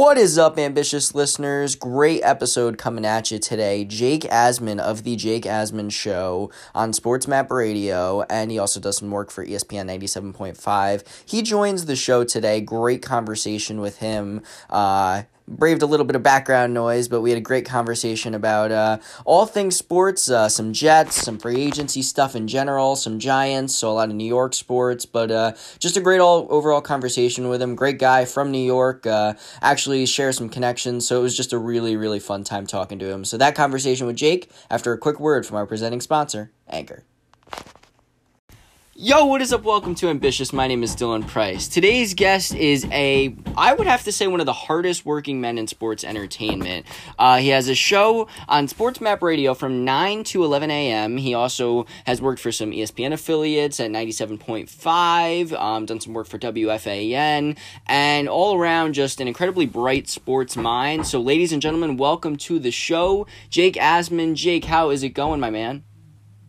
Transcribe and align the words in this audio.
What 0.00 0.16
is 0.16 0.38
up, 0.38 0.58
ambitious 0.58 1.14
listeners? 1.14 1.76
Great 1.76 2.22
episode 2.22 2.78
coming 2.78 3.04
at 3.04 3.30
you 3.30 3.38
today. 3.38 3.84
Jake 3.84 4.22
Asman 4.22 4.80
of 4.80 5.04
The 5.04 5.14
Jake 5.14 5.44
Asman 5.44 5.92
Show 5.92 6.50
on 6.74 6.94
Sports 6.94 7.28
Map 7.28 7.50
Radio, 7.50 8.22
and 8.30 8.50
he 8.50 8.58
also 8.58 8.80
does 8.80 8.96
some 8.96 9.10
work 9.10 9.30
for 9.30 9.44
ESPN 9.44 9.84
97.5. 10.00 11.04
He 11.26 11.42
joins 11.42 11.84
the 11.84 11.96
show 11.96 12.24
today. 12.24 12.62
Great 12.62 13.02
conversation 13.02 13.78
with 13.78 13.98
him. 13.98 14.40
Uh, 14.70 15.24
braved 15.50 15.82
a 15.82 15.86
little 15.86 16.06
bit 16.06 16.16
of 16.16 16.22
background 16.22 16.72
noise, 16.72 17.08
but 17.08 17.20
we 17.20 17.30
had 17.30 17.38
a 17.38 17.42
great 17.42 17.66
conversation 17.66 18.34
about 18.34 18.70
uh, 18.70 18.98
all 19.24 19.46
things 19.46 19.76
sports, 19.76 20.30
uh, 20.30 20.48
some 20.48 20.72
Jets, 20.72 21.16
some 21.16 21.38
free 21.38 21.60
agency 21.60 22.02
stuff 22.02 22.36
in 22.36 22.46
general, 22.46 22.96
some 22.96 23.18
Giants, 23.18 23.74
so 23.74 23.90
a 23.90 23.92
lot 23.92 24.08
of 24.08 24.14
New 24.14 24.26
York 24.26 24.54
sports, 24.54 25.04
but 25.04 25.30
uh, 25.30 25.52
just 25.78 25.96
a 25.96 26.00
great 26.00 26.20
all 26.20 26.46
overall 26.50 26.80
conversation 26.80 27.48
with 27.48 27.60
him. 27.60 27.74
Great 27.74 27.98
guy 27.98 28.24
from 28.24 28.50
New 28.50 28.64
York, 28.64 29.06
uh, 29.06 29.34
actually 29.60 30.06
share 30.06 30.32
some 30.32 30.48
connections, 30.48 31.06
so 31.06 31.18
it 31.18 31.22
was 31.22 31.36
just 31.36 31.52
a 31.52 31.58
really, 31.58 31.96
really 31.96 32.20
fun 32.20 32.44
time 32.44 32.66
talking 32.66 32.98
to 32.98 33.10
him. 33.10 33.24
So 33.24 33.36
that 33.38 33.54
conversation 33.54 34.06
with 34.06 34.16
Jake 34.16 34.50
after 34.70 34.92
a 34.92 34.98
quick 34.98 35.18
word 35.18 35.44
from 35.44 35.56
our 35.56 35.66
presenting 35.66 36.00
sponsor, 36.00 36.52
Anchor. 36.68 37.04
Yo, 39.02 39.24
what 39.24 39.40
is 39.40 39.50
up? 39.50 39.62
Welcome 39.62 39.94
to 39.94 40.10
Ambitious. 40.10 40.52
My 40.52 40.66
name 40.66 40.82
is 40.82 40.94
Dylan 40.94 41.26
Price. 41.26 41.68
Today's 41.68 42.12
guest 42.12 42.54
is 42.54 42.86
a, 42.92 43.34
I 43.56 43.72
would 43.72 43.86
have 43.86 44.04
to 44.04 44.12
say, 44.12 44.26
one 44.26 44.40
of 44.40 44.46
the 44.46 44.52
hardest 44.52 45.06
working 45.06 45.40
men 45.40 45.56
in 45.56 45.66
sports 45.68 46.04
entertainment. 46.04 46.84
Uh, 47.18 47.38
he 47.38 47.48
has 47.48 47.66
a 47.70 47.74
show 47.74 48.28
on 48.46 48.68
Sports 48.68 49.00
Map 49.00 49.22
Radio 49.22 49.54
from 49.54 49.86
9 49.86 50.22
to 50.24 50.44
11 50.44 50.70
a.m. 50.70 51.16
He 51.16 51.32
also 51.32 51.86
has 52.04 52.20
worked 52.20 52.42
for 52.42 52.52
some 52.52 52.72
ESPN 52.72 53.14
affiliates 53.14 53.80
at 53.80 53.90
97.5, 53.90 55.58
um, 55.58 55.86
done 55.86 56.00
some 56.00 56.12
work 56.12 56.26
for 56.26 56.38
WFAN, 56.38 57.56
and 57.86 58.28
all 58.28 58.54
around 58.54 58.92
just 58.92 59.18
an 59.18 59.28
incredibly 59.28 59.64
bright 59.64 60.10
sports 60.10 60.58
mind. 60.58 61.06
So, 61.06 61.22
ladies 61.22 61.52
and 61.52 61.62
gentlemen, 61.62 61.96
welcome 61.96 62.36
to 62.36 62.58
the 62.58 62.70
show. 62.70 63.26
Jake 63.48 63.76
Asman. 63.76 64.34
Jake, 64.34 64.66
how 64.66 64.90
is 64.90 65.02
it 65.02 65.14
going, 65.14 65.40
my 65.40 65.48
man? 65.48 65.84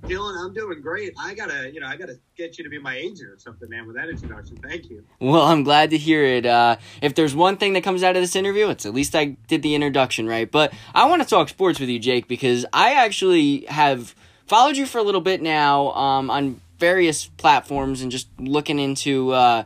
Dylan, 0.04 0.44
I'm 0.44 0.54
doing 0.54 0.82
great. 0.82 1.14
I 1.20 1.34
gotta, 1.34 1.72
you 1.72 1.80
know, 1.80 1.88
I 1.88 1.96
gotta 1.96 2.20
get 2.36 2.58
you 2.58 2.64
to 2.64 2.70
be 2.70 2.80
my 2.80 2.96
agent 2.96 3.30
or 3.30 3.38
something, 3.38 3.70
man. 3.70 3.86
With 3.86 3.96
that 3.96 4.10
introduction, 4.10 4.58
thank 4.58 4.90
you. 4.90 5.04
Well, 5.20 5.44
I'm 5.44 5.64
glad 5.64 5.92
to 5.92 5.98
hear 5.98 6.24
it. 6.24 6.46
Uh, 6.46 6.78
if 7.02 7.16
there's 7.16 7.36
one 7.36 7.58
thing 7.58 7.74
that 7.74 7.84
comes 7.84 8.04
out 8.04 8.16
of 8.16 8.22
this 8.22 8.36
interview, 8.36 8.70
it's 8.70 8.86
at 8.86 8.94
least 8.94 9.16
I 9.16 9.38
did 9.48 9.62
the 9.62 9.76
introduction 9.76 10.28
right. 10.28 10.50
But 10.50 10.74
I 10.94 11.08
want 11.08 11.22
to 11.22 11.28
talk 11.28 11.50
sports 11.50 11.80
with 11.80 11.90
you, 11.90 12.00
Jake, 12.00 12.28
because 12.28 12.66
I 12.74 12.94
actually 12.94 13.66
have 13.68 14.16
followed 14.48 14.76
you 14.76 14.86
for 14.86 14.98
a 14.98 15.04
little 15.04 15.22
bit 15.22 15.42
now 15.42 15.92
um, 15.92 16.30
on 16.30 16.62
various 16.80 17.28
platforms 17.28 18.02
and 18.02 18.12
just 18.12 18.28
looking 18.40 18.80
into 18.80 19.32
uh, 19.32 19.64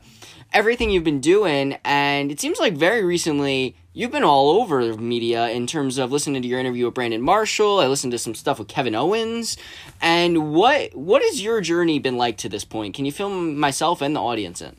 everything 0.52 0.92
you've 0.92 1.06
been 1.06 1.22
doing. 1.22 1.78
And 1.86 2.30
it 2.30 2.40
seems 2.42 2.60
like 2.60 2.74
very 2.74 3.04
recently 3.04 3.76
you've 3.96 4.12
been 4.12 4.24
all 4.24 4.50
over 4.62 4.94
media 4.98 5.48
in 5.50 5.66
terms 5.66 5.98
of 5.98 6.12
listening 6.12 6.42
to 6.42 6.48
your 6.48 6.60
interview 6.60 6.86
with 6.86 6.94
Brandon 6.94 7.22
Marshall. 7.22 7.80
I 7.80 7.88
listened 7.88 8.12
to 8.12 8.20
some 8.20 8.36
stuff 8.36 8.60
with 8.60 8.68
Kevin 8.68 8.94
Owens. 8.94 9.58
And 10.02 10.54
what 10.54 10.94
what 10.94 11.24
has 11.24 11.42
your 11.42 11.62
journey 11.62 11.98
been 11.98 12.18
like 12.18 12.38
to 12.38 12.50
this 12.50 12.66
point? 12.66 12.94
Can 12.94 13.06
you 13.06 13.12
film 13.12 13.58
myself 13.58 14.02
and 14.02 14.16
the 14.16 14.22
audience 14.22 14.62
in? 14.62 14.76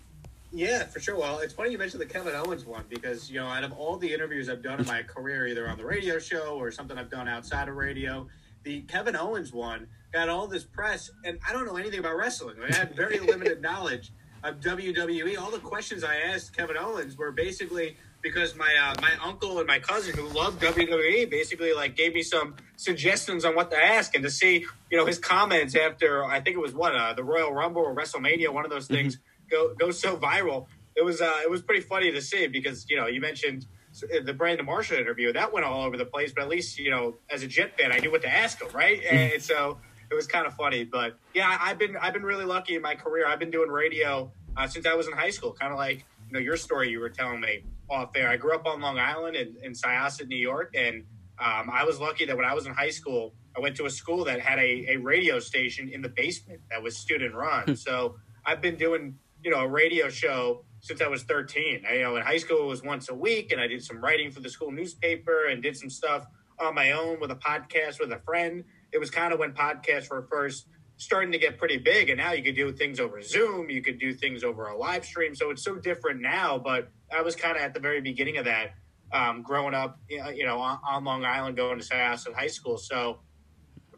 Yeah, 0.53 0.85
for 0.85 1.01
sure. 1.01 1.19
Well, 1.19 1.41
it's 1.41 1.53
funny 1.53 1.71
you 1.71 1.79
mentioned 1.79 2.01
the 2.01 2.07
Kevin 2.07 2.35
Owens 2.35 2.65
one 2.65 2.85
because 2.89 3.31
you 3.31 3.41
know 3.41 3.47
out 3.47 3.65
of 3.65 3.73
all 3.73 3.97
the 3.97 4.13
interviews 4.13 4.49
I've 4.49 4.63
done 4.63 4.79
in 4.79 4.87
my 4.87 5.03
career, 5.03 5.47
either 5.47 5.69
on 5.69 5.79
the 5.79 5.85
radio 5.85 6.19
show 6.19 6.57
or 6.57 6.71
something 6.71 6.97
I've 6.97 7.11
done 7.11 7.27
outside 7.27 7.69
of 7.69 7.77
radio, 7.77 8.29
the 8.63 8.83
Kevin 8.83 9.17
Owens 9.17 9.53
one 9.53 9.89
got 10.13 10.29
all 10.29 10.47
this 10.47 10.65
press, 10.65 11.11
and 11.25 11.39
I 11.49 11.53
don't 11.53 11.67
know 11.67 11.77
anything 11.77 12.01
about 12.01 12.17
wrestling. 12.17 12.57
I 12.69 12.75
had 12.75 12.95
very 12.95 13.19
limited 13.19 13.63
knowledge 13.63 14.13
of 14.45 14.61
WWE. 14.61 15.39
All 15.39 15.51
the 15.51 15.59
questions 15.59 16.05
I 16.05 16.17
asked 16.17 16.57
Kevin 16.57 16.77
Owens 16.77 17.17
were 17.17 17.33
basically 17.33 17.97
because 18.27 18.57
my 18.57 18.75
uh, 18.75 19.01
my 19.01 19.13
uncle 19.25 19.59
and 19.59 19.69
my 19.69 19.79
cousin 19.79 20.17
who 20.17 20.27
loved 20.29 20.61
WWE 20.61 21.31
basically 21.31 21.73
like 21.73 21.97
gave 21.97 22.13
me 22.13 22.23
some 22.23 22.57
suggestions 22.75 23.45
on 23.45 23.55
what 23.55 23.71
to 23.71 23.79
ask 23.79 24.17
and 24.17 24.25
to 24.25 24.31
see 24.31 24.67
you 24.91 24.99
know 24.99 25.07
his 25.07 25.19
comments 25.19 25.77
after 25.77 26.25
I 26.25 26.41
think 26.41 26.57
it 26.57 26.61
was 26.61 26.75
what 26.75 26.97
uh, 26.97 27.13
the 27.13 27.23
Royal 27.23 27.53
Rumble 27.53 27.83
or 27.83 27.95
WrestleMania 27.95 28.53
one 28.53 28.65
of 28.65 28.71
those 28.71 28.89
things 28.89 29.17
mm-hmm. 29.17 29.51
go 29.51 29.75
go 29.75 29.91
so 29.93 30.17
viral. 30.17 30.67
It 30.97 31.05
was 31.05 31.21
uh, 31.21 31.39
it 31.45 31.51
was 31.51 31.63
pretty 31.63 31.83
funny 31.83 32.11
to 32.11 32.21
see 32.21 32.49
because 32.49 32.91
you 32.91 32.97
know 32.97 33.07
you 33.07 33.21
mentioned 33.21 33.67
the 34.25 34.35
Brandon 34.35 34.67
Marshall 34.67 34.99
interview 34.99 35.33
that 35.33 35.53
went 35.53 35.65
all 35.65 35.85
over 35.85 35.97
the 35.97 36.05
place, 36.05 36.33
but 36.35 36.43
at 36.43 36.49
least 36.49 36.81
you 36.81 36.91
know 36.91 37.15
as 37.31 37.45
a 37.45 37.47
Jet 37.47 37.79
fan 37.79 37.93
I 37.93 37.99
knew 37.99 38.11
what 38.11 38.23
to 38.23 38.29
ask 38.29 38.61
him, 38.61 38.69
right? 38.75 39.01
Mm-hmm. 39.01 39.35
And 39.35 39.43
so 39.43 39.79
it 40.11 40.15
was 40.15 40.27
kind 40.27 40.47
of 40.47 40.55
funny. 40.55 40.83
But 40.83 41.17
yeah, 41.33 41.57
I've 41.61 41.79
been 41.79 41.97
I've 41.97 42.13
been 42.13 42.25
really 42.25 42.45
lucky 42.45 42.75
in 42.75 42.83
my 42.83 42.97
career. 42.97 43.25
I've 43.29 43.39
been 43.39 43.53
doing 43.53 43.71
radio 43.71 44.33
uh, 44.57 44.67
since 44.67 44.85
I 44.85 44.95
was 44.95 45.07
in 45.07 45.13
high 45.13 45.31
school, 45.31 45.53
kind 45.53 45.73
of 45.73 45.79
like 45.79 46.05
you 46.27 46.33
know 46.33 46.41
your 46.41 46.57
story 46.57 46.91
you 46.91 46.99
were 46.99 47.09
telling 47.09 47.41
me 47.41 47.63
off 47.89 48.13
there. 48.13 48.29
I 48.29 48.37
grew 48.37 48.55
up 48.55 48.67
on 48.67 48.81
Long 48.81 48.99
Island 48.99 49.37
in, 49.37 49.57
in 49.63 49.73
Syosset, 49.73 50.29
New 50.29 50.37
York, 50.37 50.75
and 50.75 51.05
um, 51.39 51.71
I 51.73 51.85
was 51.85 52.01
lucky 52.01 52.25
that 52.25 52.37
when 52.37 52.47
I 52.47 52.55
was 52.55 52.67
in 52.67 52.75
high 52.75 52.91
school, 52.91 53.35
I 53.57 53.61
went 53.61 53.77
to 53.77 53.87
a 53.87 53.91
school 53.91 54.25
that 54.25 54.41
had 54.41 54.59
a, 54.59 54.87
a 54.93 54.97
radio 54.97 55.39
station 55.39 55.89
in 55.89 56.03
the 56.03 56.09
basement 56.09 56.61
that 56.71 56.83
was 56.83 56.97
student 56.97 57.35
run. 57.35 57.65
Hmm. 57.65 57.75
so 57.75 58.17
I've 58.45 58.61
been 58.61 58.77
doing, 58.77 59.17
you 59.43 59.51
know, 59.51 59.61
a 59.61 59.69
radio 59.69 60.09
show 60.09 60.65
since 60.81 61.01
I 61.01 61.09
was 61.09 61.25
13. 61.25 61.85
I, 61.89 61.95
you 61.95 62.03
know, 62.03 62.17
in 62.17 62.23
high 62.23 62.39
school 62.39 62.65
it 62.65 62.67
was 62.67 62.83
once 62.83 63.09
a 63.09 63.15
week, 63.15 63.53
and 63.53 63.61
I 63.61 63.67
did 63.67 63.83
some 63.83 64.03
writing 64.03 64.31
for 64.31 64.41
the 64.41 64.49
school 64.49 64.71
newspaper 64.71 65.47
and 65.47 65.63
did 65.63 65.77
some 65.77 65.91
stuff 65.91 66.27
on 66.59 66.75
my 66.75 66.93
own 66.93 67.21
with 67.21 67.31
a 67.31 67.37
podcast 67.37 68.01
with 68.01 68.13
a 68.13 68.19
friend. 68.21 68.65
It 68.93 68.99
was 68.99 69.11
kind 69.11 69.33
of 69.33 69.39
when 69.39 69.53
podcasts 69.53 70.11
were 70.11 70.27
first 70.31 70.69
starting 70.97 71.31
to 71.33 71.39
get 71.39 71.59
pretty 71.59 71.77
big 71.77 72.09
and 72.09 72.19
now 72.19 72.33
you 72.33 72.43
could 72.43 72.55
do 72.55 72.73
things 72.73 72.99
over 72.99 73.21
zoom 73.21 73.69
you 73.69 73.83
could 73.83 73.99
do 73.99 74.15
things 74.15 74.43
over 74.43 74.69
a 74.69 74.77
live 74.77 75.05
stream 75.05 75.35
so 75.35 75.51
it's 75.51 75.63
so 75.63 75.75
different 75.77 76.21
now 76.21 76.59
but 76.59 76.91
i 77.15 77.23
was 77.23 77.37
kind 77.37 77.57
of 77.57 77.63
at 77.63 77.75
the 77.75 77.81
very 77.81 78.01
beginning 78.01 78.37
of 78.37 78.45
that 78.45 78.75
um, 79.13 79.43
growing 79.43 79.75
up 79.75 79.99
you 80.09 80.45
know 80.45 80.59
on, 80.59 80.79
on, 80.87 81.05
long 81.05 81.25
island 81.25 81.57
going 81.57 81.79
to 81.79 81.85
syosset 81.85 82.35
high 82.35 82.47
school 82.47 82.77
so 82.77 83.19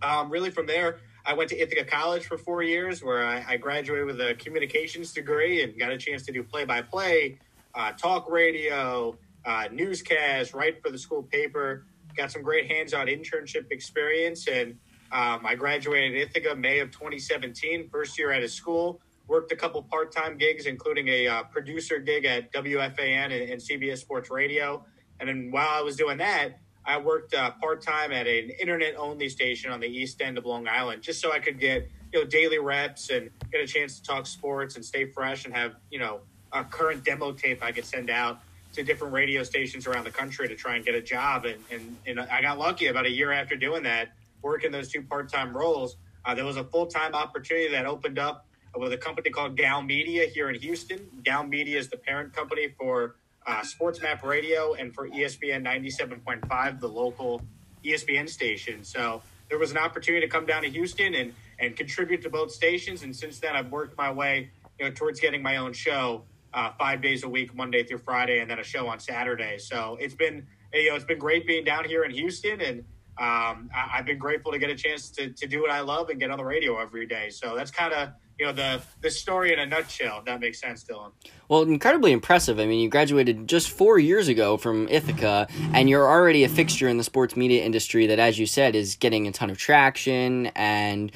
um, 0.02 0.30
really 0.30 0.50
from 0.50 0.66
there 0.66 1.00
i 1.24 1.32
went 1.32 1.48
to 1.48 1.56
ithaca 1.56 1.84
college 1.84 2.26
for 2.26 2.36
four 2.36 2.62
years 2.62 3.02
where 3.02 3.24
I, 3.24 3.44
I, 3.48 3.56
graduated 3.56 4.06
with 4.06 4.20
a 4.20 4.34
communications 4.34 5.12
degree 5.12 5.62
and 5.62 5.78
got 5.78 5.90
a 5.90 5.98
chance 5.98 6.24
to 6.26 6.32
do 6.32 6.42
play-by-play 6.42 7.38
uh, 7.74 7.92
talk 7.92 8.30
radio 8.30 9.16
uh, 9.44 9.68
newscast 9.72 10.52
write 10.52 10.82
for 10.82 10.90
the 10.90 10.98
school 10.98 11.22
paper 11.22 11.86
got 12.16 12.30
some 12.30 12.42
great 12.42 12.70
hands-on 12.70 13.06
internship 13.06 13.70
experience 13.70 14.46
and 14.46 14.76
um, 15.10 15.46
I 15.46 15.54
graduated 15.54 16.20
Ithaca 16.20 16.54
May 16.54 16.80
of 16.80 16.90
2017, 16.90 17.88
first 17.88 18.18
year 18.18 18.30
at 18.30 18.42
a 18.42 18.48
school. 18.48 19.00
Worked 19.28 19.52
a 19.52 19.56
couple 19.56 19.82
part 19.82 20.10
time 20.10 20.36
gigs, 20.38 20.66
including 20.66 21.08
a 21.08 21.26
uh, 21.28 21.42
producer 21.44 21.98
gig 21.98 22.24
at 22.24 22.52
WFAN 22.52 23.24
and, 23.24 23.32
and, 23.32 23.60
CBS 23.60 23.98
Sports 23.98 24.30
Radio. 24.30 24.84
And 25.20 25.28
then 25.28 25.50
while 25.50 25.68
I 25.68 25.82
was 25.82 25.96
doing 25.96 26.18
that, 26.18 26.58
I 26.84 26.98
worked 26.98 27.34
uh, 27.34 27.50
part 27.60 27.82
time 27.82 28.10
at 28.10 28.26
an 28.26 28.50
internet 28.60 28.96
only 28.96 29.28
station 29.28 29.70
on 29.70 29.80
the 29.80 29.86
east 29.86 30.22
end 30.22 30.38
of 30.38 30.46
Long 30.46 30.66
Island, 30.66 31.02
just 31.02 31.20
so 31.20 31.30
I 31.30 31.38
could 31.38 31.60
get 31.60 31.90
you 32.12 32.20
know 32.20 32.26
daily 32.26 32.58
reps 32.58 33.10
and 33.10 33.30
get 33.52 33.60
a 33.60 33.66
chance 33.66 34.00
to 34.00 34.02
talk 34.02 34.26
sports 34.26 34.76
and 34.76 34.84
stay 34.84 35.04
fresh 35.04 35.44
and 35.44 35.54
have 35.54 35.76
you 35.90 35.98
know 35.98 36.20
a 36.52 36.64
current 36.64 37.04
demo 37.04 37.32
tape 37.32 37.62
I 37.62 37.72
could 37.72 37.84
send 37.84 38.08
out 38.08 38.40
to 38.72 38.82
different 38.82 39.12
radio 39.12 39.42
stations 39.42 39.86
around 39.86 40.04
the 40.04 40.10
country 40.10 40.48
to 40.48 40.54
try 40.54 40.76
and 40.76 40.84
get 40.84 40.94
a 40.94 41.02
job. 41.02 41.44
And, 41.44 41.62
and, 41.70 41.96
and 42.06 42.20
I 42.20 42.42
got 42.42 42.58
lucky 42.58 42.86
about 42.86 43.06
a 43.06 43.10
year 43.10 43.32
after 43.32 43.56
doing 43.56 43.82
that 43.84 44.12
working 44.42 44.70
those 44.70 44.90
two 44.90 45.02
part 45.02 45.30
time 45.30 45.56
roles. 45.56 45.96
Uh, 46.24 46.34
there 46.34 46.44
was 46.44 46.56
a 46.56 46.64
full 46.64 46.86
time 46.86 47.14
opportunity 47.14 47.70
that 47.70 47.86
opened 47.86 48.18
up 48.18 48.46
with 48.76 48.92
a 48.92 48.96
company 48.96 49.30
called 49.30 49.56
Gow 49.56 49.80
Media 49.80 50.26
here 50.26 50.48
in 50.48 50.60
Houston. 50.60 51.08
Gow 51.24 51.42
Media 51.42 51.78
is 51.78 51.88
the 51.88 51.96
parent 51.96 52.32
company 52.32 52.74
for 52.78 53.16
uh, 53.46 53.62
Sports 53.62 54.02
Map 54.02 54.24
Radio 54.24 54.74
and 54.74 54.94
for 54.94 55.08
ESPN 55.08 55.64
97.5, 55.64 56.80
the 56.80 56.88
local 56.88 57.42
ESPN 57.84 58.28
station. 58.28 58.84
So 58.84 59.22
there 59.48 59.58
was 59.58 59.70
an 59.70 59.78
opportunity 59.78 60.26
to 60.26 60.30
come 60.30 60.46
down 60.46 60.62
to 60.62 60.68
Houston 60.68 61.14
and, 61.14 61.32
and 61.58 61.76
contribute 61.76 62.22
to 62.22 62.30
both 62.30 62.50
stations. 62.50 63.02
And 63.02 63.14
since 63.14 63.38
then, 63.38 63.56
I've 63.56 63.70
worked 63.70 63.96
my 63.96 64.12
way 64.12 64.50
you 64.78 64.86
know, 64.86 64.90
towards 64.92 65.20
getting 65.20 65.42
my 65.42 65.56
own 65.56 65.72
show 65.72 66.24
uh, 66.52 66.70
five 66.78 67.02
days 67.02 67.24
a 67.24 67.28
week, 67.28 67.54
Monday 67.54 67.84
through 67.84 67.98
Friday, 67.98 68.40
and 68.40 68.50
then 68.50 68.58
a 68.58 68.64
show 68.64 68.88
on 68.88 69.00
Saturday. 69.00 69.58
So 69.58 69.96
it's 70.00 70.14
been 70.14 70.46
you 70.72 70.90
know 70.90 70.96
it's 70.96 71.04
been 71.04 71.18
great 71.18 71.46
being 71.46 71.64
down 71.64 71.84
here 71.84 72.04
in 72.04 72.10
Houston 72.10 72.60
and 72.60 72.84
um, 73.18 73.68
I, 73.74 73.96
have 73.96 74.06
been 74.06 74.18
grateful 74.18 74.52
to 74.52 74.58
get 74.58 74.70
a 74.70 74.76
chance 74.76 75.10
to, 75.10 75.30
to 75.30 75.46
do 75.48 75.60
what 75.60 75.72
I 75.72 75.80
love 75.80 76.08
and 76.08 76.20
get 76.20 76.30
on 76.30 76.38
the 76.38 76.44
radio 76.44 76.78
every 76.80 77.04
day. 77.04 77.30
So 77.30 77.56
that's 77.56 77.72
kind 77.72 77.92
of 77.92 78.10
you 78.38 78.46
know 78.46 78.52
the 78.52 78.80
the 79.00 79.10
story 79.10 79.52
in 79.52 79.58
a 79.58 79.66
nutshell. 79.66 80.20
If 80.20 80.26
that 80.26 80.40
makes 80.40 80.60
sense, 80.60 80.84
Dylan. 80.84 81.10
Well, 81.48 81.62
incredibly 81.62 82.12
impressive. 82.12 82.60
I 82.60 82.66
mean, 82.66 82.78
you 82.78 82.88
graduated 82.88 83.48
just 83.48 83.70
four 83.70 83.98
years 83.98 84.28
ago 84.28 84.56
from 84.56 84.86
Ithaca, 84.88 85.48
and 85.72 85.90
you're 85.90 86.06
already 86.06 86.44
a 86.44 86.48
fixture 86.48 86.88
in 86.88 86.98
the 86.98 87.04
sports 87.04 87.36
media 87.36 87.64
industry 87.64 88.06
that, 88.06 88.18
as 88.18 88.38
you 88.38 88.46
said, 88.46 88.76
is 88.76 88.94
getting 88.94 89.26
a 89.26 89.32
ton 89.32 89.50
of 89.50 89.58
traction 89.58 90.46
and 90.54 91.10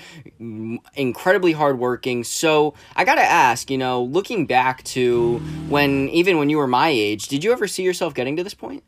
incredibly 0.95 1.53
hardworking. 1.53 2.25
So 2.25 2.75
I 2.97 3.05
got 3.05 3.17
to 3.17 3.23
ask, 3.23 3.71
you 3.71 3.79
know, 3.79 4.03
looking 4.03 4.47
back 4.47 4.83
to 4.85 5.39
when 5.69 6.09
even 6.09 6.39
when 6.39 6.51
you 6.51 6.57
were 6.59 6.67
my 6.67 6.89
age, 6.89 7.29
did 7.29 7.45
you 7.45 7.53
ever 7.53 7.69
see 7.69 7.85
yourself 7.85 8.15
getting 8.15 8.37
to 8.37 8.43
this 8.43 8.55
point? 8.55 8.83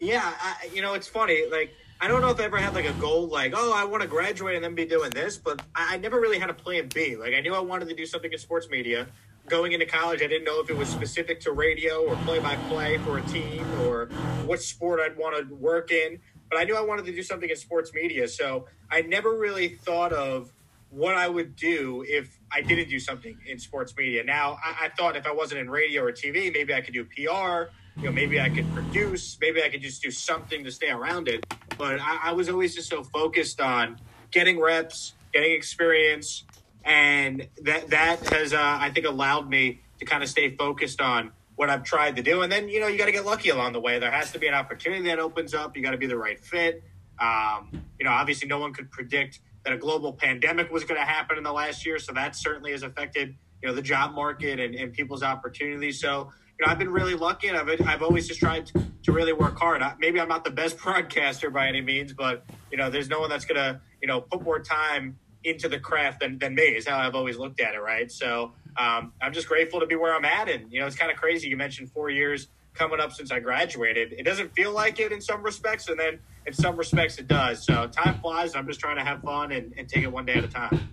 Yeah, 0.00 0.32
I, 0.40 0.68
you 0.74 0.82
know, 0.82 0.94
it's 0.94 1.08
funny, 1.08 1.46
like 1.50 1.72
I 2.04 2.06
don't 2.06 2.20
know 2.20 2.28
if 2.28 2.38
I 2.38 2.44
ever 2.44 2.58
had 2.58 2.74
like 2.74 2.84
a 2.84 2.92
goal, 2.92 3.28
like, 3.28 3.54
oh, 3.56 3.72
I 3.72 3.86
want 3.86 4.02
to 4.02 4.06
graduate 4.06 4.56
and 4.56 4.62
then 4.62 4.74
be 4.74 4.84
doing 4.84 5.08
this, 5.08 5.38
but 5.38 5.62
I, 5.74 5.94
I, 5.94 5.96
never 5.96 6.20
really 6.20 6.38
had 6.38 6.50
a 6.50 6.52
plan 6.52 6.90
B. 6.92 7.16
Like, 7.16 7.32
I 7.32 7.40
knew 7.40 7.54
I 7.54 7.60
wanted 7.60 7.88
to 7.88 7.94
do 7.94 8.04
something 8.04 8.30
in 8.30 8.38
sports 8.38 8.68
media. 8.68 9.06
going 9.48 9.72
into 9.72 9.86
college, 9.86 10.20
I 10.20 10.26
didn't 10.26 10.44
know 10.44 10.60
if 10.60 10.68
it 10.68 10.76
was 10.76 10.86
specific 10.86 11.40
to 11.40 11.52
radio 11.52 12.04
or 12.04 12.14
play 12.16 12.40
by 12.40 12.56
play 12.68 12.98
for 12.98 13.16
a 13.16 13.22
team 13.22 13.64
or 13.80 14.08
what 14.44 14.60
sport 14.60 15.00
I'd 15.00 15.16
want 15.16 15.48
to 15.48 15.54
work 15.54 15.92
in. 15.92 16.20
But 16.50 16.58
I 16.58 16.64
knew 16.64 16.76
I 16.76 16.82
wanted 16.82 17.06
to 17.06 17.12
do 17.12 17.22
something 17.22 17.48
in 17.48 17.56
sports 17.56 17.94
media. 17.94 18.28
So 18.28 18.66
I 18.90 19.00
never 19.00 19.38
really 19.38 19.68
thought 19.68 20.12
of 20.12 20.52
what 20.90 21.14
I 21.14 21.26
would 21.26 21.56
do 21.56 22.04
if 22.06 22.38
I 22.52 22.60
didn't 22.60 22.90
do 22.90 23.00
something 23.00 23.38
in 23.46 23.58
sports 23.58 23.94
media. 23.96 24.22
Now, 24.24 24.58
I, 24.62 24.84
I, 24.84 24.88
thought 24.90 25.16
if 25.16 25.26
I 25.26 25.32
wasn't 25.32 25.62
in 25.62 25.70
radio 25.70 26.02
or 26.02 26.12
TV, 26.12 26.52
maybe 26.52 26.74
I 26.74 26.82
could 26.82 26.92
do 26.92 27.06
PR. 27.06 27.72
You 27.96 28.04
know, 28.04 28.12
maybe 28.12 28.40
I 28.40 28.48
could 28.48 28.70
produce. 28.72 29.38
Maybe 29.40 29.62
I 29.62 29.68
could 29.68 29.80
just 29.80 30.02
do 30.02 30.10
something 30.10 30.64
to 30.64 30.70
stay 30.70 30.90
around 30.90 31.28
it. 31.28 31.46
But 31.78 32.00
I, 32.00 32.18
I 32.24 32.32
was 32.32 32.48
always 32.48 32.74
just 32.74 32.88
so 32.88 33.02
focused 33.02 33.60
on 33.60 33.98
getting 34.30 34.60
reps, 34.60 35.14
getting 35.32 35.52
experience, 35.52 36.44
and 36.84 37.46
that 37.62 37.90
that 37.90 38.28
has 38.30 38.52
uh, 38.52 38.58
I 38.60 38.90
think 38.90 39.06
allowed 39.06 39.48
me 39.48 39.80
to 40.00 40.04
kind 40.04 40.22
of 40.22 40.28
stay 40.28 40.56
focused 40.56 41.00
on 41.00 41.32
what 41.56 41.70
I've 41.70 41.84
tried 41.84 42.16
to 42.16 42.22
do. 42.22 42.42
And 42.42 42.50
then 42.50 42.68
you 42.68 42.80
know 42.80 42.88
you 42.88 42.98
got 42.98 43.06
to 43.06 43.12
get 43.12 43.24
lucky 43.24 43.50
along 43.50 43.72
the 43.72 43.80
way. 43.80 43.98
There 43.98 44.10
has 44.10 44.32
to 44.32 44.38
be 44.38 44.48
an 44.48 44.54
opportunity 44.54 45.04
that 45.04 45.18
opens 45.18 45.54
up. 45.54 45.76
You 45.76 45.82
got 45.82 45.92
to 45.92 45.98
be 45.98 46.06
the 46.06 46.18
right 46.18 46.40
fit. 46.40 46.82
Um, 47.20 47.84
you 47.98 48.04
know, 48.04 48.10
obviously, 48.10 48.48
no 48.48 48.58
one 48.58 48.72
could 48.72 48.90
predict 48.90 49.40
that 49.64 49.72
a 49.72 49.78
global 49.78 50.12
pandemic 50.12 50.70
was 50.70 50.84
going 50.84 51.00
to 51.00 51.06
happen 51.06 51.38
in 51.38 51.44
the 51.44 51.52
last 51.52 51.86
year. 51.86 51.98
So 51.98 52.12
that 52.12 52.36
certainly 52.36 52.72
has 52.72 52.82
affected, 52.82 53.34
you 53.62 53.68
know, 53.68 53.74
the 53.74 53.82
job 53.82 54.14
market 54.14 54.60
and, 54.60 54.74
and 54.74 54.92
people's 54.92 55.22
opportunities. 55.22 56.00
So, 56.00 56.32
you 56.58 56.64
know, 56.64 56.70
I've 56.70 56.78
been 56.78 56.90
really 56.90 57.14
lucky 57.14 57.48
and 57.48 57.56
I've, 57.56 57.80
I've 57.86 58.02
always 58.02 58.28
just 58.28 58.40
tried 58.40 58.66
to, 58.66 58.84
to 59.04 59.12
really 59.12 59.32
work 59.32 59.58
hard. 59.58 59.82
I, 59.82 59.94
maybe 59.98 60.20
I'm 60.20 60.28
not 60.28 60.44
the 60.44 60.50
best 60.50 60.78
broadcaster 60.82 61.50
by 61.50 61.68
any 61.68 61.80
means, 61.80 62.12
but, 62.12 62.44
you 62.70 62.78
know, 62.78 62.90
there's 62.90 63.08
no 63.08 63.20
one 63.20 63.30
that's 63.30 63.44
going 63.44 63.56
to, 63.56 63.80
you 64.00 64.08
know, 64.08 64.20
put 64.20 64.42
more 64.42 64.60
time 64.60 65.18
into 65.42 65.68
the 65.68 65.78
craft 65.78 66.20
than, 66.20 66.38
than 66.38 66.54
me 66.54 66.62
is 66.62 66.86
how 66.86 66.98
I've 66.98 67.14
always 67.14 67.36
looked 67.36 67.60
at 67.60 67.74
it. 67.74 67.80
Right. 67.80 68.10
So 68.10 68.52
um, 68.76 69.12
I'm 69.20 69.32
just 69.32 69.48
grateful 69.48 69.80
to 69.80 69.86
be 69.86 69.96
where 69.96 70.14
I'm 70.14 70.24
at. 70.24 70.48
And, 70.48 70.72
you 70.72 70.80
know, 70.80 70.86
it's 70.86 70.96
kind 70.96 71.10
of 71.10 71.18
crazy. 71.18 71.48
You 71.48 71.56
mentioned 71.56 71.90
four 71.90 72.10
years 72.10 72.48
coming 72.72 72.98
up 73.00 73.12
since 73.12 73.30
I 73.30 73.40
graduated. 73.40 74.12
It 74.12 74.24
doesn't 74.24 74.54
feel 74.54 74.72
like 74.72 74.98
it 75.00 75.12
in 75.12 75.20
some 75.20 75.42
respects. 75.42 75.88
And 75.88 75.98
then 75.98 76.18
in 76.46 76.52
some 76.52 76.76
respects 76.76 77.18
it 77.18 77.28
does. 77.28 77.64
So 77.64 77.86
time 77.88 78.20
flies. 78.20 78.54
I'm 78.54 78.66
just 78.66 78.80
trying 78.80 78.96
to 78.96 79.04
have 79.04 79.22
fun 79.22 79.52
and, 79.52 79.72
and 79.76 79.88
take 79.88 80.02
it 80.02 80.12
one 80.12 80.26
day 80.26 80.34
at 80.34 80.44
a 80.44 80.48
time. 80.48 80.88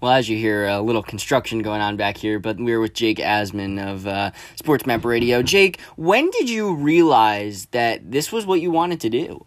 Well, 0.00 0.12
as 0.12 0.28
you 0.28 0.36
hear, 0.36 0.64
a 0.66 0.80
little 0.80 1.02
construction 1.02 1.60
going 1.60 1.80
on 1.80 1.96
back 1.96 2.16
here, 2.16 2.38
but 2.38 2.58
we're 2.58 2.80
with 2.80 2.94
Jake 2.94 3.18
Asman 3.18 3.84
of 3.84 4.06
uh, 4.06 4.30
Sports 4.54 4.86
Map 4.86 5.04
Radio. 5.04 5.42
Jake, 5.42 5.80
when 5.96 6.30
did 6.30 6.48
you 6.48 6.76
realize 6.76 7.66
that 7.72 8.12
this 8.12 8.30
was 8.30 8.46
what 8.46 8.60
you 8.60 8.70
wanted 8.70 9.00
to 9.00 9.10
do? 9.10 9.44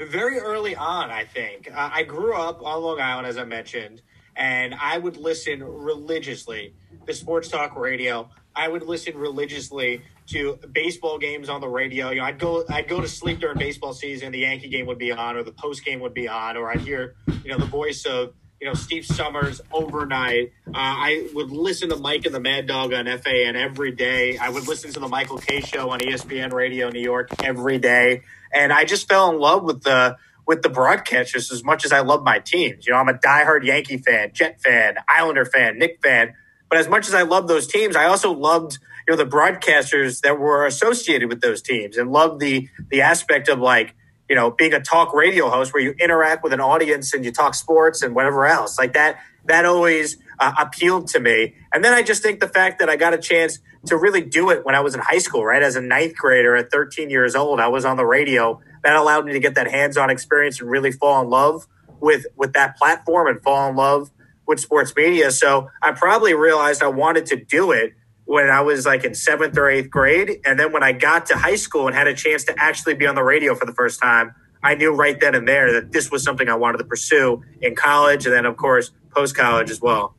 Very 0.00 0.38
early 0.38 0.74
on, 0.74 1.10
I 1.10 1.26
think. 1.26 1.70
Uh, 1.70 1.90
I 1.92 2.04
grew 2.04 2.34
up 2.34 2.62
on 2.62 2.82
Long 2.82 3.02
Island, 3.02 3.26
as 3.26 3.36
I 3.36 3.44
mentioned, 3.44 4.00
and 4.34 4.74
I 4.80 4.96
would 4.96 5.18
listen 5.18 5.62
religiously 5.62 6.74
to 7.06 7.12
sports 7.12 7.48
talk 7.48 7.76
radio. 7.76 8.30
I 8.56 8.68
would 8.68 8.82
listen 8.82 9.16
religiously 9.16 10.02
to 10.28 10.58
baseball 10.72 11.18
games 11.18 11.50
on 11.50 11.60
the 11.60 11.68
radio. 11.68 12.10
You 12.10 12.20
know, 12.20 12.24
I'd 12.24 12.38
go 12.38 12.64
I'd 12.70 12.88
go 12.88 13.00
to 13.02 13.08
sleep 13.08 13.40
during 13.40 13.58
baseball 13.58 13.92
season. 13.92 14.32
The 14.32 14.40
Yankee 14.40 14.68
game 14.68 14.86
would 14.86 14.98
be 14.98 15.12
on, 15.12 15.36
or 15.36 15.42
the 15.42 15.52
post 15.52 15.84
game 15.84 16.00
would 16.00 16.14
be 16.14 16.28
on, 16.28 16.56
or 16.56 16.70
I'd 16.70 16.80
hear 16.80 17.14
you 17.44 17.50
know 17.50 17.58
the 17.58 17.66
voice 17.66 18.04
of 18.06 18.32
you 18.62 18.68
know 18.68 18.74
Steve 18.74 19.04
Somers 19.04 19.60
overnight. 19.72 20.52
Uh, 20.68 20.70
I 20.76 21.28
would 21.34 21.50
listen 21.50 21.88
to 21.88 21.96
Mike 21.96 22.24
and 22.26 22.34
the 22.34 22.38
Mad 22.38 22.68
Dog 22.68 22.92
on 22.92 23.06
FAN 23.06 23.56
every 23.56 23.90
day. 23.90 24.38
I 24.38 24.50
would 24.50 24.68
listen 24.68 24.92
to 24.92 25.00
the 25.00 25.08
Michael 25.08 25.38
Kay 25.38 25.62
Show 25.62 25.90
on 25.90 25.98
ESPN 25.98 26.52
Radio 26.52 26.88
New 26.88 27.00
York 27.00 27.30
every 27.42 27.78
day, 27.78 28.22
and 28.54 28.72
I 28.72 28.84
just 28.84 29.08
fell 29.08 29.30
in 29.32 29.40
love 29.40 29.64
with 29.64 29.82
the 29.82 30.16
with 30.46 30.62
the 30.62 30.68
broadcasters 30.68 31.50
as 31.52 31.64
much 31.64 31.84
as 31.84 31.90
I 31.90 32.00
love 32.02 32.22
my 32.22 32.38
teams. 32.38 32.86
You 32.86 32.92
know, 32.92 33.00
I'm 33.00 33.08
a 33.08 33.14
diehard 33.14 33.64
Yankee 33.64 33.98
fan, 33.98 34.30
Jet 34.32 34.60
fan, 34.60 34.94
Islander 35.08 35.44
fan, 35.44 35.76
Knick 35.76 35.98
fan. 36.00 36.34
But 36.70 36.78
as 36.78 36.88
much 36.88 37.08
as 37.08 37.14
I 37.14 37.22
love 37.22 37.48
those 37.48 37.66
teams, 37.66 37.96
I 37.96 38.04
also 38.04 38.30
loved 38.30 38.78
you 39.08 39.16
know 39.16 39.16
the 39.16 39.28
broadcasters 39.28 40.20
that 40.20 40.38
were 40.38 40.66
associated 40.66 41.28
with 41.28 41.40
those 41.40 41.62
teams 41.62 41.96
and 41.96 42.12
loved 42.12 42.38
the 42.38 42.68
the 42.90 43.00
aspect 43.00 43.48
of 43.48 43.58
like 43.58 43.96
you 44.28 44.36
know 44.36 44.50
being 44.50 44.72
a 44.72 44.80
talk 44.80 45.12
radio 45.14 45.48
host 45.48 45.72
where 45.74 45.82
you 45.82 45.94
interact 46.00 46.42
with 46.44 46.52
an 46.52 46.60
audience 46.60 47.12
and 47.14 47.24
you 47.24 47.32
talk 47.32 47.54
sports 47.54 48.02
and 48.02 48.14
whatever 48.14 48.46
else 48.46 48.78
like 48.78 48.92
that 48.94 49.18
that 49.44 49.64
always 49.66 50.18
uh, 50.38 50.52
appealed 50.58 51.08
to 51.08 51.20
me. 51.20 51.54
And 51.72 51.84
then 51.84 51.92
i 51.92 52.02
just 52.02 52.22
think 52.22 52.40
the 52.40 52.48
fact 52.48 52.78
that 52.78 52.88
i 52.88 52.96
got 52.96 53.14
a 53.14 53.18
chance 53.18 53.58
to 53.86 53.96
really 53.96 54.22
do 54.22 54.50
it 54.50 54.64
when 54.64 54.74
i 54.74 54.80
was 54.80 54.94
in 54.94 55.00
high 55.00 55.18
school 55.18 55.44
right? 55.44 55.62
As 55.62 55.76
a 55.76 55.80
ninth 55.80 56.16
grader 56.16 56.56
at 56.56 56.70
13 56.70 57.10
years 57.10 57.34
old 57.34 57.60
i 57.60 57.68
was 57.68 57.84
on 57.84 57.96
the 57.96 58.06
radio. 58.06 58.60
That 58.84 58.96
allowed 58.96 59.26
me 59.26 59.32
to 59.32 59.38
get 59.38 59.54
that 59.54 59.70
hands-on 59.70 60.10
experience 60.10 60.60
and 60.60 60.68
really 60.68 60.90
fall 60.90 61.22
in 61.22 61.30
love 61.30 61.66
with 62.00 62.26
with 62.36 62.52
that 62.54 62.76
platform 62.76 63.28
and 63.28 63.40
fall 63.42 63.68
in 63.70 63.76
love 63.76 64.10
with 64.46 64.60
sports 64.60 64.92
media. 64.96 65.30
So 65.30 65.70
i 65.82 65.92
probably 65.92 66.34
realized 66.34 66.82
i 66.82 66.88
wanted 66.88 67.26
to 67.26 67.36
do 67.36 67.70
it 67.72 67.94
when 68.24 68.48
I 68.48 68.60
was 68.60 68.86
like 68.86 69.04
in 69.04 69.14
seventh 69.14 69.56
or 69.58 69.68
eighth 69.68 69.90
grade. 69.90 70.40
And 70.44 70.58
then 70.58 70.72
when 70.72 70.82
I 70.82 70.92
got 70.92 71.26
to 71.26 71.36
high 71.36 71.56
school 71.56 71.86
and 71.86 71.96
had 71.96 72.06
a 72.06 72.14
chance 72.14 72.44
to 72.44 72.54
actually 72.58 72.94
be 72.94 73.06
on 73.06 73.14
the 73.14 73.22
radio 73.22 73.54
for 73.54 73.66
the 73.66 73.74
first 73.74 74.00
time, 74.00 74.34
I 74.62 74.74
knew 74.74 74.94
right 74.94 75.18
then 75.18 75.34
and 75.34 75.46
there 75.46 75.72
that 75.72 75.92
this 75.92 76.10
was 76.10 76.22
something 76.22 76.48
I 76.48 76.54
wanted 76.54 76.78
to 76.78 76.84
pursue 76.84 77.42
in 77.60 77.74
college 77.74 78.26
and 78.26 78.34
then, 78.34 78.46
of 78.46 78.56
course, 78.56 78.90
post 79.10 79.36
college 79.36 79.70
as 79.70 79.80
well. 79.80 80.14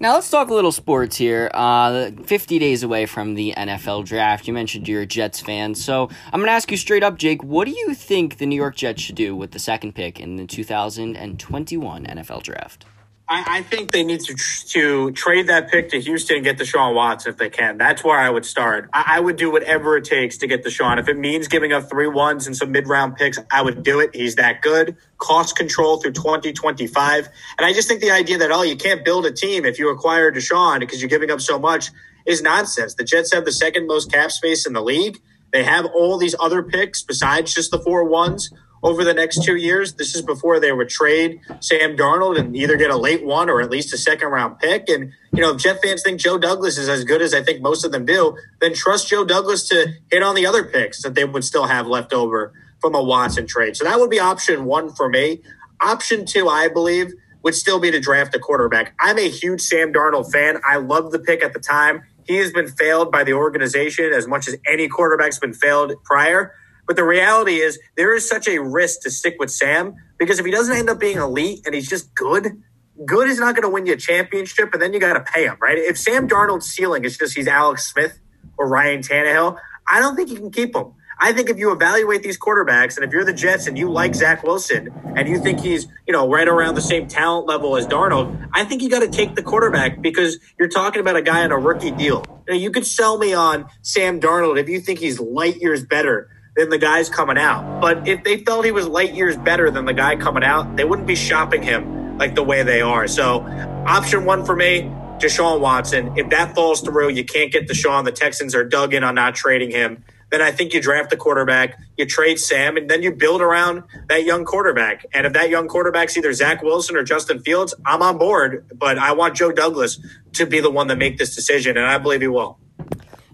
Now 0.00 0.14
let's 0.14 0.30
talk 0.30 0.48
a 0.48 0.54
little 0.54 0.70
sports 0.70 1.16
here. 1.16 1.50
Uh, 1.52 2.12
50 2.24 2.60
days 2.60 2.84
away 2.84 3.06
from 3.06 3.34
the 3.34 3.52
NFL 3.56 4.04
draft. 4.04 4.46
You 4.46 4.54
mentioned 4.54 4.86
you're 4.86 5.02
a 5.02 5.06
Jets 5.06 5.40
fan, 5.40 5.74
so 5.74 6.08
I'm 6.26 6.38
going 6.38 6.46
to 6.46 6.52
ask 6.52 6.70
you 6.70 6.76
straight 6.76 7.02
up, 7.02 7.18
Jake. 7.18 7.42
What 7.42 7.64
do 7.64 7.72
you 7.72 7.94
think 7.94 8.38
the 8.38 8.46
New 8.46 8.54
York 8.54 8.76
Jets 8.76 9.02
should 9.02 9.16
do 9.16 9.34
with 9.34 9.50
the 9.50 9.58
second 9.58 9.96
pick 9.96 10.20
in 10.20 10.36
the 10.36 10.46
2021 10.46 12.06
NFL 12.06 12.42
draft? 12.44 12.84
I, 13.30 13.58
I, 13.58 13.62
think 13.62 13.90
they 13.90 14.04
need 14.04 14.20
to 14.22 14.34
to 14.34 15.10
trade 15.12 15.48
that 15.48 15.70
pick 15.70 15.90
to 15.90 16.00
Houston 16.00 16.36
and 16.36 16.44
get 16.44 16.56
Deshaun 16.58 16.94
Watson 16.94 17.30
if 17.30 17.36
they 17.36 17.50
can. 17.50 17.76
That's 17.76 18.02
where 18.02 18.18
I 18.18 18.30
would 18.30 18.46
start. 18.46 18.88
I, 18.92 19.16
I 19.16 19.20
would 19.20 19.36
do 19.36 19.50
whatever 19.50 19.98
it 19.98 20.04
takes 20.04 20.38
to 20.38 20.46
get 20.46 20.64
Deshaun. 20.64 20.98
If 20.98 21.08
it 21.08 21.16
means 21.18 21.46
giving 21.46 21.72
up 21.72 21.90
three 21.90 22.06
ones 22.06 22.46
and 22.46 22.56
some 22.56 22.72
mid 22.72 22.88
round 22.88 23.16
picks, 23.16 23.38
I 23.52 23.60
would 23.60 23.82
do 23.82 24.00
it. 24.00 24.14
He's 24.14 24.36
that 24.36 24.62
good. 24.62 24.96
Cost 25.18 25.56
control 25.56 25.98
through 25.98 26.12
2025. 26.12 27.28
And 27.58 27.66
I 27.66 27.72
just 27.74 27.86
think 27.86 28.00
the 28.00 28.12
idea 28.12 28.38
that, 28.38 28.50
oh, 28.50 28.62
you 28.62 28.76
can't 28.76 29.04
build 29.04 29.26
a 29.26 29.32
team 29.32 29.66
if 29.66 29.78
you 29.78 29.90
acquire 29.90 30.32
Deshaun 30.32 30.80
because 30.80 31.02
you're 31.02 31.10
giving 31.10 31.30
up 31.30 31.40
so 31.40 31.58
much 31.58 31.90
is 32.26 32.40
nonsense. 32.40 32.94
The 32.94 33.04
Jets 33.04 33.32
have 33.34 33.44
the 33.44 33.52
second 33.52 33.86
most 33.86 34.10
cap 34.10 34.30
space 34.30 34.66
in 34.66 34.72
the 34.72 34.82
league. 34.82 35.20
They 35.52 35.64
have 35.64 35.86
all 35.86 36.18
these 36.18 36.34
other 36.40 36.62
picks 36.62 37.02
besides 37.02 37.52
just 37.52 37.70
the 37.70 37.78
four 37.78 38.04
ones 38.04 38.50
over 38.82 39.04
the 39.04 39.14
next 39.14 39.42
two 39.44 39.56
years. 39.56 39.94
This 39.94 40.14
is 40.14 40.22
before 40.22 40.60
they 40.60 40.72
would 40.72 40.88
trade 40.88 41.40
Sam 41.60 41.96
Darnold 41.96 42.38
and 42.38 42.56
either 42.56 42.76
get 42.76 42.90
a 42.90 42.96
late 42.96 43.24
one 43.24 43.50
or 43.50 43.60
at 43.60 43.70
least 43.70 43.92
a 43.92 43.98
second 43.98 44.28
round 44.28 44.58
pick. 44.58 44.88
And, 44.88 45.12
you 45.32 45.40
know, 45.40 45.54
if 45.54 45.58
Jet 45.58 45.80
fans 45.82 46.02
think 46.02 46.20
Joe 46.20 46.38
Douglas 46.38 46.78
is 46.78 46.88
as 46.88 47.04
good 47.04 47.22
as 47.22 47.34
I 47.34 47.42
think 47.42 47.60
most 47.60 47.84
of 47.84 47.92
them 47.92 48.04
do, 48.04 48.36
then 48.60 48.74
trust 48.74 49.08
Joe 49.08 49.24
Douglas 49.24 49.68
to 49.68 49.94
hit 50.10 50.22
on 50.22 50.34
the 50.34 50.46
other 50.46 50.64
picks 50.64 51.02
that 51.02 51.14
they 51.14 51.24
would 51.24 51.44
still 51.44 51.66
have 51.66 51.86
left 51.86 52.12
over 52.12 52.52
from 52.80 52.94
a 52.94 53.02
Watson 53.02 53.46
trade. 53.46 53.76
So 53.76 53.84
that 53.84 53.98
would 53.98 54.10
be 54.10 54.20
option 54.20 54.64
one 54.64 54.94
for 54.94 55.08
me. 55.08 55.42
Option 55.80 56.26
two, 56.26 56.48
I 56.48 56.68
believe, 56.68 57.12
would 57.42 57.54
still 57.54 57.80
be 57.80 57.90
to 57.90 58.00
draft 58.00 58.34
a 58.34 58.38
quarterback. 58.38 58.94
I'm 59.00 59.18
a 59.18 59.28
huge 59.28 59.60
Sam 59.60 59.92
Darnold 59.92 60.30
fan. 60.30 60.60
I 60.68 60.76
love 60.76 61.12
the 61.12 61.18
pick 61.18 61.42
at 61.42 61.52
the 61.52 61.60
time. 61.60 62.02
He 62.26 62.36
has 62.36 62.52
been 62.52 62.68
failed 62.68 63.10
by 63.10 63.24
the 63.24 63.32
organization 63.32 64.12
as 64.12 64.26
much 64.26 64.48
as 64.48 64.56
any 64.66 64.86
quarterback's 64.86 65.38
been 65.38 65.54
failed 65.54 65.92
prior. 66.04 66.52
But 66.88 66.96
the 66.96 67.04
reality 67.04 67.56
is, 67.56 67.78
there 67.96 68.14
is 68.14 68.26
such 68.26 68.48
a 68.48 68.58
risk 68.58 69.02
to 69.02 69.10
stick 69.10 69.36
with 69.38 69.50
Sam 69.50 69.94
because 70.18 70.40
if 70.40 70.46
he 70.46 70.50
doesn't 70.50 70.74
end 70.74 70.88
up 70.88 70.98
being 70.98 71.18
elite 71.18 71.60
and 71.66 71.74
he's 71.74 71.88
just 71.88 72.14
good, 72.14 72.62
good 73.04 73.28
is 73.28 73.38
not 73.38 73.54
going 73.54 73.62
to 73.62 73.68
win 73.68 73.84
you 73.84 73.92
a 73.92 73.96
championship, 73.96 74.72
and 74.72 74.80
then 74.80 74.94
you 74.94 74.98
got 74.98 75.12
to 75.12 75.20
pay 75.20 75.44
him, 75.44 75.56
right? 75.60 75.76
If 75.76 75.98
Sam 75.98 76.26
Darnold's 76.26 76.66
ceiling 76.66 77.04
is 77.04 77.18
just 77.18 77.36
he's 77.36 77.46
Alex 77.46 77.92
Smith 77.92 78.18
or 78.56 78.66
Ryan 78.66 79.02
Tannehill, 79.02 79.58
I 79.86 80.00
don't 80.00 80.16
think 80.16 80.30
you 80.30 80.36
can 80.36 80.50
keep 80.50 80.74
him. 80.74 80.94
I 81.20 81.32
think 81.32 81.50
if 81.50 81.58
you 81.58 81.72
evaluate 81.72 82.22
these 82.22 82.38
quarterbacks, 82.38 82.96
and 82.96 83.04
if 83.04 83.12
you're 83.12 83.24
the 83.24 83.32
Jets 83.34 83.66
and 83.66 83.76
you 83.76 83.90
like 83.90 84.14
Zach 84.14 84.42
Wilson 84.42 84.88
and 85.16 85.28
you 85.28 85.40
think 85.40 85.60
he's, 85.60 85.88
you 86.06 86.12
know, 86.12 86.28
right 86.28 86.46
around 86.46 86.76
the 86.76 86.80
same 86.80 87.08
talent 87.08 87.46
level 87.46 87.76
as 87.76 87.86
Darnold, 87.86 88.48
I 88.54 88.64
think 88.64 88.82
you 88.82 88.88
got 88.88 89.00
to 89.00 89.08
take 89.08 89.34
the 89.34 89.42
quarterback 89.42 90.00
because 90.00 90.38
you're 90.58 90.68
talking 90.68 91.00
about 91.00 91.16
a 91.16 91.22
guy 91.22 91.42
on 91.42 91.50
a 91.50 91.58
rookie 91.58 91.90
deal. 91.90 92.24
You, 92.46 92.54
know, 92.54 92.58
you 92.58 92.70
could 92.70 92.86
sell 92.86 93.18
me 93.18 93.34
on 93.34 93.66
Sam 93.82 94.20
Darnold 94.20 94.58
if 94.58 94.68
you 94.68 94.80
think 94.80 95.00
he's 95.00 95.18
light 95.18 95.56
years 95.56 95.84
better 95.84 96.30
than 96.58 96.70
the 96.70 96.78
guys 96.78 97.08
coming 97.08 97.38
out. 97.38 97.80
But 97.80 98.08
if 98.08 98.24
they 98.24 98.38
felt 98.38 98.64
he 98.64 98.72
was 98.72 98.86
light 98.88 99.14
years 99.14 99.36
better 99.36 99.70
than 99.70 99.84
the 99.84 99.94
guy 99.94 100.16
coming 100.16 100.42
out, 100.42 100.76
they 100.76 100.84
wouldn't 100.84 101.06
be 101.06 101.14
shopping 101.14 101.62
him 101.62 102.18
like 102.18 102.34
the 102.34 102.42
way 102.42 102.64
they 102.64 102.80
are. 102.80 103.06
So, 103.06 103.42
option 103.86 104.24
one 104.24 104.44
for 104.44 104.56
me, 104.56 104.82
Deshaun 105.20 105.60
Watson. 105.60 106.12
If 106.16 106.30
that 106.30 106.56
falls 106.56 106.80
through, 106.80 107.10
you 107.10 107.24
can't 107.24 107.52
get 107.52 107.68
Deshaun. 107.68 108.04
The 108.04 108.12
Texans 108.12 108.56
are 108.56 108.64
dug 108.64 108.92
in 108.92 109.04
on 109.04 109.14
not 109.14 109.36
trading 109.36 109.70
him. 109.70 110.02
Then 110.30 110.42
I 110.42 110.50
think 110.50 110.74
you 110.74 110.82
draft 110.82 111.10
the 111.10 111.16
quarterback, 111.16 111.78
you 111.96 112.04
trade 112.04 112.38
Sam, 112.40 112.76
and 112.76 112.90
then 112.90 113.02
you 113.02 113.12
build 113.12 113.40
around 113.40 113.84
that 114.08 114.24
young 114.24 114.44
quarterback. 114.44 115.06
And 115.14 115.26
if 115.26 115.32
that 115.34 115.48
young 115.50 115.68
quarterback's 115.68 116.16
either 116.16 116.32
Zach 116.32 116.62
Wilson 116.62 116.96
or 116.96 117.04
Justin 117.04 117.38
Fields, 117.40 117.72
I'm 117.86 118.02
on 118.02 118.18
board. 118.18 118.68
But 118.74 118.98
I 118.98 119.12
want 119.12 119.36
Joe 119.36 119.52
Douglas 119.52 120.00
to 120.34 120.44
be 120.44 120.60
the 120.60 120.70
one 120.70 120.88
that 120.88 120.98
make 120.98 121.18
this 121.18 121.34
decision, 121.36 121.76
and 121.76 121.86
I 121.86 121.98
believe 121.98 122.20
he 122.20 122.28
will. 122.28 122.58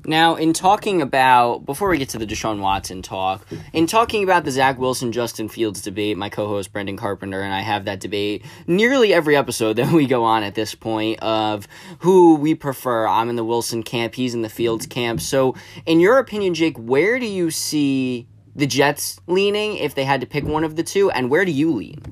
Now, 0.07 0.35
in 0.35 0.53
talking 0.53 1.01
about, 1.01 1.65
before 1.65 1.89
we 1.89 1.97
get 1.97 2.11
to 2.11 2.19
the 2.19 2.27
Deshaun 2.27 2.61
Watson 2.61 3.01
talk, 3.01 3.47
in 3.73 3.87
talking 3.87 4.23
about 4.23 4.45
the 4.45 4.51
Zach 4.51 4.79
Wilson 4.79 5.13
Justin 5.13 5.49
Fields 5.49 5.81
debate, 5.81 6.19
my 6.19 6.29
co 6.29 6.47
host 6.47 6.73
Brendan 6.73 6.99
Carpenter 6.99 7.41
and 7.41 7.55
I 7.55 7.61
have 7.61 7.87
that 7.87 8.01
debate 8.01 8.45
nearly 8.67 9.15
every 9.15 9.35
episode 9.35 9.75
that 9.75 9.91
we 9.93 10.07
go 10.07 10.25
on 10.25 10.43
at 10.43 10.55
this 10.55 10.75
point 10.75 11.21
of 11.21 11.67
who 12.01 12.37
we 12.37 12.55
prefer. 12.55 13.07
I'm 13.07 13.31
in 13.31 13.37
the 13.37 13.45
Wilson 13.45 13.83
camp, 13.83 14.15
he's 14.15 14.35
in 14.35 14.43
the 14.43 14.49
Fields 14.51 14.87
camp. 14.87 15.21
So, 15.21 15.55
in 15.87 16.01
your 16.01 16.19
opinion, 16.19 16.55
Jake, 16.55 16.77
where 16.77 17.19
do 17.19 17.27
you 17.27 17.51
see 17.51 18.29
the 18.55 18.67
Jets 18.67 19.19
leaning 19.27 19.77
if 19.77 19.95
they 19.95 20.05
had 20.05 20.21
to 20.21 20.27
pick 20.27 20.45
one 20.45 20.65
of 20.65 20.77
the 20.77 20.83
two, 20.83 21.11
and 21.11 21.31
where 21.31 21.45
do 21.45 21.51
you 21.51 21.73
lean? 21.73 22.03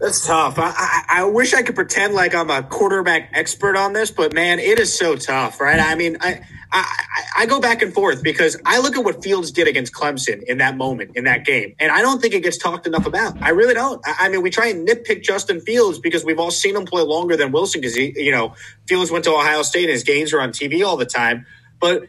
That's 0.00 0.26
tough. 0.26 0.58
I, 0.58 0.72
I, 0.76 1.04
I, 1.20 1.24
wish 1.24 1.54
I 1.54 1.62
could 1.62 1.76
pretend 1.76 2.14
like 2.14 2.34
I'm 2.34 2.50
a 2.50 2.62
quarterback 2.64 3.30
expert 3.32 3.76
on 3.76 3.92
this, 3.92 4.10
but 4.10 4.32
man, 4.34 4.58
it 4.58 4.80
is 4.80 4.96
so 4.96 5.14
tough, 5.14 5.60
right? 5.60 5.78
I 5.78 5.94
mean, 5.94 6.16
I, 6.20 6.40
I, 6.72 6.96
I 7.38 7.46
go 7.46 7.60
back 7.60 7.80
and 7.80 7.94
forth 7.94 8.20
because 8.20 8.60
I 8.66 8.80
look 8.80 8.96
at 8.96 9.04
what 9.04 9.22
Fields 9.22 9.52
did 9.52 9.68
against 9.68 9.92
Clemson 9.92 10.42
in 10.42 10.58
that 10.58 10.76
moment, 10.76 11.12
in 11.14 11.24
that 11.24 11.44
game, 11.44 11.76
and 11.78 11.92
I 11.92 12.02
don't 12.02 12.20
think 12.20 12.34
it 12.34 12.42
gets 12.42 12.58
talked 12.58 12.88
enough 12.88 13.06
about. 13.06 13.40
I 13.40 13.50
really 13.50 13.74
don't. 13.74 14.04
I, 14.04 14.26
I 14.26 14.28
mean, 14.30 14.42
we 14.42 14.50
try 14.50 14.66
and 14.66 14.86
nitpick 14.86 15.22
Justin 15.22 15.60
Fields 15.60 16.00
because 16.00 16.24
we've 16.24 16.40
all 16.40 16.50
seen 16.50 16.74
him 16.74 16.86
play 16.86 17.02
longer 17.02 17.36
than 17.36 17.52
Wilson 17.52 17.80
because 17.80 17.94
he, 17.94 18.12
you 18.16 18.32
know, 18.32 18.54
Fields 18.88 19.12
went 19.12 19.24
to 19.24 19.30
Ohio 19.30 19.62
State 19.62 19.84
and 19.84 19.92
his 19.92 20.02
games 20.02 20.32
are 20.32 20.40
on 20.40 20.50
TV 20.50 20.84
all 20.84 20.96
the 20.96 21.06
time. 21.06 21.46
But 21.78 22.08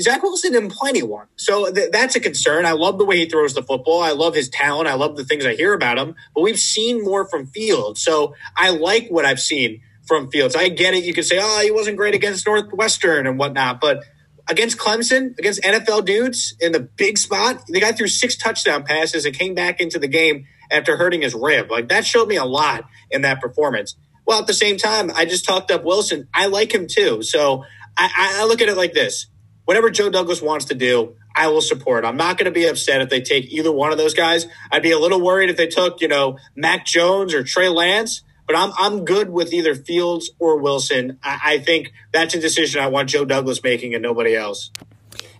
Zach 0.00 0.22
Wilson 0.22 0.52
didn't 0.52 0.72
play 0.72 0.90
anyone. 0.90 1.26
So 1.36 1.70
th- 1.70 1.90
that's 1.92 2.16
a 2.16 2.20
concern. 2.20 2.66
I 2.66 2.72
love 2.72 2.98
the 2.98 3.04
way 3.04 3.18
he 3.18 3.26
throws 3.26 3.54
the 3.54 3.62
football. 3.62 4.02
I 4.02 4.12
love 4.12 4.34
his 4.34 4.48
talent. 4.48 4.88
I 4.88 4.94
love 4.94 5.16
the 5.16 5.24
things 5.24 5.46
I 5.46 5.54
hear 5.54 5.72
about 5.72 5.98
him. 5.98 6.16
But 6.34 6.42
we've 6.42 6.58
seen 6.58 7.02
more 7.04 7.28
from 7.28 7.46
Fields. 7.46 8.02
So 8.02 8.34
I 8.56 8.70
like 8.70 9.08
what 9.08 9.24
I've 9.24 9.40
seen 9.40 9.82
from 10.04 10.30
Fields. 10.30 10.56
I 10.56 10.68
get 10.68 10.94
it. 10.94 11.04
You 11.04 11.14
could 11.14 11.24
say, 11.24 11.38
oh, 11.40 11.60
he 11.62 11.70
wasn't 11.70 11.96
great 11.96 12.14
against 12.14 12.46
Northwestern 12.46 13.26
and 13.26 13.38
whatnot. 13.38 13.80
But 13.80 14.04
against 14.48 14.78
Clemson, 14.78 15.38
against 15.38 15.62
NFL 15.62 16.04
dudes 16.04 16.56
in 16.60 16.72
the 16.72 16.80
big 16.80 17.16
spot, 17.16 17.62
the 17.68 17.80
guy 17.80 17.92
threw 17.92 18.08
six 18.08 18.36
touchdown 18.36 18.82
passes 18.82 19.24
and 19.24 19.36
came 19.36 19.54
back 19.54 19.80
into 19.80 19.98
the 19.98 20.08
game 20.08 20.46
after 20.72 20.96
hurting 20.96 21.22
his 21.22 21.34
rib. 21.34 21.70
Like 21.70 21.88
that 21.88 22.04
showed 22.04 22.28
me 22.28 22.36
a 22.36 22.44
lot 22.44 22.84
in 23.10 23.22
that 23.22 23.40
performance. 23.40 23.94
Well, 24.26 24.40
at 24.40 24.46
the 24.46 24.54
same 24.54 24.76
time, 24.76 25.10
I 25.14 25.24
just 25.24 25.44
talked 25.44 25.70
up 25.70 25.84
Wilson. 25.84 26.28
I 26.34 26.46
like 26.46 26.72
him 26.72 26.86
too. 26.88 27.22
So 27.22 27.64
I, 27.96 28.38
I 28.40 28.44
look 28.46 28.60
at 28.60 28.68
it 28.68 28.76
like 28.76 28.92
this 28.92 29.26
whatever 29.64 29.90
Joe 29.90 30.10
Douglas 30.10 30.42
wants 30.42 30.66
to 30.66 30.74
do, 30.74 31.14
I 31.34 31.48
will 31.48 31.60
support. 31.60 32.04
I'm 32.04 32.16
not 32.16 32.38
going 32.38 32.46
to 32.46 32.52
be 32.52 32.66
upset 32.66 33.00
if 33.00 33.08
they 33.08 33.20
take 33.20 33.46
either 33.52 33.72
one 33.72 33.92
of 33.92 33.98
those 33.98 34.14
guys. 34.14 34.46
I'd 34.70 34.82
be 34.82 34.90
a 34.90 34.98
little 34.98 35.20
worried 35.20 35.50
if 35.50 35.56
they 35.56 35.66
took, 35.66 36.00
you 36.00 36.08
know, 36.08 36.38
Mac 36.54 36.84
Jones 36.84 37.34
or 37.34 37.42
Trey 37.42 37.68
Lance, 37.68 38.22
but 38.46 38.56
I'm 38.56 38.72
I'm 38.76 39.04
good 39.04 39.30
with 39.30 39.52
either 39.52 39.74
Fields 39.74 40.30
or 40.38 40.58
Wilson. 40.58 41.18
I, 41.22 41.40
I 41.44 41.58
think 41.58 41.92
that's 42.12 42.34
a 42.34 42.40
decision 42.40 42.82
I 42.82 42.88
want 42.88 43.08
Joe 43.08 43.24
Douglas 43.24 43.62
making 43.62 43.94
and 43.94 44.02
nobody 44.02 44.34
else. 44.34 44.70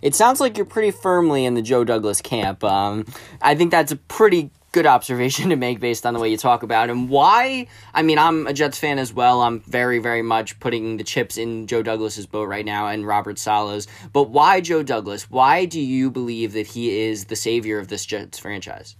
It 0.01 0.15
sounds 0.15 0.41
like 0.41 0.57
you're 0.57 0.65
pretty 0.65 0.91
firmly 0.91 1.45
in 1.45 1.53
the 1.53 1.61
Joe 1.61 1.83
Douglas 1.83 2.21
camp. 2.21 2.63
Um, 2.63 3.05
I 3.41 3.55
think 3.55 3.71
that's 3.71 3.91
a 3.91 3.95
pretty 3.95 4.51
good 4.73 4.85
observation 4.85 5.49
to 5.51 5.55
make 5.55 5.79
based 5.79 6.05
on 6.05 6.13
the 6.13 6.19
way 6.19 6.29
you 6.29 6.35
talk 6.35 6.63
about 6.63 6.89
him. 6.89 7.07
Why? 7.07 7.67
I 7.93 8.01
mean, 8.01 8.19
I'm 8.19 8.45
a 8.45 8.51
Jets 8.51 8.77
fan 8.77 8.99
as 8.99 9.13
well. 9.13 9.41
I'm 9.41 9.61
very, 9.61 9.99
very 9.99 10.21
much 10.21 10.59
putting 10.59 10.97
the 10.97 11.05
chips 11.05 11.37
in 11.37 11.67
Joe 11.67 11.81
Douglas's 11.81 12.27
boat 12.27 12.49
right 12.49 12.65
now 12.65 12.87
and 12.87 13.07
Robert 13.07 13.39
Saleh's. 13.39 13.87
But 14.11 14.29
why 14.29 14.59
Joe 14.59 14.83
Douglas? 14.83 15.29
Why 15.31 15.63
do 15.63 15.79
you 15.79 16.11
believe 16.11 16.51
that 16.53 16.67
he 16.67 16.99
is 16.99 17.25
the 17.25 17.37
savior 17.37 17.79
of 17.79 17.87
this 17.87 18.05
Jets 18.05 18.37
franchise? 18.37 18.97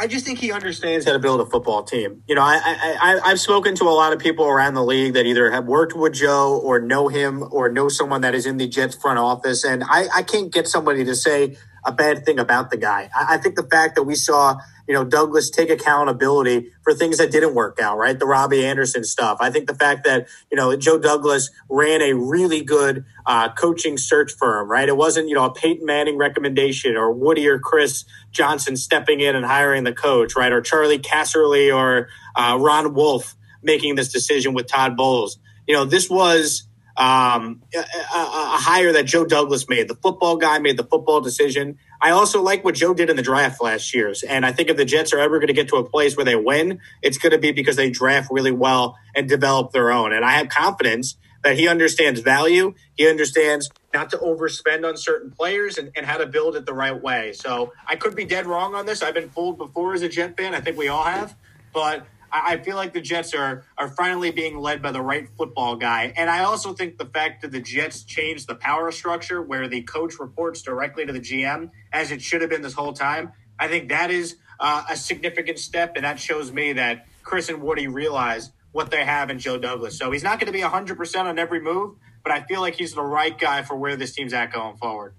I 0.00 0.06
just 0.06 0.24
think 0.24 0.38
he 0.38 0.52
understands 0.52 1.06
how 1.06 1.12
to 1.12 1.18
build 1.18 1.40
a 1.40 1.46
football 1.46 1.82
team. 1.82 2.22
You 2.28 2.36
know, 2.36 2.42
I, 2.42 2.60
I, 2.64 3.20
I 3.24 3.28
have 3.30 3.40
spoken 3.40 3.74
to 3.76 3.84
a 3.84 3.90
lot 3.90 4.12
of 4.12 4.20
people 4.20 4.46
around 4.46 4.74
the 4.74 4.84
league 4.84 5.14
that 5.14 5.26
either 5.26 5.50
have 5.50 5.66
worked 5.66 5.96
with 5.96 6.12
Joe 6.12 6.60
or 6.62 6.78
know 6.78 7.08
him 7.08 7.44
or 7.50 7.68
know 7.68 7.88
someone 7.88 8.20
that 8.20 8.32
is 8.32 8.46
in 8.46 8.58
the 8.58 8.68
Jets 8.68 8.94
front 8.94 9.18
office, 9.18 9.64
and 9.64 9.82
I, 9.82 10.06
I 10.14 10.22
can't 10.22 10.52
get 10.52 10.68
somebody 10.68 11.04
to 11.04 11.16
say 11.16 11.56
a 11.84 11.92
bad 11.92 12.24
thing 12.24 12.38
about 12.38 12.70
the 12.70 12.76
guy. 12.76 13.10
I, 13.14 13.34
I 13.34 13.36
think 13.38 13.56
the 13.56 13.62
fact 13.64 13.94
that 13.96 14.04
we 14.04 14.14
saw 14.14 14.58
you 14.88 14.94
know, 14.94 15.04
Douglas 15.04 15.50
take 15.50 15.68
accountability 15.68 16.72
for 16.82 16.94
things 16.94 17.18
that 17.18 17.30
didn't 17.30 17.54
work 17.54 17.78
out, 17.78 17.98
right? 17.98 18.18
The 18.18 18.24
Robbie 18.24 18.64
Anderson 18.64 19.04
stuff. 19.04 19.36
I 19.38 19.50
think 19.50 19.68
the 19.68 19.74
fact 19.74 20.04
that, 20.04 20.26
you 20.50 20.56
know, 20.56 20.74
Joe 20.76 20.98
Douglas 20.98 21.50
ran 21.68 22.00
a 22.00 22.14
really 22.14 22.64
good 22.64 23.04
uh, 23.26 23.52
coaching 23.52 23.98
search 23.98 24.32
firm, 24.32 24.70
right? 24.70 24.88
It 24.88 24.96
wasn't, 24.96 25.28
you 25.28 25.34
know, 25.34 25.44
a 25.44 25.52
Peyton 25.52 25.84
Manning 25.84 26.16
recommendation 26.16 26.96
or 26.96 27.12
Woody 27.12 27.46
or 27.46 27.58
Chris 27.58 28.06
Johnson 28.30 28.76
stepping 28.76 29.20
in 29.20 29.36
and 29.36 29.44
hiring 29.44 29.84
the 29.84 29.92
coach, 29.92 30.34
right? 30.34 30.50
Or 30.50 30.62
Charley 30.62 30.98
Casserly 30.98 31.74
or 31.74 32.08
uh, 32.34 32.56
Ron 32.58 32.94
Wolf 32.94 33.36
making 33.62 33.96
this 33.96 34.10
decision 34.10 34.54
with 34.54 34.68
Todd 34.68 34.96
Bowles. 34.96 35.38
You 35.66 35.74
know, 35.74 35.84
this 35.84 36.08
was 36.08 36.66
um, 36.98 37.62
a, 37.74 37.78
a, 37.78 38.20
a 38.20 38.58
hire 38.58 38.92
that 38.92 39.04
Joe 39.04 39.24
Douglas 39.24 39.68
made. 39.68 39.88
The 39.88 39.94
football 39.94 40.36
guy 40.36 40.58
made 40.58 40.76
the 40.76 40.84
football 40.84 41.20
decision 41.20 41.78
I 42.00 42.10
also 42.10 42.42
like 42.42 42.64
what 42.64 42.74
Joe 42.74 42.94
did 42.94 43.10
in 43.10 43.16
the 43.16 43.22
draft 43.22 43.60
last 43.60 43.92
year's. 43.92 44.22
And 44.22 44.46
I 44.46 44.52
think 44.52 44.68
if 44.68 44.76
the 44.76 44.84
Jets 44.84 45.12
are 45.12 45.18
ever 45.18 45.38
going 45.38 45.48
to 45.48 45.52
get 45.52 45.68
to 45.68 45.76
a 45.76 45.84
place 45.84 46.16
where 46.16 46.24
they 46.24 46.36
win, 46.36 46.80
it's 47.02 47.18
going 47.18 47.32
to 47.32 47.38
be 47.38 47.52
because 47.52 47.76
they 47.76 47.90
draft 47.90 48.28
really 48.30 48.52
well 48.52 48.96
and 49.16 49.28
develop 49.28 49.72
their 49.72 49.90
own. 49.90 50.12
And 50.12 50.24
I 50.24 50.32
have 50.32 50.48
confidence 50.48 51.16
that 51.42 51.56
he 51.56 51.68
understands 51.68 52.20
value. 52.20 52.74
He 52.94 53.08
understands 53.08 53.70
not 53.92 54.10
to 54.10 54.18
overspend 54.18 54.86
on 54.86 54.96
certain 54.96 55.30
players 55.30 55.78
and, 55.78 55.90
and 55.96 56.06
how 56.06 56.18
to 56.18 56.26
build 56.26 56.56
it 56.56 56.66
the 56.66 56.74
right 56.74 57.00
way. 57.00 57.32
So 57.32 57.72
I 57.86 57.96
could 57.96 58.14
be 58.14 58.24
dead 58.24 58.46
wrong 58.46 58.74
on 58.74 58.86
this. 58.86 59.02
I've 59.02 59.14
been 59.14 59.30
fooled 59.30 59.58
before 59.58 59.94
as 59.94 60.02
a 60.02 60.08
Jet 60.08 60.36
fan. 60.36 60.54
I 60.54 60.60
think 60.60 60.76
we 60.76 60.88
all 60.88 61.04
have. 61.04 61.36
But 61.72 62.06
I 62.32 62.58
feel 62.58 62.76
like 62.76 62.92
the 62.92 63.00
Jets 63.00 63.34
are 63.34 63.64
are 63.76 63.88
finally 63.88 64.30
being 64.30 64.58
led 64.58 64.82
by 64.82 64.92
the 64.92 65.02
right 65.02 65.28
football 65.36 65.76
guy, 65.76 66.12
and 66.16 66.28
I 66.28 66.44
also 66.44 66.72
think 66.72 66.98
the 66.98 67.06
fact 67.06 67.42
that 67.42 67.52
the 67.52 67.60
Jets 67.60 68.02
changed 68.04 68.48
the 68.48 68.54
power 68.54 68.90
structure 68.90 69.42
where 69.42 69.68
the 69.68 69.82
coach 69.82 70.18
reports 70.18 70.62
directly 70.62 71.06
to 71.06 71.12
the 71.12 71.20
GM, 71.20 71.70
as 71.92 72.10
it 72.10 72.22
should 72.22 72.40
have 72.40 72.50
been 72.50 72.62
this 72.62 72.74
whole 72.74 72.92
time, 72.92 73.32
I 73.58 73.68
think 73.68 73.88
that 73.88 74.10
is 74.10 74.36
uh, 74.60 74.84
a 74.88 74.96
significant 74.96 75.58
step, 75.58 75.92
and 75.96 76.04
that 76.04 76.18
shows 76.18 76.52
me 76.52 76.74
that 76.74 77.06
Chris 77.22 77.48
and 77.48 77.62
Woody 77.62 77.86
realize 77.88 78.52
what 78.72 78.90
they 78.90 79.04
have 79.04 79.30
in 79.30 79.38
Joe 79.38 79.58
Douglas. 79.58 79.98
So 79.98 80.10
he's 80.10 80.22
not 80.22 80.38
going 80.38 80.46
to 80.46 80.52
be 80.52 80.60
hundred 80.60 80.96
percent 80.96 81.28
on 81.28 81.38
every 81.38 81.60
move, 81.60 81.96
but 82.22 82.32
I 82.32 82.42
feel 82.42 82.60
like 82.60 82.74
he's 82.74 82.94
the 82.94 83.02
right 83.02 83.36
guy 83.38 83.62
for 83.62 83.76
where 83.76 83.96
this 83.96 84.14
team's 84.14 84.32
at 84.32 84.52
going 84.52 84.76
forward. 84.76 85.14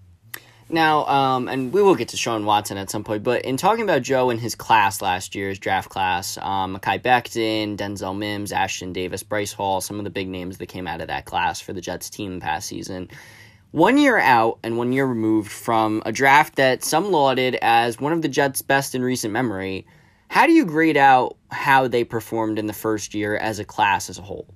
Now, 0.72 1.04
um, 1.06 1.48
and 1.48 1.72
we 1.72 1.82
will 1.82 1.96
get 1.96 2.08
to 2.08 2.16
Sean 2.16 2.44
Watson 2.44 2.76
at 2.76 2.90
some 2.90 3.02
point, 3.02 3.24
but 3.24 3.42
in 3.42 3.56
talking 3.56 3.82
about 3.82 4.02
Joe 4.02 4.30
and 4.30 4.38
his 4.38 4.54
class 4.54 5.02
last 5.02 5.34
year's 5.34 5.58
draft 5.58 5.88
class, 5.88 6.38
um, 6.38 6.76
Mekhi 6.76 7.02
Becton, 7.02 7.76
Denzel 7.76 8.16
Mims, 8.16 8.52
Ashtyn 8.52 8.92
Davis, 8.92 9.24
Bryce 9.24 9.52
Hall, 9.52 9.80
some 9.80 9.98
of 9.98 10.04
the 10.04 10.10
big 10.10 10.28
names 10.28 10.58
that 10.58 10.66
came 10.66 10.86
out 10.86 11.00
of 11.00 11.08
that 11.08 11.24
class 11.24 11.60
for 11.60 11.72
the 11.72 11.80
Jets 11.80 12.08
team 12.08 12.38
past 12.38 12.68
season. 12.68 13.08
One 13.72 13.98
year 13.98 14.18
out 14.18 14.60
and 14.62 14.78
one 14.78 14.92
year 14.92 15.06
removed 15.06 15.50
from 15.50 16.02
a 16.06 16.12
draft 16.12 16.54
that 16.56 16.84
some 16.84 17.10
lauded 17.10 17.56
as 17.62 18.00
one 18.00 18.12
of 18.12 18.22
the 18.22 18.28
Jets' 18.28 18.62
best 18.62 18.94
in 18.94 19.02
recent 19.02 19.32
memory, 19.32 19.86
how 20.28 20.46
do 20.46 20.52
you 20.52 20.64
grade 20.64 20.96
out 20.96 21.36
how 21.50 21.88
they 21.88 22.04
performed 22.04 22.60
in 22.60 22.68
the 22.68 22.72
first 22.72 23.12
year 23.12 23.36
as 23.36 23.58
a 23.58 23.64
class 23.64 24.08
as 24.08 24.18
a 24.18 24.22
whole? 24.22 24.46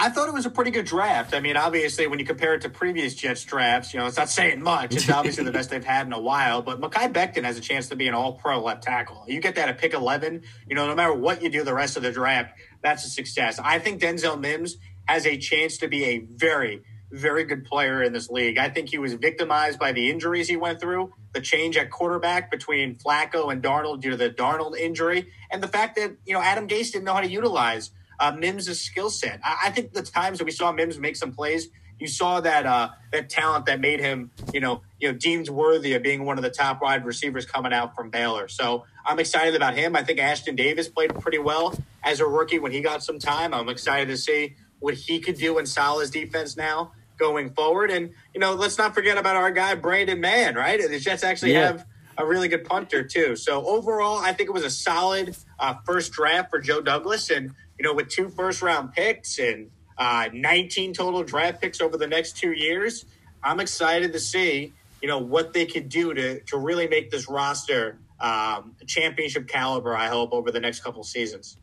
I 0.00 0.10
thought 0.10 0.28
it 0.28 0.34
was 0.34 0.46
a 0.46 0.50
pretty 0.50 0.70
good 0.70 0.84
draft. 0.84 1.34
I 1.34 1.40
mean, 1.40 1.56
obviously, 1.56 2.06
when 2.06 2.20
you 2.20 2.24
compare 2.24 2.54
it 2.54 2.60
to 2.60 2.68
previous 2.68 3.16
Jets 3.16 3.42
drafts, 3.42 3.92
you 3.92 3.98
know, 3.98 4.06
it's 4.06 4.16
not 4.16 4.28
saying 4.28 4.62
much. 4.62 4.94
It's 4.94 5.10
obviously 5.10 5.42
the 5.42 5.50
best 5.50 5.70
they've 5.70 5.84
had 5.84 6.06
in 6.06 6.12
a 6.12 6.20
while. 6.20 6.62
But 6.62 6.80
Mekhi 6.80 7.12
Becton 7.12 7.42
has 7.42 7.58
a 7.58 7.60
chance 7.60 7.88
to 7.88 7.96
be 7.96 8.06
an 8.06 8.14
all 8.14 8.34
pro 8.34 8.62
left 8.62 8.84
tackle. 8.84 9.24
You 9.26 9.40
get 9.40 9.56
that 9.56 9.68
at 9.68 9.78
pick 9.78 9.94
11, 9.94 10.44
you 10.68 10.76
know, 10.76 10.86
no 10.86 10.94
matter 10.94 11.12
what 11.12 11.42
you 11.42 11.48
do 11.48 11.64
the 11.64 11.74
rest 11.74 11.96
of 11.96 12.04
the 12.04 12.12
draft, 12.12 12.56
that's 12.80 13.04
a 13.06 13.10
success. 13.10 13.58
I 13.58 13.80
think 13.80 14.00
Denzel 14.00 14.38
Mims 14.38 14.76
has 15.08 15.26
a 15.26 15.36
chance 15.36 15.78
to 15.78 15.88
be 15.88 16.04
a 16.04 16.18
very, 16.18 16.84
very 17.10 17.42
good 17.42 17.64
player 17.64 18.00
in 18.00 18.12
this 18.12 18.30
league. 18.30 18.56
I 18.56 18.68
think 18.68 18.90
he 18.90 18.98
was 18.98 19.14
victimized 19.14 19.80
by 19.80 19.90
the 19.90 20.10
injuries 20.10 20.46
he 20.46 20.56
went 20.56 20.80
through, 20.80 21.12
the 21.32 21.40
change 21.40 21.76
at 21.76 21.90
quarterback 21.90 22.52
between 22.52 22.94
Flacco 22.94 23.50
and 23.50 23.60
Darnold 23.60 24.00
due 24.00 24.10
to 24.10 24.16
the 24.16 24.30
Darnold 24.30 24.78
injury, 24.78 25.26
and 25.50 25.60
the 25.60 25.68
fact 25.68 25.96
that, 25.96 26.18
you 26.24 26.34
know, 26.34 26.40
Adam 26.40 26.68
Gase 26.68 26.92
didn't 26.92 27.04
know 27.04 27.14
how 27.14 27.20
to 27.20 27.28
utilize 27.28 27.90
uh, 28.20 28.32
Mims' 28.32 28.80
skill 28.80 29.10
set. 29.10 29.40
I, 29.44 29.66
I, 29.66 29.70
think 29.70 29.92
the 29.92 30.02
times 30.02 30.38
that 30.38 30.44
we 30.44 30.50
saw 30.50 30.72
Mims 30.72 30.98
make 30.98 31.16
some 31.16 31.32
plays, 31.32 31.68
you 31.98 32.06
saw 32.06 32.40
that 32.40 32.66
uh, 32.66 32.90
that 33.12 33.28
talent 33.28 33.66
that 33.66 33.80
made 33.80 34.00
him, 34.00 34.30
you 34.52 34.60
know, 34.60 34.82
you 35.00 35.10
know, 35.10 35.18
deemed 35.18 35.48
worthy 35.48 35.94
of 35.94 36.02
being 36.02 36.24
one 36.24 36.38
of 36.38 36.44
the 36.44 36.50
top 36.50 36.80
wide 36.80 37.04
receivers 37.04 37.44
coming 37.44 37.72
out 37.72 37.94
from 37.94 38.10
Baylor. 38.10 38.48
So 38.48 38.84
I'm 39.04 39.18
excited 39.18 39.54
about 39.54 39.74
him. 39.74 39.96
I 39.96 40.02
think 40.02 40.18
Ashtyn 40.18 40.56
Davis 40.56 40.88
played 40.88 41.14
pretty 41.14 41.38
well 41.38 41.76
as 42.04 42.20
a 42.20 42.26
rookie 42.26 42.58
when 42.58 42.72
he 42.72 42.80
got 42.80 43.02
some 43.02 43.18
time. 43.18 43.52
I'm 43.52 43.68
excited 43.68 44.08
to 44.08 44.16
see 44.16 44.54
what 44.78 44.94
he 44.94 45.18
could 45.18 45.36
do 45.36 45.58
in 45.58 45.66
Saleh's 45.66 46.10
defense 46.10 46.56
now 46.56 46.92
going 47.18 47.50
forward. 47.50 47.90
And 47.90 48.10
you 48.32 48.40
know, 48.40 48.54
let's 48.54 48.78
not 48.78 48.94
forget 48.94 49.18
about 49.18 49.36
our 49.36 49.50
guy 49.50 49.74
Braden 49.74 50.20
Mann. 50.20 50.54
Right, 50.54 50.80
the 50.80 50.98
Jets 50.98 51.24
actually 51.24 51.52
yeah. 51.52 51.66
have 51.66 51.86
a 52.16 52.24
really 52.26 52.48
good 52.48 52.64
punter 52.64 53.02
too. 53.02 53.36
So 53.36 53.64
overall, 53.64 54.18
I 54.18 54.32
think 54.32 54.48
it 54.48 54.52
was 54.52 54.64
a 54.64 54.70
solid 54.70 55.36
uh, 55.58 55.74
first 55.84 56.12
draft 56.12 56.50
for 56.50 56.60
Joe 56.60 56.80
Douglas, 56.80 57.30
and 57.30 57.54
you 57.78 57.86
know, 57.86 57.94
with 57.94 58.08
two 58.08 58.28
first 58.28 58.62
round 58.62 58.92
picks 58.92 59.38
and 59.38 59.70
uh, 59.96 60.28
19 60.32 60.92
total 60.92 61.22
draft 61.22 61.60
picks 61.60 61.80
over 61.80 61.96
the 61.96 62.06
next 62.06 62.36
two 62.36 62.52
years, 62.52 63.04
I'm 63.42 63.60
excited 63.60 64.12
to 64.12 64.20
see, 64.20 64.72
you 65.00 65.08
know, 65.08 65.18
what 65.18 65.52
they 65.52 65.66
could 65.66 65.88
do 65.88 66.12
to, 66.14 66.40
to 66.40 66.56
really 66.58 66.88
make 66.88 67.10
this 67.10 67.28
roster 67.28 67.98
um, 68.20 68.74
championship 68.86 69.46
caliber, 69.48 69.96
I 69.96 70.08
hope, 70.08 70.32
over 70.32 70.50
the 70.50 70.60
next 70.60 70.80
couple 70.80 71.02
seasons. 71.04 71.56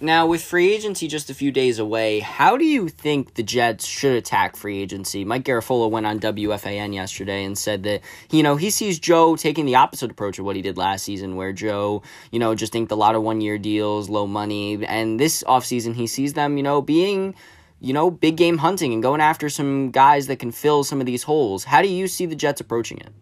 Now, 0.00 0.28
with 0.28 0.44
free 0.44 0.72
agency 0.72 1.08
just 1.08 1.28
a 1.28 1.34
few 1.34 1.50
days 1.50 1.80
away, 1.80 2.20
how 2.20 2.56
do 2.56 2.64
you 2.64 2.88
think 2.88 3.34
the 3.34 3.42
Jets 3.42 3.84
should 3.84 4.14
attack 4.14 4.54
free 4.54 4.80
agency? 4.80 5.24
Mike 5.24 5.42
Garafolo 5.42 5.90
went 5.90 6.06
on 6.06 6.20
WFAN 6.20 6.94
yesterday 6.94 7.42
and 7.42 7.58
said 7.58 7.82
that, 7.82 8.02
you 8.30 8.44
know, 8.44 8.54
he 8.54 8.70
sees 8.70 9.00
Joe 9.00 9.34
taking 9.34 9.66
the 9.66 9.74
opposite 9.74 10.12
approach 10.12 10.38
of 10.38 10.44
what 10.44 10.54
he 10.54 10.62
did 10.62 10.76
last 10.76 11.02
season, 11.02 11.34
where 11.34 11.52
Joe, 11.52 12.04
you 12.30 12.38
know, 12.38 12.54
just 12.54 12.76
inked 12.76 12.92
a 12.92 12.94
lot 12.94 13.16
of 13.16 13.24
one 13.24 13.40
year 13.40 13.58
deals, 13.58 14.08
low 14.08 14.28
money. 14.28 14.84
And 14.86 15.18
this 15.18 15.42
offseason, 15.42 15.96
he 15.96 16.06
sees 16.06 16.34
them, 16.34 16.56
you 16.56 16.62
know, 16.62 16.80
being, 16.80 17.34
you 17.80 17.92
know, 17.92 18.08
big 18.08 18.36
game 18.36 18.58
hunting 18.58 18.92
and 18.92 19.02
going 19.02 19.20
after 19.20 19.48
some 19.48 19.90
guys 19.90 20.28
that 20.28 20.38
can 20.38 20.52
fill 20.52 20.84
some 20.84 21.00
of 21.00 21.06
these 21.06 21.24
holes. 21.24 21.64
How 21.64 21.82
do 21.82 21.88
you 21.88 22.06
see 22.06 22.24
the 22.24 22.36
Jets 22.36 22.60
approaching 22.60 22.98
it? 22.98 23.12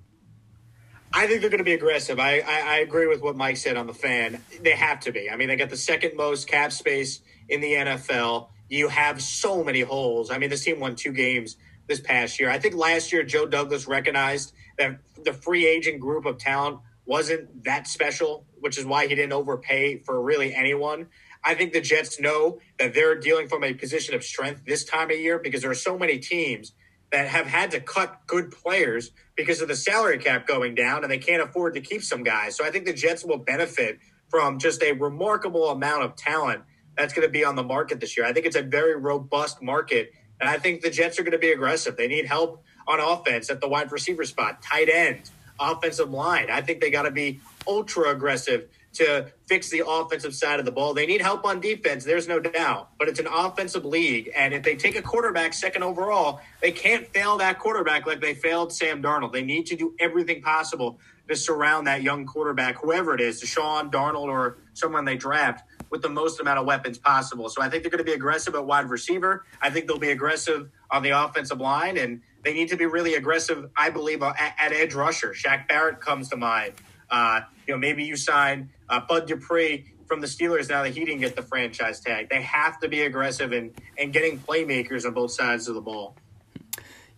I 1.12 1.26
think 1.26 1.40
they're 1.40 1.50
going 1.50 1.58
to 1.58 1.64
be 1.64 1.74
aggressive. 1.74 2.18
I, 2.18 2.40
I, 2.40 2.60
I, 2.60 2.76
agree 2.78 3.06
with 3.06 3.22
what 3.22 3.36
Mike 3.36 3.56
said 3.56 3.76
on 3.76 3.86
the 3.86 3.94
fan. 3.94 4.42
They 4.60 4.72
have 4.72 5.00
to 5.00 5.12
be. 5.12 5.30
I 5.30 5.36
mean, 5.36 5.48
they 5.48 5.56
got 5.56 5.70
the 5.70 5.76
second 5.76 6.16
most 6.16 6.46
cap 6.46 6.72
space 6.72 7.20
in 7.48 7.60
the 7.60 7.72
NFL. 7.72 8.48
You 8.68 8.88
have 8.88 9.22
so 9.22 9.64
many 9.64 9.80
holes. 9.80 10.30
I 10.30 10.38
mean, 10.38 10.50
this 10.50 10.64
team 10.64 10.80
won 10.80 10.96
two 10.96 11.12
games 11.12 11.56
this 11.86 12.00
past 12.00 12.40
year. 12.40 12.50
I 12.50 12.58
think 12.58 12.74
last 12.74 13.12
year 13.12 13.22
Joe 13.22 13.46
Douglas 13.46 13.86
recognized 13.86 14.52
that 14.78 14.98
the 15.24 15.32
free 15.32 15.66
agent 15.66 16.00
group 16.00 16.26
of 16.26 16.38
talent 16.38 16.80
wasn't 17.06 17.64
that 17.64 17.86
special, 17.86 18.44
which 18.60 18.76
is 18.76 18.84
why 18.84 19.06
he 19.06 19.14
didn't 19.14 19.32
overpay 19.32 19.98
for 19.98 20.20
really 20.20 20.54
anyone. 20.54 21.06
I 21.44 21.54
think 21.54 21.72
the 21.72 21.80
Jets 21.80 22.18
know 22.18 22.58
that 22.78 22.92
they're 22.92 23.14
dealing 23.14 23.46
from 23.46 23.62
a 23.62 23.72
position 23.72 24.14
of 24.14 24.24
strength 24.24 24.64
this 24.66 24.84
time 24.84 25.10
of 25.10 25.16
year 25.16 25.38
because 25.38 25.62
there 25.62 25.70
are 25.70 25.74
so 25.74 25.96
many 25.96 26.18
teams 26.18 26.72
that 27.16 27.28
have 27.28 27.46
had 27.46 27.70
to 27.70 27.80
cut 27.80 28.20
good 28.26 28.50
players 28.50 29.10
because 29.36 29.62
of 29.62 29.68
the 29.68 29.74
salary 29.74 30.18
cap 30.18 30.46
going 30.46 30.74
down 30.74 31.02
and 31.02 31.10
they 31.10 31.16
can't 31.16 31.42
afford 31.42 31.72
to 31.72 31.80
keep 31.80 32.02
some 32.02 32.22
guys. 32.22 32.54
So 32.54 32.62
I 32.62 32.70
think 32.70 32.84
the 32.84 32.92
Jets 32.92 33.24
will 33.24 33.38
benefit 33.38 33.98
from 34.28 34.58
just 34.58 34.82
a 34.82 34.92
remarkable 34.92 35.70
amount 35.70 36.02
of 36.02 36.14
talent 36.14 36.62
that's 36.94 37.14
going 37.14 37.26
to 37.26 37.32
be 37.32 37.42
on 37.42 37.56
the 37.56 37.62
market 37.62 38.00
this 38.00 38.18
year. 38.18 38.26
I 38.26 38.34
think 38.34 38.44
it's 38.44 38.54
a 38.54 38.60
very 38.60 38.96
robust 38.96 39.62
market. 39.62 40.12
And 40.42 40.50
I 40.50 40.58
think 40.58 40.82
the 40.82 40.90
Jets 40.90 41.18
are 41.18 41.22
going 41.22 41.32
to 41.32 41.38
be 41.38 41.52
aggressive. 41.52 41.96
They 41.96 42.06
need 42.06 42.26
help 42.26 42.62
on 42.86 43.00
offense 43.00 43.48
at 43.48 43.62
the 43.62 43.68
wide 43.68 43.90
receiver 43.92 44.26
spot, 44.26 44.60
tight 44.60 44.90
end, 44.90 45.30
offensive 45.58 46.10
line. 46.10 46.50
I 46.50 46.60
think 46.60 46.80
they 46.80 46.90
got 46.90 47.02
to 47.02 47.10
be 47.10 47.40
ultra 47.66 48.10
aggressive 48.10 48.68
to 48.96 49.30
fix 49.46 49.68
the 49.68 49.86
offensive 49.86 50.34
side 50.34 50.58
of 50.58 50.64
the 50.64 50.72
ball. 50.72 50.94
They 50.94 51.06
need 51.06 51.20
help 51.20 51.44
on 51.44 51.60
defense, 51.60 52.04
there's 52.04 52.26
no 52.26 52.40
doubt, 52.40 52.90
but 52.98 53.08
it's 53.08 53.20
an 53.20 53.26
offensive 53.26 53.84
league. 53.84 54.30
And 54.34 54.54
if 54.54 54.62
they 54.62 54.74
take 54.74 54.96
a 54.96 55.02
quarterback 55.02 55.52
second 55.52 55.82
overall, 55.82 56.40
they 56.62 56.72
can't 56.72 57.06
fail 57.08 57.36
that 57.38 57.58
quarterback 57.58 58.06
like 58.06 58.20
they 58.20 58.34
failed 58.34 58.72
Sam 58.72 59.02
Darnold. 59.02 59.32
They 59.32 59.42
need 59.42 59.66
to 59.66 59.76
do 59.76 59.94
everything 60.00 60.40
possible 60.40 60.98
to 61.28 61.36
surround 61.36 61.86
that 61.86 62.02
young 62.02 62.24
quarterback, 62.24 62.76
whoever 62.80 63.14
it 63.14 63.20
is, 63.20 63.42
Deshaun, 63.42 63.92
Darnold, 63.92 64.28
or 64.28 64.58
someone 64.72 65.04
they 65.04 65.16
draft, 65.16 65.64
with 65.90 66.00
the 66.00 66.08
most 66.08 66.40
amount 66.40 66.58
of 66.58 66.66
weapons 66.66 66.98
possible. 66.98 67.48
So 67.48 67.60
I 67.60 67.68
think 67.68 67.82
they're 67.82 67.90
going 67.90 67.98
to 67.98 68.04
be 68.04 68.14
aggressive 68.14 68.54
at 68.54 68.64
wide 68.64 68.88
receiver. 68.88 69.44
I 69.60 69.70
think 69.70 69.86
they'll 69.86 69.98
be 69.98 70.10
aggressive 70.10 70.70
on 70.90 71.02
the 71.02 71.10
offensive 71.10 71.60
line, 71.60 71.98
and 71.98 72.22
they 72.46 72.54
need 72.54 72.68
to 72.68 72.76
be 72.76 72.86
really 72.86 73.16
aggressive, 73.16 73.68
I 73.76 73.90
believe, 73.90 74.22
at, 74.22 74.54
at 74.56 74.72
edge 74.72 74.94
rusher. 74.94 75.30
Shaq 75.30 75.66
Barrett 75.66 76.00
comes 76.00 76.28
to 76.28 76.36
mind. 76.36 76.74
Uh, 77.10 77.40
you 77.66 77.74
know, 77.74 77.78
maybe 77.78 78.04
you 78.04 78.14
sign 78.14 78.70
uh, 78.88 79.00
Bud 79.00 79.26
Dupree 79.26 79.84
from 80.06 80.20
the 80.20 80.28
Steelers 80.28 80.68
now 80.68 80.84
that 80.84 80.94
he 80.94 81.04
didn't 81.04 81.22
get 81.22 81.34
the 81.34 81.42
franchise 81.42 81.98
tag. 81.98 82.28
They 82.30 82.42
have 82.42 82.78
to 82.80 82.88
be 82.88 83.02
aggressive 83.02 83.50
and 83.50 83.74
and 83.98 84.12
getting 84.12 84.38
playmakers 84.38 85.04
on 85.04 85.14
both 85.14 85.32
sides 85.32 85.66
of 85.66 85.74
the 85.74 85.80
ball. 85.80 86.14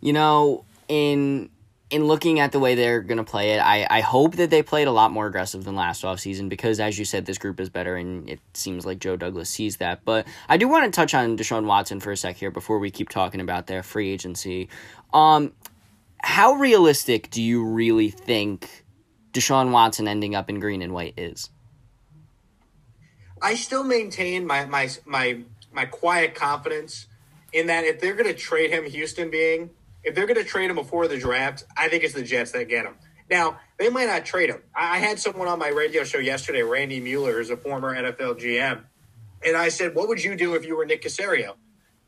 You 0.00 0.14
know, 0.14 0.64
in 0.88 1.50
in 1.90 2.04
looking 2.04 2.38
at 2.38 2.52
the 2.52 2.58
way 2.58 2.74
they're 2.74 3.00
going 3.00 3.18
to 3.18 3.24
play 3.24 3.52
it, 3.52 3.60
I, 3.60 3.86
I 3.88 4.00
hope 4.00 4.36
that 4.36 4.50
they 4.50 4.62
played 4.62 4.88
a 4.88 4.92
lot 4.92 5.10
more 5.10 5.26
aggressive 5.26 5.64
than 5.64 5.74
last 5.74 6.02
offseason 6.04 6.50
because, 6.50 6.80
as 6.80 6.98
you 6.98 7.06
said, 7.06 7.24
this 7.24 7.38
group 7.38 7.60
is 7.60 7.70
better 7.70 7.96
and 7.96 8.28
it 8.28 8.40
seems 8.52 8.84
like 8.84 8.98
Joe 8.98 9.16
Douglas 9.16 9.48
sees 9.48 9.78
that. 9.78 10.04
But 10.04 10.26
I 10.48 10.58
do 10.58 10.68
want 10.68 10.84
to 10.84 10.90
touch 10.90 11.14
on 11.14 11.38
Deshaun 11.38 11.64
Watson 11.64 12.00
for 12.00 12.12
a 12.12 12.16
sec 12.16 12.36
here 12.36 12.50
before 12.50 12.78
we 12.78 12.90
keep 12.90 13.08
talking 13.08 13.40
about 13.40 13.68
their 13.68 13.82
free 13.82 14.10
agency. 14.10 14.68
Um, 15.12 15.52
how 16.22 16.54
realistic 16.54 17.30
do 17.30 17.42
you 17.42 17.64
really 17.64 18.10
think 18.10 18.84
Deshaun 19.32 19.70
Watson 19.70 20.08
ending 20.08 20.34
up 20.34 20.50
in 20.50 20.60
green 20.60 20.82
and 20.82 20.92
white 20.92 21.14
is? 21.16 21.50
I 23.40 23.54
still 23.54 23.84
maintain 23.84 24.46
my 24.46 24.66
my 24.66 24.90
my 25.06 25.40
my 25.72 25.84
quiet 25.86 26.34
confidence 26.34 27.06
in 27.52 27.68
that 27.68 27.84
if 27.84 28.00
they're 28.00 28.14
going 28.14 28.26
to 28.26 28.34
trade 28.34 28.70
him, 28.70 28.84
Houston 28.84 29.30
being, 29.30 29.70
if 30.02 30.14
they're 30.14 30.26
going 30.26 30.36
to 30.36 30.44
trade 30.44 30.70
him 30.70 30.76
before 30.76 31.08
the 31.08 31.18
draft, 31.18 31.64
I 31.76 31.88
think 31.88 32.04
it's 32.04 32.14
the 32.14 32.22
Jets 32.22 32.50
that 32.52 32.68
get 32.68 32.84
him. 32.84 32.94
Now 33.30 33.58
they 33.78 33.90
might 33.90 34.06
not 34.06 34.24
trade 34.24 34.50
him. 34.50 34.62
I 34.74 34.98
had 34.98 35.20
someone 35.20 35.46
on 35.48 35.58
my 35.58 35.68
radio 35.68 36.02
show 36.02 36.18
yesterday, 36.18 36.62
Randy 36.62 37.00
Mueller, 37.00 37.40
is 37.40 37.50
a 37.50 37.56
former 37.56 37.94
NFL 37.94 38.40
GM, 38.40 38.82
and 39.44 39.56
I 39.56 39.68
said, 39.68 39.94
"What 39.94 40.08
would 40.08 40.22
you 40.22 40.34
do 40.34 40.54
if 40.54 40.66
you 40.66 40.76
were 40.76 40.84
Nick 40.84 41.02
Caserio?" 41.02 41.54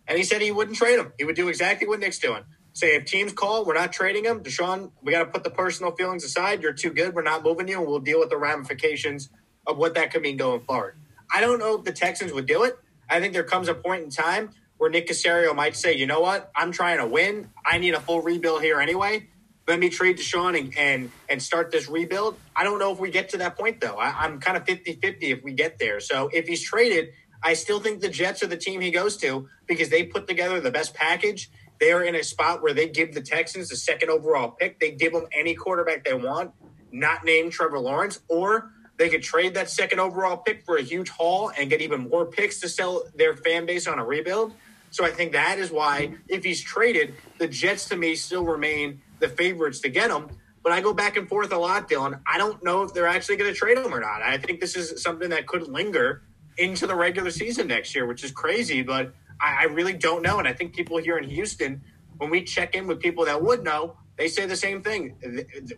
And 0.08 0.18
he 0.18 0.24
said 0.24 0.42
he 0.42 0.50
wouldn't 0.50 0.76
trade 0.76 0.98
him. 0.98 1.12
He 1.16 1.24
would 1.24 1.36
do 1.36 1.48
exactly 1.48 1.86
what 1.86 2.00
Nick's 2.00 2.18
doing 2.18 2.42
say 2.80 2.96
if 2.96 3.04
teams 3.04 3.32
call, 3.32 3.64
we're 3.64 3.74
not 3.74 3.92
trading 3.92 4.24
him. 4.24 4.42
Deshaun, 4.42 4.90
we 5.02 5.12
got 5.12 5.20
to 5.20 5.26
put 5.26 5.44
the 5.44 5.50
personal 5.50 5.92
feelings 5.92 6.24
aside. 6.24 6.62
You're 6.62 6.72
too 6.72 6.90
good. 6.90 7.14
We're 7.14 7.22
not 7.22 7.44
moving 7.44 7.68
you, 7.68 7.78
and 7.78 7.86
we'll 7.86 8.00
deal 8.00 8.18
with 8.18 8.30
the 8.30 8.38
ramifications 8.38 9.28
of 9.66 9.76
what 9.76 9.94
that 9.94 10.10
could 10.10 10.22
mean 10.22 10.36
going 10.36 10.60
forward. 10.62 10.96
I 11.32 11.40
don't 11.40 11.58
know 11.58 11.78
if 11.78 11.84
the 11.84 11.92
Texans 11.92 12.32
would 12.32 12.46
do 12.46 12.64
it. 12.64 12.78
I 13.08 13.20
think 13.20 13.34
there 13.34 13.44
comes 13.44 13.68
a 13.68 13.74
point 13.74 14.04
in 14.04 14.10
time 14.10 14.50
where 14.78 14.88
Nick 14.88 15.08
Caserio 15.08 15.54
might 15.54 15.76
say, 15.76 15.94
you 15.94 16.06
know 16.06 16.20
what, 16.20 16.50
I'm 16.56 16.72
trying 16.72 16.98
to 16.98 17.06
win. 17.06 17.50
I 17.64 17.78
need 17.78 17.94
a 17.94 18.00
full 18.00 18.22
rebuild 18.22 18.62
here 18.62 18.80
anyway. 18.80 19.28
Let 19.68 19.78
me 19.78 19.90
trade 19.90 20.16
Deshaun 20.16 20.58
and, 20.58 20.76
and, 20.76 21.10
and 21.28 21.42
start 21.42 21.70
this 21.70 21.88
rebuild. 21.88 22.36
I 22.56 22.64
don't 22.64 22.78
know 22.78 22.90
if 22.90 22.98
we 22.98 23.10
get 23.10 23.28
to 23.30 23.38
that 23.38 23.58
point, 23.58 23.80
though. 23.80 23.96
I, 23.96 24.24
I'm 24.24 24.40
kind 24.40 24.56
of 24.56 24.64
50 24.64 24.94
50 24.94 25.30
if 25.30 25.44
we 25.44 25.52
get 25.52 25.78
there. 25.78 26.00
So 26.00 26.30
if 26.32 26.48
he's 26.48 26.62
traded, 26.62 27.10
I 27.42 27.54
still 27.54 27.78
think 27.78 28.00
the 28.00 28.08
Jets 28.08 28.42
are 28.42 28.46
the 28.46 28.56
team 28.56 28.80
he 28.80 28.90
goes 28.90 29.16
to 29.18 29.48
because 29.66 29.90
they 29.90 30.04
put 30.04 30.26
together 30.26 30.60
the 30.60 30.70
best 30.70 30.94
package 30.94 31.50
they're 31.80 32.02
in 32.02 32.14
a 32.14 32.22
spot 32.22 32.62
where 32.62 32.74
they 32.74 32.88
give 32.88 33.14
the 33.14 33.22
Texans 33.22 33.70
the 33.70 33.76
second 33.76 34.10
overall 34.10 34.50
pick. 34.50 34.78
They 34.78 34.92
give 34.92 35.12
them 35.12 35.26
any 35.32 35.54
quarterback 35.54 36.04
they 36.04 36.14
want, 36.14 36.52
not 36.92 37.24
named 37.24 37.52
Trevor 37.52 37.78
Lawrence, 37.78 38.20
or 38.28 38.70
they 38.98 39.08
could 39.08 39.22
trade 39.22 39.54
that 39.54 39.70
second 39.70 39.98
overall 39.98 40.36
pick 40.36 40.64
for 40.64 40.76
a 40.76 40.82
huge 40.82 41.08
haul 41.08 41.50
and 41.58 41.70
get 41.70 41.80
even 41.80 42.08
more 42.10 42.26
picks 42.26 42.60
to 42.60 42.68
sell 42.68 43.04
their 43.14 43.34
fan 43.34 43.64
base 43.64 43.86
on 43.86 43.98
a 43.98 44.04
rebuild. 44.04 44.54
So 44.90 45.04
I 45.04 45.10
think 45.10 45.32
that 45.32 45.58
is 45.58 45.70
why, 45.70 46.14
if 46.28 46.44
he's 46.44 46.60
traded, 46.60 47.14
the 47.38 47.48
Jets 47.48 47.88
to 47.88 47.96
me 47.96 48.14
still 48.14 48.44
remain 48.44 49.00
the 49.20 49.28
favorites 49.28 49.80
to 49.80 49.88
get 49.88 50.10
him. 50.10 50.28
But 50.62 50.72
I 50.72 50.82
go 50.82 50.92
back 50.92 51.16
and 51.16 51.26
forth 51.26 51.52
a 51.52 51.56
lot, 51.56 51.88
Dylan. 51.88 52.20
I 52.26 52.36
don't 52.36 52.62
know 52.62 52.82
if 52.82 52.92
they're 52.92 53.06
actually 53.06 53.36
going 53.36 53.50
to 53.50 53.56
trade 53.56 53.78
him 53.78 53.94
or 53.94 54.00
not. 54.00 54.20
I 54.20 54.36
think 54.36 54.60
this 54.60 54.76
is 54.76 55.02
something 55.02 55.30
that 55.30 55.46
could 55.46 55.68
linger 55.68 56.22
into 56.58 56.86
the 56.86 56.94
regular 56.94 57.30
season 57.30 57.68
next 57.68 57.94
year, 57.94 58.04
which 58.04 58.22
is 58.22 58.32
crazy. 58.32 58.82
But 58.82 59.14
I, 59.40 59.62
I 59.62 59.64
really 59.64 59.94
don't 59.94 60.22
know. 60.22 60.38
And 60.38 60.46
I 60.46 60.52
think 60.52 60.74
people 60.74 60.98
here 60.98 61.18
in 61.18 61.28
Houston, 61.28 61.82
when 62.18 62.30
we 62.30 62.42
check 62.44 62.74
in 62.74 62.86
with 62.86 63.00
people 63.00 63.24
that 63.24 63.42
would 63.42 63.64
know, 63.64 63.96
they 64.16 64.28
say 64.28 64.46
the 64.46 64.56
same 64.56 64.82
thing. 64.82 65.16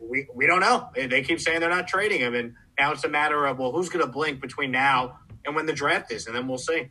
We, 0.00 0.26
we 0.34 0.46
don't 0.46 0.60
know. 0.60 0.88
They 0.96 1.22
keep 1.22 1.40
saying 1.40 1.60
they're 1.60 1.70
not 1.70 1.86
trading 1.86 2.20
him. 2.20 2.34
And 2.34 2.54
now 2.78 2.92
it's 2.92 3.04
a 3.04 3.08
matter 3.08 3.46
of, 3.46 3.58
well, 3.58 3.70
who's 3.70 3.88
going 3.88 4.04
to 4.04 4.10
blink 4.10 4.40
between 4.40 4.72
now 4.72 5.18
and 5.44 5.54
when 5.54 5.66
the 5.66 5.72
draft 5.72 6.10
is? 6.10 6.26
And 6.26 6.34
then 6.34 6.48
we'll 6.48 6.58
see. 6.58 6.88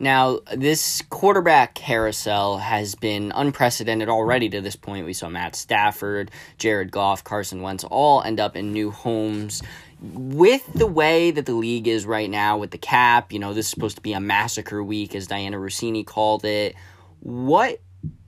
Now, 0.00 0.40
this 0.52 1.00
quarterback 1.10 1.74
carousel 1.74 2.58
has 2.58 2.96
been 2.96 3.30
unprecedented 3.32 4.08
already 4.08 4.48
to 4.48 4.60
this 4.60 4.74
point. 4.74 5.06
We 5.06 5.12
saw 5.12 5.28
Matt 5.28 5.54
Stafford, 5.54 6.32
Jared 6.58 6.90
Goff, 6.90 7.22
Carson 7.22 7.62
Wentz 7.62 7.84
all 7.84 8.20
end 8.20 8.40
up 8.40 8.56
in 8.56 8.72
new 8.72 8.90
homes 8.90 9.62
with 10.02 10.66
the 10.74 10.86
way 10.86 11.30
that 11.30 11.46
the 11.46 11.54
league 11.54 11.86
is 11.86 12.04
right 12.04 12.28
now 12.28 12.58
with 12.58 12.72
the 12.72 12.78
cap, 12.78 13.32
you 13.32 13.38
know, 13.38 13.54
this 13.54 13.66
is 13.66 13.70
supposed 13.70 13.96
to 13.96 14.02
be 14.02 14.12
a 14.12 14.20
massacre 14.20 14.82
week 14.82 15.14
as 15.14 15.28
Dianna 15.28 15.54
Russini 15.54 16.04
called 16.04 16.44
it. 16.44 16.74
What 17.20 17.80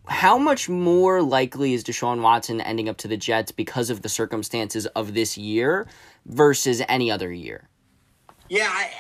how 0.07 0.39
much 0.39 0.69
more 0.69 1.23
likely 1.23 1.73
is 1.73 1.83
Deshaun 1.83 2.21
Watson 2.21 2.61
ending 2.61 2.89
up 2.89 2.99
to 2.99 3.09
the 3.09 3.17
Jets 3.17 3.51
because 3.53 3.91
of 3.91 4.03
the 4.03 4.09
circumstances 4.09 4.87
of 4.87 5.15
this 5.15 5.37
year 5.37 5.89
versus 6.27 6.83
any 6.89 7.11
other 7.11 7.33
year? 7.33 7.69
Yeah, 8.49 8.69
I 8.71 8.91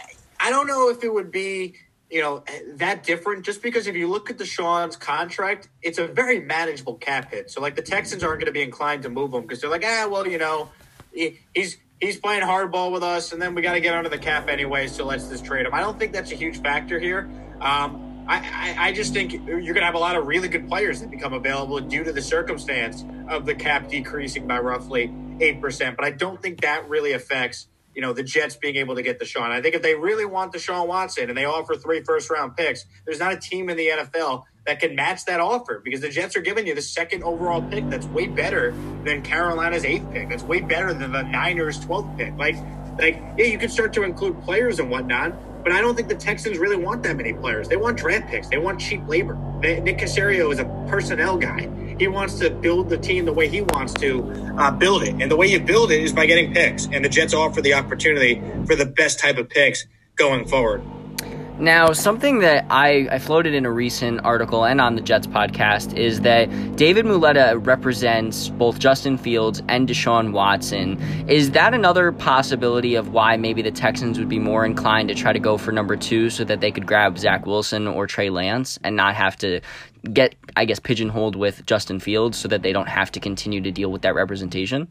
I 0.40 0.50
don't 0.50 0.66
know 0.66 0.88
if 0.88 1.04
it 1.04 1.12
would 1.12 1.30
be 1.30 1.74
you 2.10 2.20
know 2.20 2.42
that 2.74 3.04
different 3.04 3.44
just 3.44 3.62
because 3.62 3.86
if 3.86 3.94
you 3.94 4.08
look 4.08 4.30
at 4.30 4.38
Deshaun's 4.38 4.96
contract, 4.96 5.68
it's 5.80 5.98
a 5.98 6.08
very 6.08 6.40
manageable 6.40 6.94
cap 6.94 7.30
hit. 7.30 7.50
So 7.50 7.60
like 7.60 7.76
the 7.76 7.82
Texans 7.82 8.24
aren't 8.24 8.40
going 8.40 8.46
to 8.46 8.52
be 8.52 8.62
inclined 8.62 9.04
to 9.04 9.10
move 9.10 9.32
him 9.32 9.42
because 9.42 9.60
they're 9.60 9.70
like, 9.70 9.84
ah, 9.86 10.08
well, 10.10 10.26
you 10.26 10.38
know, 10.38 10.70
he's 11.12 11.76
he's 12.00 12.18
playing 12.18 12.42
hardball 12.42 12.92
with 12.92 13.02
us, 13.02 13.32
and 13.32 13.40
then 13.40 13.54
we 13.54 13.62
got 13.62 13.74
to 13.74 13.80
get 13.80 13.94
under 13.94 14.08
the 14.08 14.18
cap 14.18 14.48
anyway, 14.48 14.86
so 14.86 15.04
let's 15.04 15.28
just 15.28 15.44
trade 15.44 15.66
him. 15.66 15.74
I 15.74 15.80
don't 15.80 15.98
think 15.98 16.12
that's 16.12 16.32
a 16.32 16.36
huge 16.36 16.60
factor 16.60 16.98
here. 16.98 17.30
Um, 17.60 18.24
I, 18.26 18.38
I, 18.38 18.88
I, 18.88 18.92
just 18.92 19.12
think 19.12 19.32
you're 19.32 19.60
going 19.60 19.74
to 19.74 19.84
have 19.84 19.94
a 19.94 19.98
lot 19.98 20.16
of 20.16 20.26
really 20.26 20.48
good 20.48 20.66
players 20.66 21.00
that 21.00 21.10
become 21.10 21.34
available 21.34 21.78
due 21.80 22.04
to 22.04 22.12
the 22.12 22.22
circumstance 22.22 23.04
of 23.28 23.44
the 23.44 23.54
cap 23.54 23.88
decreasing 23.88 24.46
by 24.46 24.58
roughly 24.60 25.08
8%. 25.08 25.96
But 25.96 26.04
I 26.04 26.10
don't 26.10 26.40
think 26.40 26.62
that 26.62 26.88
really 26.88 27.12
affects, 27.12 27.68
you 27.94 28.00
know, 28.00 28.14
the 28.14 28.22
Jets 28.22 28.56
being 28.56 28.76
able 28.76 28.94
to 28.94 29.02
get 29.02 29.18
the 29.18 29.26
Deshaun. 29.26 29.50
I 29.50 29.60
think 29.60 29.74
if 29.74 29.82
they 29.82 29.94
really 29.94 30.24
want 30.24 30.52
the 30.52 30.58
Deshaun 30.58 30.86
Watson 30.86 31.28
and 31.28 31.36
they 31.36 31.44
offer 31.44 31.74
three 31.74 32.02
first 32.02 32.30
round 32.30 32.56
picks, 32.56 32.86
there's 33.04 33.18
not 33.18 33.34
a 33.34 33.36
team 33.36 33.68
in 33.68 33.76
the 33.76 33.88
NFL 33.88 34.44
that 34.66 34.80
can 34.80 34.94
match 34.94 35.24
that 35.26 35.40
offer 35.40 35.80
because 35.84 36.00
the 36.00 36.08
Jets 36.08 36.36
are 36.36 36.40
giving 36.40 36.66
you 36.66 36.74
the 36.74 36.82
second 36.82 37.22
overall 37.22 37.62
pick 37.62 37.88
that's 37.90 38.06
way 38.06 38.26
better 38.26 38.74
than 39.04 39.22
Carolina's 39.22 39.84
eighth 39.84 40.10
pick. 40.10 40.28
That's 40.28 40.42
way 40.42 40.60
better 40.60 40.94
than 40.94 41.12
the 41.12 41.22
Niners' 41.22 41.78
12th 41.84 42.16
pick. 42.16 42.36
Like, 42.36 42.56
like 42.98 43.22
yeah, 43.36 43.46
you 43.46 43.58
can 43.58 43.68
start 43.68 43.92
to 43.94 44.02
include 44.02 44.40
players 44.42 44.78
and 44.78 44.90
whatnot, 44.90 45.34
But 45.62 45.72
I 45.72 45.80
don't 45.80 45.94
think 45.94 46.08
the 46.08 46.14
Texans 46.14 46.58
really 46.58 46.76
want 46.76 47.02
that 47.02 47.16
many 47.16 47.32
players. 47.32 47.68
They 47.68 47.76
want 47.76 47.98
draft 47.98 48.28
picks. 48.28 48.48
They 48.48 48.58
want 48.58 48.80
cheap 48.80 49.06
labor. 49.06 49.34
Nick 49.60 49.98
Caserio 49.98 50.52
is 50.52 50.58
a 50.58 50.64
personnel 50.88 51.36
guy. 51.36 51.68
He 51.98 52.08
wants 52.08 52.38
to 52.40 52.50
build 52.50 52.88
the 52.88 52.98
team 52.98 53.24
the 53.24 53.32
way 53.32 53.48
he 53.48 53.62
wants 53.62 53.94
to 53.94 54.24
uh, 54.58 54.70
build 54.72 55.04
it, 55.04 55.14
and 55.20 55.30
the 55.30 55.36
way 55.36 55.46
you 55.46 55.60
build 55.60 55.92
it 55.92 56.02
is 56.02 56.12
by 56.12 56.26
getting 56.26 56.52
picks. 56.52 56.86
And 56.86 57.04
the 57.04 57.08
Jets 57.08 57.34
offer 57.34 57.62
the 57.62 57.74
opportunity 57.74 58.42
for 58.66 58.74
the 58.74 58.86
best 58.86 59.20
type 59.20 59.38
of 59.38 59.48
picks 59.48 59.86
going 60.16 60.46
forward. 60.46 60.82
Now, 61.58 61.92
something 61.92 62.40
that 62.40 62.66
I, 62.68 63.06
I 63.12 63.20
floated 63.20 63.54
in 63.54 63.64
a 63.64 63.70
recent 63.70 64.24
article 64.24 64.64
and 64.64 64.80
on 64.80 64.96
the 64.96 65.00
Jets 65.00 65.28
podcast 65.28 65.96
is 65.96 66.22
that 66.22 66.46
David 66.74 67.06
Mulugheta 67.06 67.64
represents 67.64 68.48
both 68.48 68.80
Justin 68.80 69.16
Fields 69.16 69.62
and 69.68 69.88
Deshaun 69.88 70.32
Watson. 70.32 71.00
Is 71.28 71.52
that 71.52 71.72
another 71.72 72.10
possibility 72.10 72.96
of 72.96 73.12
why 73.12 73.36
maybe 73.36 73.62
the 73.62 73.70
Texans 73.70 74.18
would 74.18 74.28
be 74.28 74.40
more 74.40 74.66
inclined 74.66 75.10
to 75.10 75.14
try 75.14 75.32
to 75.32 75.38
go 75.38 75.56
for 75.56 75.70
number 75.70 75.94
two 75.94 76.28
so 76.28 76.42
that 76.42 76.60
they 76.60 76.72
could 76.72 76.86
grab 76.86 77.18
Zach 77.18 77.46
Wilson 77.46 77.86
or 77.86 78.08
Trey 78.08 78.30
Lance 78.30 78.80
and 78.82 78.96
not 78.96 79.14
have 79.14 79.36
to 79.36 79.60
get, 80.12 80.34
I 80.56 80.64
guess, 80.64 80.80
pigeonholed 80.80 81.36
with 81.36 81.64
Justin 81.66 82.00
Fields 82.00 82.36
so 82.36 82.48
that 82.48 82.62
they 82.62 82.72
don't 82.72 82.88
have 82.88 83.12
to 83.12 83.20
continue 83.20 83.60
to 83.60 83.70
deal 83.70 83.92
with 83.92 84.02
that 84.02 84.16
representation? 84.16 84.88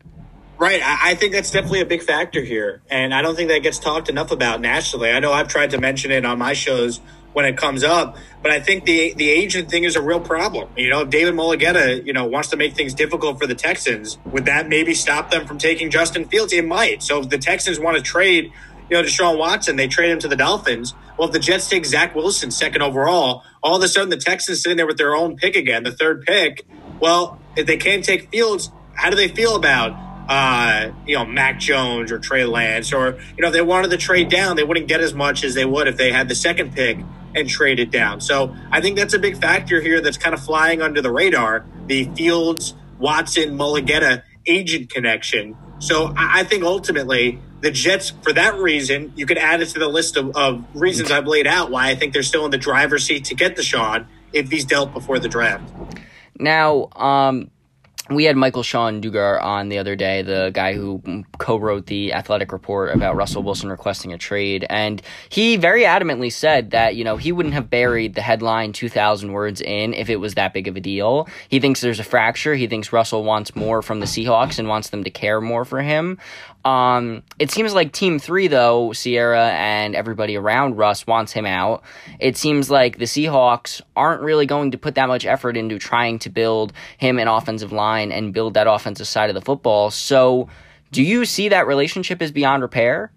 Right. 0.63 0.81
I 0.81 1.15
think 1.15 1.33
that's 1.33 1.51
definitely 1.51 1.81
a 1.81 1.85
big 1.85 2.03
factor 2.03 2.39
here. 2.39 2.81
And 2.89 3.13
I 3.13 3.21
don't 3.21 3.35
think 3.35 3.49
that 3.49 3.63
gets 3.63 3.79
talked 3.79 4.07
enough 4.07 4.31
about 4.31 4.61
nationally. 4.61 5.11
I 5.11 5.19
know 5.19 5.33
I've 5.33 5.49
tried 5.49 5.71
to 5.71 5.77
mention 5.77 6.09
it 6.09 6.23
on 6.23 6.39
my 6.39 6.53
shows 6.53 7.01
when 7.33 7.43
it 7.43 7.57
comes 7.57 7.83
up, 7.83 8.15
but 8.41 8.49
I 8.49 8.61
think 8.61 8.85
the 8.85 9.13
the 9.13 9.29
agent 9.29 9.69
thing 9.69 9.83
is 9.83 9.97
a 9.97 10.01
real 10.01 10.21
problem. 10.21 10.69
You 10.77 10.89
know, 10.89 11.01
if 11.01 11.09
David 11.09 11.33
Mulugheta, 11.33 12.05
you 12.05 12.13
know, 12.13 12.27
wants 12.27 12.47
to 12.51 12.55
make 12.55 12.75
things 12.75 12.93
difficult 12.93 13.39
for 13.39 13.45
the 13.45 13.55
Texans, 13.55 14.17
would 14.27 14.45
that 14.45 14.69
maybe 14.69 14.93
stop 14.93 15.31
them 15.31 15.45
from 15.45 15.57
taking 15.57 15.91
Justin 15.91 16.29
Fields? 16.29 16.53
It 16.53 16.65
might. 16.65 17.03
So 17.03 17.19
if 17.19 17.27
the 17.27 17.39
Texans 17.39 17.77
want 17.77 17.97
to 17.97 18.01
trade, 18.01 18.53
you 18.89 18.95
know, 18.95 19.03
Deshaun 19.03 19.37
Watson, 19.37 19.75
they 19.75 19.89
trade 19.89 20.11
him 20.11 20.19
to 20.19 20.29
the 20.29 20.37
Dolphins. 20.37 20.93
Well, 21.17 21.27
if 21.27 21.33
the 21.33 21.39
Jets 21.39 21.67
take 21.67 21.85
Zach 21.85 22.15
Wilson 22.15 22.51
second 22.51 22.83
overall, 22.83 23.43
all 23.61 23.75
of 23.75 23.83
a 23.83 23.89
sudden 23.89 24.11
the 24.11 24.15
Texans 24.15 24.63
sitting 24.63 24.77
there 24.77 24.87
with 24.87 24.97
their 24.97 25.13
own 25.13 25.35
pick 25.35 25.57
again, 25.57 25.83
the 25.83 25.91
third 25.91 26.21
pick. 26.21 26.65
Well, 27.01 27.37
if 27.57 27.67
they 27.67 27.75
can't 27.75 28.05
take 28.05 28.31
Fields, 28.31 28.71
how 28.93 29.09
do 29.09 29.17
they 29.17 29.27
feel 29.27 29.57
about 29.57 30.12
uh, 30.27 30.91
you 31.05 31.15
know, 31.15 31.25
Mac 31.25 31.59
Jones 31.59 32.11
or 32.11 32.19
Trey 32.19 32.45
Lance, 32.45 32.93
or, 32.93 33.19
you 33.37 33.41
know, 33.41 33.51
they 33.51 33.61
wanted 33.61 33.91
to 33.91 33.97
trade 33.97 34.29
down, 34.29 34.55
they 34.55 34.63
wouldn't 34.63 34.87
get 34.87 35.01
as 35.01 35.13
much 35.13 35.43
as 35.43 35.53
they 35.53 35.65
would 35.65 35.87
if 35.87 35.97
they 35.97 36.11
had 36.11 36.29
the 36.29 36.35
second 36.35 36.73
pick 36.73 36.97
and 37.35 37.49
traded 37.49 37.91
down. 37.91 38.21
So 38.21 38.55
I 38.71 38.79
think 38.81 38.97
that's 38.97 39.13
a 39.13 39.19
big 39.19 39.37
factor 39.37 39.81
here 39.81 40.01
that's 40.01 40.17
kind 40.17 40.33
of 40.33 40.43
flying 40.43 40.81
under 40.81 41.01
the 41.01 41.11
radar 41.11 41.65
the 41.87 42.05
Fields, 42.15 42.75
Watson, 42.99 43.57
Mulugheta 43.57 44.23
agent 44.45 44.89
connection. 44.89 45.57
So 45.79 46.13
I 46.15 46.43
think 46.43 46.63
ultimately 46.63 47.39
the 47.59 47.71
Jets, 47.71 48.11
for 48.21 48.31
that 48.33 48.55
reason, 48.55 49.11
you 49.15 49.25
could 49.25 49.37
add 49.37 49.61
it 49.61 49.67
to 49.69 49.79
the 49.79 49.87
list 49.87 50.15
of, 50.15 50.35
of 50.35 50.65
reasons 50.73 51.11
I've 51.11 51.27
laid 51.27 51.47
out 51.47 51.71
why 51.71 51.89
I 51.89 51.95
think 51.95 52.13
they're 52.13 52.23
still 52.23 52.45
in 52.45 52.51
the 52.51 52.57
driver's 52.57 53.05
seat 53.05 53.25
to 53.25 53.35
get 53.35 53.55
the 53.55 53.61
Deshaun 53.61 54.07
if 54.31 54.49
he's 54.49 54.65
dealt 54.65 54.93
before 54.93 55.19
the 55.19 55.27
draft. 55.27 55.69
Now, 56.39 56.89
um, 56.95 57.51
we 58.15 58.25
had 58.25 58.37
Michael-Shawn 58.37 59.01
Dugar 59.01 59.41
on 59.41 59.69
the 59.69 59.77
other 59.77 59.95
day, 59.95 60.21
the 60.21 60.51
guy 60.53 60.73
who 60.73 61.01
co-wrote 61.37 61.87
the 61.87 62.13
athletic 62.13 62.51
report 62.51 62.93
about 62.93 63.15
Russell 63.15 63.43
Wilson 63.43 63.69
requesting 63.69 64.13
a 64.13 64.17
trade, 64.17 64.65
and 64.69 65.01
he 65.29 65.57
very 65.57 65.83
adamantly 65.83 66.31
said 66.31 66.71
that 66.71 66.95
you 66.95 67.03
know 67.03 67.17
he 67.17 67.31
wouldn't 67.31 67.53
have 67.53 67.69
buried 67.69 68.15
the 68.15 68.21
headline 68.21 68.73
2,000 68.73 69.31
words 69.31 69.61
in 69.61 69.93
if 69.93 70.09
it 70.09 70.17
was 70.17 70.35
that 70.35 70.53
big 70.53 70.67
of 70.67 70.75
a 70.75 70.79
deal. 70.79 71.27
He 71.49 71.59
thinks 71.59 71.81
there's 71.81 71.99
a 71.99 72.03
fracture. 72.03 72.55
He 72.55 72.67
thinks 72.67 72.93
Russell 72.93 73.23
wants 73.23 73.55
more 73.55 73.81
from 73.81 73.99
the 73.99 74.05
Seahawks 74.05 74.59
and 74.59 74.67
wants 74.67 74.89
them 74.89 75.03
to 75.03 75.09
care 75.09 75.41
more 75.41 75.65
for 75.65 75.81
him. 75.81 76.19
Um, 76.65 77.23
it 77.39 77.51
seems 77.51 77.73
like 77.73 77.91
Team 77.91 78.19
Three, 78.19 78.47
though, 78.47 78.93
Ciara 78.93 79.49
and 79.49 79.95
everybody 79.95 80.37
around 80.37 80.77
Russ 80.77 81.05
wants 81.05 81.33
him 81.33 81.45
out. 81.45 81.83
It 82.19 82.37
seems 82.37 82.69
like 82.69 82.97
the 82.97 83.05
Seahawks 83.05 83.81
aren't 83.95 84.21
really 84.21 84.45
going 84.45 84.71
to 84.71 84.77
put 84.77 84.95
that 84.95 85.07
much 85.07 85.25
effort 85.25 85.57
into 85.57 85.77
trying 85.77 86.19
to 86.19 86.29
build 86.29 86.73
him 86.97 87.19
an 87.19 87.27
offensive 87.27 87.71
line 87.71 88.11
and 88.11 88.33
build 88.33 88.53
that 88.53 88.67
offensive 88.67 89.07
side 89.07 89.29
of 89.29 89.33
the 89.33 89.41
football. 89.41 89.91
So, 89.91 90.47
do 90.91 91.03
you 91.03 91.25
see 91.25 91.49
that 91.49 91.67
relationship 91.67 92.21
as 92.21 92.31
beyond 92.31 92.61
repair? 92.61 93.11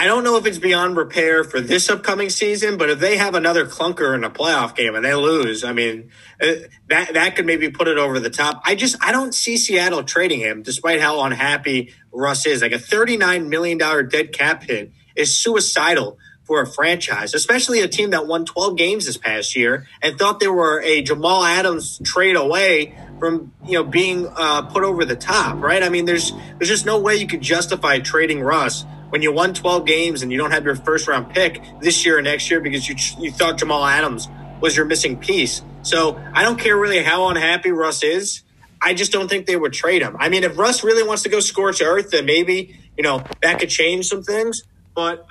I 0.00 0.06
don't 0.06 0.24
know 0.24 0.38
if 0.38 0.46
it's 0.46 0.56
beyond 0.56 0.96
repair 0.96 1.44
for 1.44 1.60
this 1.60 1.90
upcoming 1.90 2.30
season, 2.30 2.78
but 2.78 2.88
if 2.88 3.00
they 3.00 3.18
have 3.18 3.34
another 3.34 3.66
clunker 3.66 4.14
in 4.14 4.24
a 4.24 4.30
playoff 4.30 4.74
game 4.74 4.94
and 4.94 5.04
they 5.04 5.12
lose, 5.12 5.62
I 5.62 5.74
mean, 5.74 6.10
uh, 6.40 6.54
that 6.88 7.12
that 7.12 7.36
could 7.36 7.44
maybe 7.44 7.70
put 7.70 7.86
it 7.86 7.98
over 7.98 8.18
the 8.18 8.30
top. 8.30 8.62
I 8.64 8.76
just 8.76 8.96
I 9.04 9.12
don't 9.12 9.34
see 9.34 9.58
Seattle 9.58 10.02
trading 10.02 10.40
him, 10.40 10.62
despite 10.62 11.02
how 11.02 11.22
unhappy 11.24 11.92
Russ 12.12 12.46
is. 12.46 12.62
Like 12.62 12.72
a 12.72 12.78
thirty 12.78 13.18
nine 13.18 13.50
million 13.50 13.76
dollar 13.76 14.02
dead 14.02 14.32
cap 14.32 14.62
hit 14.62 14.90
is 15.16 15.38
suicidal 15.38 16.16
for 16.44 16.62
a 16.62 16.66
franchise, 16.66 17.34
especially 17.34 17.82
a 17.82 17.88
team 17.88 18.08
that 18.12 18.26
won 18.26 18.46
twelve 18.46 18.78
games 18.78 19.04
this 19.04 19.18
past 19.18 19.54
year 19.54 19.86
and 20.00 20.18
thought 20.18 20.40
they 20.40 20.48
were 20.48 20.80
a 20.80 21.02
Jamal 21.02 21.44
Adams 21.44 22.00
trade 22.02 22.36
away 22.36 22.98
from 23.18 23.52
you 23.66 23.74
know 23.74 23.84
being 23.84 24.26
uh, 24.34 24.62
put 24.62 24.82
over 24.82 25.04
the 25.04 25.14
top. 25.14 25.62
Right? 25.62 25.82
I 25.82 25.90
mean, 25.90 26.06
there's 26.06 26.32
there's 26.56 26.70
just 26.70 26.86
no 26.86 26.98
way 26.98 27.16
you 27.16 27.26
could 27.26 27.42
justify 27.42 27.98
trading 27.98 28.40
Russ 28.40 28.86
when 29.10 29.22
you 29.22 29.32
won 29.32 29.54
12 29.54 29.84
games 29.86 30.22
and 30.22 30.32
you 30.32 30.38
don't 30.38 30.52
have 30.52 30.64
your 30.64 30.76
first 30.76 31.06
round 31.06 31.30
pick 31.30 31.62
this 31.80 32.04
year 32.04 32.18
or 32.18 32.22
next 32.22 32.50
year 32.50 32.60
because 32.60 32.88
you 32.88 32.96
you 33.22 33.30
thought 33.30 33.58
Jamal 33.58 33.84
Adams 33.84 34.28
was 34.60 34.76
your 34.76 34.86
missing 34.86 35.16
piece. 35.18 35.62
So 35.82 36.20
I 36.34 36.42
don't 36.42 36.58
care 36.58 36.76
really 36.76 37.02
how 37.02 37.28
unhappy 37.28 37.70
Russ 37.70 38.02
is. 38.02 38.42
I 38.82 38.94
just 38.94 39.12
don't 39.12 39.28
think 39.28 39.46
they 39.46 39.56
would 39.56 39.72
trade 39.72 40.02
him. 40.02 40.16
I 40.18 40.28
mean, 40.28 40.44
if 40.44 40.56
Russ 40.56 40.82
really 40.82 41.02
wants 41.02 41.22
to 41.24 41.28
go 41.28 41.40
scorch 41.40 41.82
earth, 41.82 42.10
then 42.10 42.24
maybe 42.24 42.78
you 42.96 43.02
know 43.02 43.24
that 43.42 43.58
could 43.58 43.70
change 43.70 44.06
some 44.06 44.22
things. 44.22 44.64
But 44.94 45.26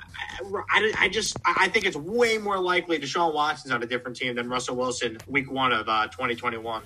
I, 0.70 0.92
I 0.98 1.08
just 1.08 1.36
I 1.44 1.68
think 1.68 1.84
it's 1.84 1.96
way 1.96 2.38
more 2.38 2.58
likely 2.58 2.98
Deshaun 2.98 3.34
Watson's 3.34 3.72
on 3.72 3.82
a 3.82 3.86
different 3.86 4.16
team 4.16 4.36
than 4.36 4.48
Russell 4.48 4.76
Wilson 4.76 5.18
week 5.26 5.50
one 5.50 5.72
of 5.72 5.88
uh, 5.88 6.06
2021. 6.08 6.82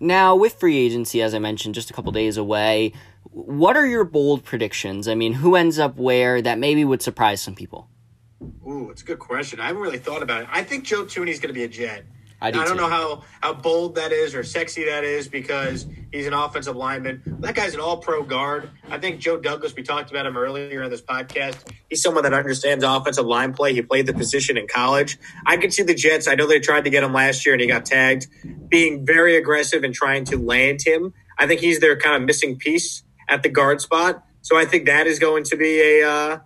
Now, 0.00 0.36
with 0.36 0.54
free 0.54 0.76
agency, 0.76 1.22
as 1.22 1.34
I 1.34 1.40
mentioned, 1.40 1.74
just 1.74 1.90
a 1.90 1.92
couple 1.92 2.12
days 2.12 2.36
away, 2.36 2.92
what 3.46 3.76
are 3.76 3.86
your 3.86 4.04
bold 4.04 4.44
predictions? 4.44 5.06
I 5.06 5.14
mean, 5.14 5.34
who 5.34 5.54
ends 5.54 5.78
up 5.78 5.96
where 5.96 6.42
that 6.42 6.58
maybe 6.58 6.84
would 6.84 7.02
surprise 7.02 7.40
some 7.40 7.54
people? 7.54 7.88
Ooh, 8.66 8.90
it's 8.90 9.02
a 9.02 9.04
good 9.04 9.18
question. 9.18 9.60
I 9.60 9.66
haven't 9.66 9.82
really 9.82 9.98
thought 9.98 10.22
about 10.22 10.42
it. 10.42 10.48
I 10.50 10.62
think 10.62 10.84
Joe 10.84 11.04
Thuney's 11.04 11.38
going 11.38 11.48
to 11.48 11.54
be 11.54 11.64
a 11.64 11.68
Jet. 11.68 12.04
I, 12.40 12.52
do 12.52 12.60
I 12.60 12.64
don't 12.64 12.76
too. 12.76 12.82
know 12.82 12.88
how, 12.88 13.24
how 13.40 13.52
bold 13.52 13.96
that 13.96 14.12
is 14.12 14.34
or 14.34 14.44
sexy 14.44 14.84
that 14.84 15.02
is 15.02 15.26
because 15.26 15.86
he's 16.12 16.26
an 16.26 16.32
offensive 16.32 16.76
lineman. 16.76 17.20
That 17.40 17.56
guy's 17.56 17.74
an 17.74 17.80
all 17.80 17.96
pro 17.96 18.22
guard. 18.22 18.70
I 18.88 18.98
think 18.98 19.18
Joe 19.18 19.38
Douglas, 19.38 19.74
we 19.74 19.82
talked 19.82 20.10
about 20.10 20.24
him 20.24 20.36
earlier 20.36 20.82
in 20.82 20.90
this 20.90 21.02
podcast. 21.02 21.68
He's 21.88 22.00
someone 22.00 22.22
that 22.22 22.34
understands 22.34 22.84
offensive 22.84 23.26
line 23.26 23.54
play. 23.54 23.74
He 23.74 23.82
played 23.82 24.06
the 24.06 24.14
position 24.14 24.56
in 24.56 24.68
college. 24.68 25.18
I 25.46 25.56
can 25.56 25.72
see 25.72 25.82
the 25.82 25.94
Jets. 25.94 26.28
I 26.28 26.36
know 26.36 26.46
they 26.46 26.60
tried 26.60 26.84
to 26.84 26.90
get 26.90 27.02
him 27.02 27.12
last 27.12 27.44
year 27.44 27.54
and 27.54 27.60
he 27.60 27.66
got 27.66 27.84
tagged, 27.84 28.28
being 28.68 29.04
very 29.04 29.36
aggressive 29.36 29.82
and 29.82 29.92
trying 29.92 30.24
to 30.26 30.38
land 30.38 30.82
him. 30.82 31.14
I 31.38 31.48
think 31.48 31.60
he's 31.60 31.80
their 31.80 31.96
kind 31.96 32.14
of 32.14 32.22
missing 32.22 32.56
piece 32.56 33.02
at 33.28 33.42
the 33.42 33.48
guard 33.48 33.80
spot. 33.80 34.24
So 34.40 34.56
I 34.56 34.64
think 34.64 34.86
that 34.86 35.06
is 35.06 35.18
going 35.18 35.44
to 35.44 35.56
be 35.56 35.80
a. 35.80 36.08
Uh, 36.08 36.38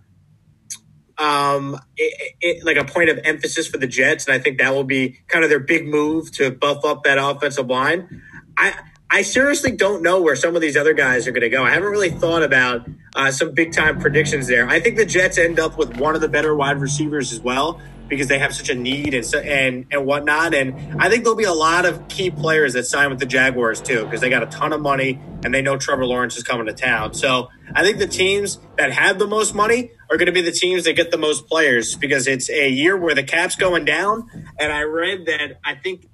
um, 1.19 1.79
it, 1.97 2.35
it, 2.41 2.65
like 2.65 2.77
a 2.77 2.85
point 2.85 3.11
of 3.11 3.21
emphasis 3.23 3.69
for 3.69 3.79
the 3.79 3.87
Jets, 3.87 4.27
and 4.27 4.35
I 4.35 4.39
think 4.39 4.59
that 4.59 4.75
will 4.75 4.83
be 4.83 5.21
kind 5.29 5.45
of 5.45 5.51
their 5.51 5.61
big 5.61 5.87
move 5.87 6.33
to 6.33 6.51
buff 6.51 6.85
up 6.85 7.05
that 7.05 7.19
offensive 7.19 7.69
line. 7.69 8.23
I 8.57 8.75
I 9.11 9.23
seriously 9.23 9.73
don't 9.73 10.03
know 10.03 10.23
where 10.23 10.35
some 10.35 10.57
of 10.57 10.63
these 10.63 10.77
other 10.77 10.95
guys 10.95 11.29
are 11.29 11.33
going 11.33 11.43
to 11.43 11.51
go. 11.51 11.63
I 11.63 11.71
haven't 11.71 11.91
really 11.91 12.11
thought 12.11 12.43
about 12.43 12.89
uh, 13.15 13.31
some 13.31 13.53
big 13.53 13.73
time 13.73 14.01
predictions 14.01 14.47
there. 14.47 14.67
I 14.69 14.81
think 14.81 14.97
the 14.97 15.05
Jets 15.05 15.37
end 15.37 15.61
up 15.61 15.77
with 15.77 15.99
one 15.99 16.15
of 16.15 16.23
the 16.23 16.29
better 16.29 16.57
wide 16.57 16.81
receivers 16.81 17.31
as 17.31 17.41
well 17.41 17.79
because 18.13 18.29
they 18.29 18.39
have 18.39 18.55
such 18.55 18.69
a 18.69 18.75
need 18.75 19.15
and 19.15 19.25
and 19.35 19.87
and 19.91 20.05
whatnot. 20.05 20.55
And 20.55 21.01
I 21.01 21.09
think 21.09 21.25
there'll 21.25 21.35
be 21.35 21.45
a 21.45 21.55
lot 21.55 21.87
of 21.87 22.09
key 22.09 22.31
players 22.31 22.75
that 22.75 22.85
sign 22.85 23.09
with 23.09 23.19
the 23.19 23.25
Jaguars 23.25 23.81
too 23.81 24.05
because 24.05 24.21
they 24.21 24.29
got 24.29 24.43
a 24.43 24.47
ton 24.47 24.75
of 24.75 24.83
money 24.83 25.19
and 25.43 25.55
they 25.55 25.63
know 25.63 25.79
Trevor 25.79 26.05
Lawrence 26.05 26.37
is 26.37 26.43
coming 26.43 26.67
to 26.67 26.75
town. 26.75 27.15
So 27.15 27.49
I 27.75 27.83
think 27.83 27.97
the 27.97 28.07
teams 28.07 28.59
that 28.77 28.93
have 28.93 29.19
the 29.19 29.27
most 29.27 29.55
money 29.55 29.93
are 30.11 30.19
going 30.19 30.27
to 30.27 30.33
be 30.33 30.43
the 30.43 30.53
teams 30.53 30.85
that 30.85 30.93
get 30.93 31.11
the 31.11 31.17
most 31.17 31.47
players 31.47 31.97
because 31.97 32.27
it's 32.27 32.51
a 32.51 32.69
year 32.69 32.99
where 32.99 33.15
the 33.15 33.23
cap's 33.23 33.57
going 33.57 33.87
down. 33.87 34.29
And 34.61 34.71
I 34.71 34.83
read 34.83 35.25
that 35.25 35.59
I 35.65 35.75
think 35.77 36.07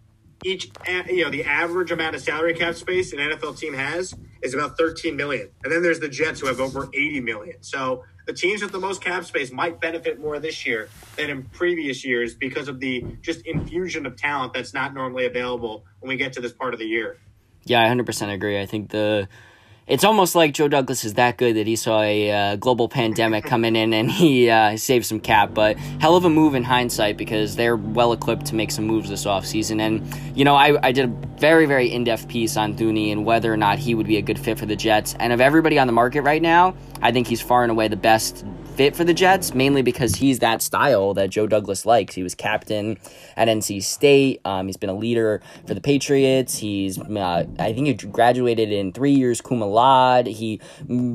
each 0.44 0.70
you 1.08 1.24
know 1.24 1.30
the 1.30 1.42
average 1.42 1.90
amount 1.90 2.14
of 2.14 2.22
salary 2.22 2.54
cap 2.54 2.76
space 2.76 3.12
an 3.12 3.18
NFL 3.18 3.58
team 3.58 3.74
has 3.74 4.14
is 4.40 4.54
about 4.54 4.78
13 4.78 5.16
million. 5.16 5.50
And 5.64 5.72
then 5.72 5.82
there's 5.82 5.98
the 5.98 6.08
Jets 6.08 6.38
who 6.38 6.46
have 6.46 6.60
over 6.60 6.88
80 6.94 7.22
million. 7.22 7.60
So 7.60 8.04
the 8.28 8.34
teams 8.34 8.60
with 8.60 8.72
the 8.72 8.78
most 8.78 9.00
cap 9.00 9.24
space 9.24 9.50
might 9.50 9.80
benefit 9.80 10.20
more 10.20 10.38
this 10.38 10.66
year 10.66 10.90
than 11.16 11.30
in 11.30 11.44
previous 11.44 12.04
years 12.04 12.34
because 12.34 12.68
of 12.68 12.78
the 12.78 13.02
just 13.22 13.40
infusion 13.46 14.04
of 14.04 14.16
talent 14.16 14.52
that's 14.52 14.74
not 14.74 14.92
normally 14.92 15.24
available 15.24 15.86
when 16.00 16.10
we 16.10 16.16
get 16.16 16.34
to 16.34 16.40
this 16.42 16.52
part 16.52 16.74
of 16.74 16.78
the 16.78 16.84
year. 16.84 17.16
Yeah, 17.64 17.82
I 17.82 17.86
100% 17.86 18.34
agree. 18.34 18.60
I 18.60 18.66
think 18.66 18.90
the 18.90 19.30
it's 19.88 20.04
almost 20.04 20.34
like 20.34 20.52
Joe 20.52 20.68
Douglas 20.68 21.04
is 21.04 21.14
that 21.14 21.38
good 21.38 21.56
that 21.56 21.66
he 21.66 21.74
saw 21.74 22.02
a 22.02 22.30
uh, 22.30 22.56
global 22.56 22.88
pandemic 22.88 23.44
coming 23.46 23.74
in 23.74 23.94
and 23.94 24.10
he 24.10 24.50
uh, 24.50 24.76
saved 24.76 25.06
some 25.06 25.18
cap. 25.18 25.54
But 25.54 25.76
hell 25.76 26.14
of 26.14 26.24
a 26.24 26.30
move 26.30 26.54
in 26.54 26.62
hindsight 26.62 27.16
because 27.16 27.56
they're 27.56 27.76
well 27.76 28.12
equipped 28.12 28.46
to 28.46 28.54
make 28.54 28.70
some 28.70 28.86
moves 28.86 29.08
this 29.08 29.24
offseason. 29.24 29.80
And, 29.80 30.36
you 30.36 30.44
know, 30.44 30.54
I, 30.54 30.78
I 30.86 30.92
did 30.92 31.06
a 31.06 31.38
very, 31.38 31.64
very 31.64 31.90
in 31.90 32.04
depth 32.04 32.28
piece 32.28 32.56
on 32.56 32.74
Thuney 32.74 33.10
and 33.10 33.24
whether 33.24 33.52
or 33.52 33.56
not 33.56 33.78
he 33.78 33.94
would 33.94 34.06
be 34.06 34.18
a 34.18 34.22
good 34.22 34.38
fit 34.38 34.58
for 34.58 34.66
the 34.66 34.76
Jets. 34.76 35.16
And 35.18 35.32
of 35.32 35.40
everybody 35.40 35.78
on 35.78 35.86
the 35.86 35.92
market 35.94 36.20
right 36.20 36.42
now, 36.42 36.74
I 37.00 37.10
think 37.10 37.26
he's 37.26 37.40
far 37.40 37.62
and 37.62 37.70
away 37.70 37.88
the 37.88 37.96
best 37.96 38.44
fit 38.78 38.94
for 38.94 39.02
the 39.02 39.12
Jets, 39.12 39.54
mainly 39.54 39.82
because 39.82 40.14
he's 40.14 40.38
that 40.38 40.62
style 40.62 41.12
that 41.12 41.30
Joe 41.30 41.48
Douglas 41.48 41.84
likes. 41.84 42.14
He 42.14 42.22
was 42.22 42.36
captain 42.36 42.96
at 43.36 43.48
NC 43.48 43.82
State. 43.82 44.40
Um, 44.44 44.68
he's 44.68 44.76
been 44.76 44.88
a 44.88 44.94
leader 44.94 45.42
for 45.66 45.74
the 45.74 45.80
Patriots. 45.80 46.58
He's, 46.58 46.96
uh, 46.96 47.44
I 47.58 47.72
think, 47.72 47.88
he 47.88 47.94
graduated 47.94 48.70
in 48.70 48.92
three 48.92 49.10
years 49.10 49.40
cum 49.40 49.60
laude. 49.60 50.28
He 50.28 50.60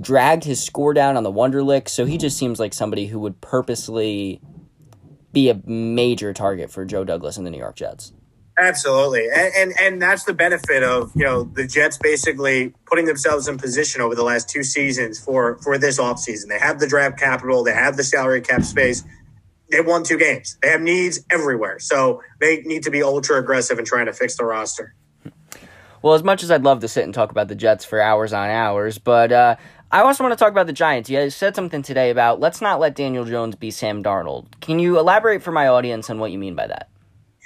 dragged 0.02 0.44
his 0.44 0.62
score 0.62 0.94
down 0.94 1.16
on 1.16 1.24
the 1.24 1.32
Wonderlic, 1.32 1.88
so 1.88 2.06
he 2.06 2.18
just 2.18 2.38
seems 2.38 2.60
like 2.60 2.74
somebody 2.74 3.08
who 3.08 3.18
would 3.20 3.40
purposely 3.40 4.42
be 5.32 5.50
a 5.50 5.62
major 5.66 6.34
target 6.34 6.70
for 6.70 6.84
Joe 6.84 7.06
Douglas 7.06 7.38
and 7.38 7.48
the 7.48 7.50
New 7.50 7.60
York 7.60 7.78
Jets. 7.78 8.12
Absolutely, 8.58 9.26
and, 9.34 9.52
and 9.56 9.74
and 9.82 10.02
that's 10.02 10.26
the 10.26 10.34
benefit 10.34 10.84
of 10.84 11.12
you 11.16 11.24
know 11.24 11.44
the 11.44 11.66
Jets 11.66 11.98
basically 11.98 12.72
putting 12.86 13.06
themselves 13.06 13.48
in 13.48 13.58
position 13.58 14.00
over 14.00 14.14
the 14.14 14.24
last 14.24 14.48
two 14.48 14.64
seasons 14.64 15.20
for 15.20 15.58
for 15.64 15.80
this 15.80 16.00
offseason. 16.00 16.50
They 16.50 16.60
have 16.60 16.80
the 16.80 16.88
draft 16.88 17.18
capital, 17.18 17.64
they 17.64 17.74
have 17.74 17.98
the 17.98 18.04
salary 18.04 18.42
cap 18.42 18.62
space. 18.62 19.04
They 19.72 19.82
won 19.82 20.04
two 20.04 20.20
games. 20.20 20.60
They 20.62 20.70
have 20.70 20.82
needs 20.82 21.22
everywhere, 21.32 21.80
so 21.80 22.22
they 22.40 22.62
need 22.62 22.84
to 22.84 22.92
be 22.92 23.02
ultra 23.02 23.40
aggressive 23.40 23.80
in 23.80 23.86
trying 23.86 24.06
to 24.06 24.14
fix 24.14 24.38
the 24.38 24.46
roster. 24.46 24.94
Well, 26.04 26.14
as 26.14 26.22
much 26.22 26.44
as 26.44 26.52
I'd 26.52 26.64
love 26.64 26.82
to 26.82 26.88
sit 26.88 27.06
and 27.06 27.14
talk 27.14 27.32
about 27.32 27.48
the 27.48 27.56
Jets 27.56 27.86
for 27.86 28.00
hours 28.00 28.34
on 28.34 28.50
hours, 28.50 29.00
but 29.00 29.32
uh, 29.32 29.56
I 29.90 30.02
also 30.02 30.24
want 30.24 30.34
to 30.34 30.38
talk 30.38 30.52
about 30.52 30.68
the 30.68 30.74
Giants. 30.74 31.10
You 31.10 31.28
said 31.32 31.56
something 31.56 31.82
today 31.82 32.12
about 32.12 32.40
let's 32.40 32.62
not 32.62 32.80
let 32.80 32.94
Daniel 32.94 33.26
Jones 33.26 33.56
be 33.56 33.72
Sam 33.72 34.04
Darnold. 34.04 34.46
Can 34.60 34.78
you 34.78 35.00
elaborate 35.00 35.42
for 35.42 35.52
my 35.52 35.68
audience 35.68 36.12
on 36.12 36.20
what 36.20 36.32
you 36.32 36.38
mean 36.38 36.54
by 36.54 36.68
that? 36.68 36.90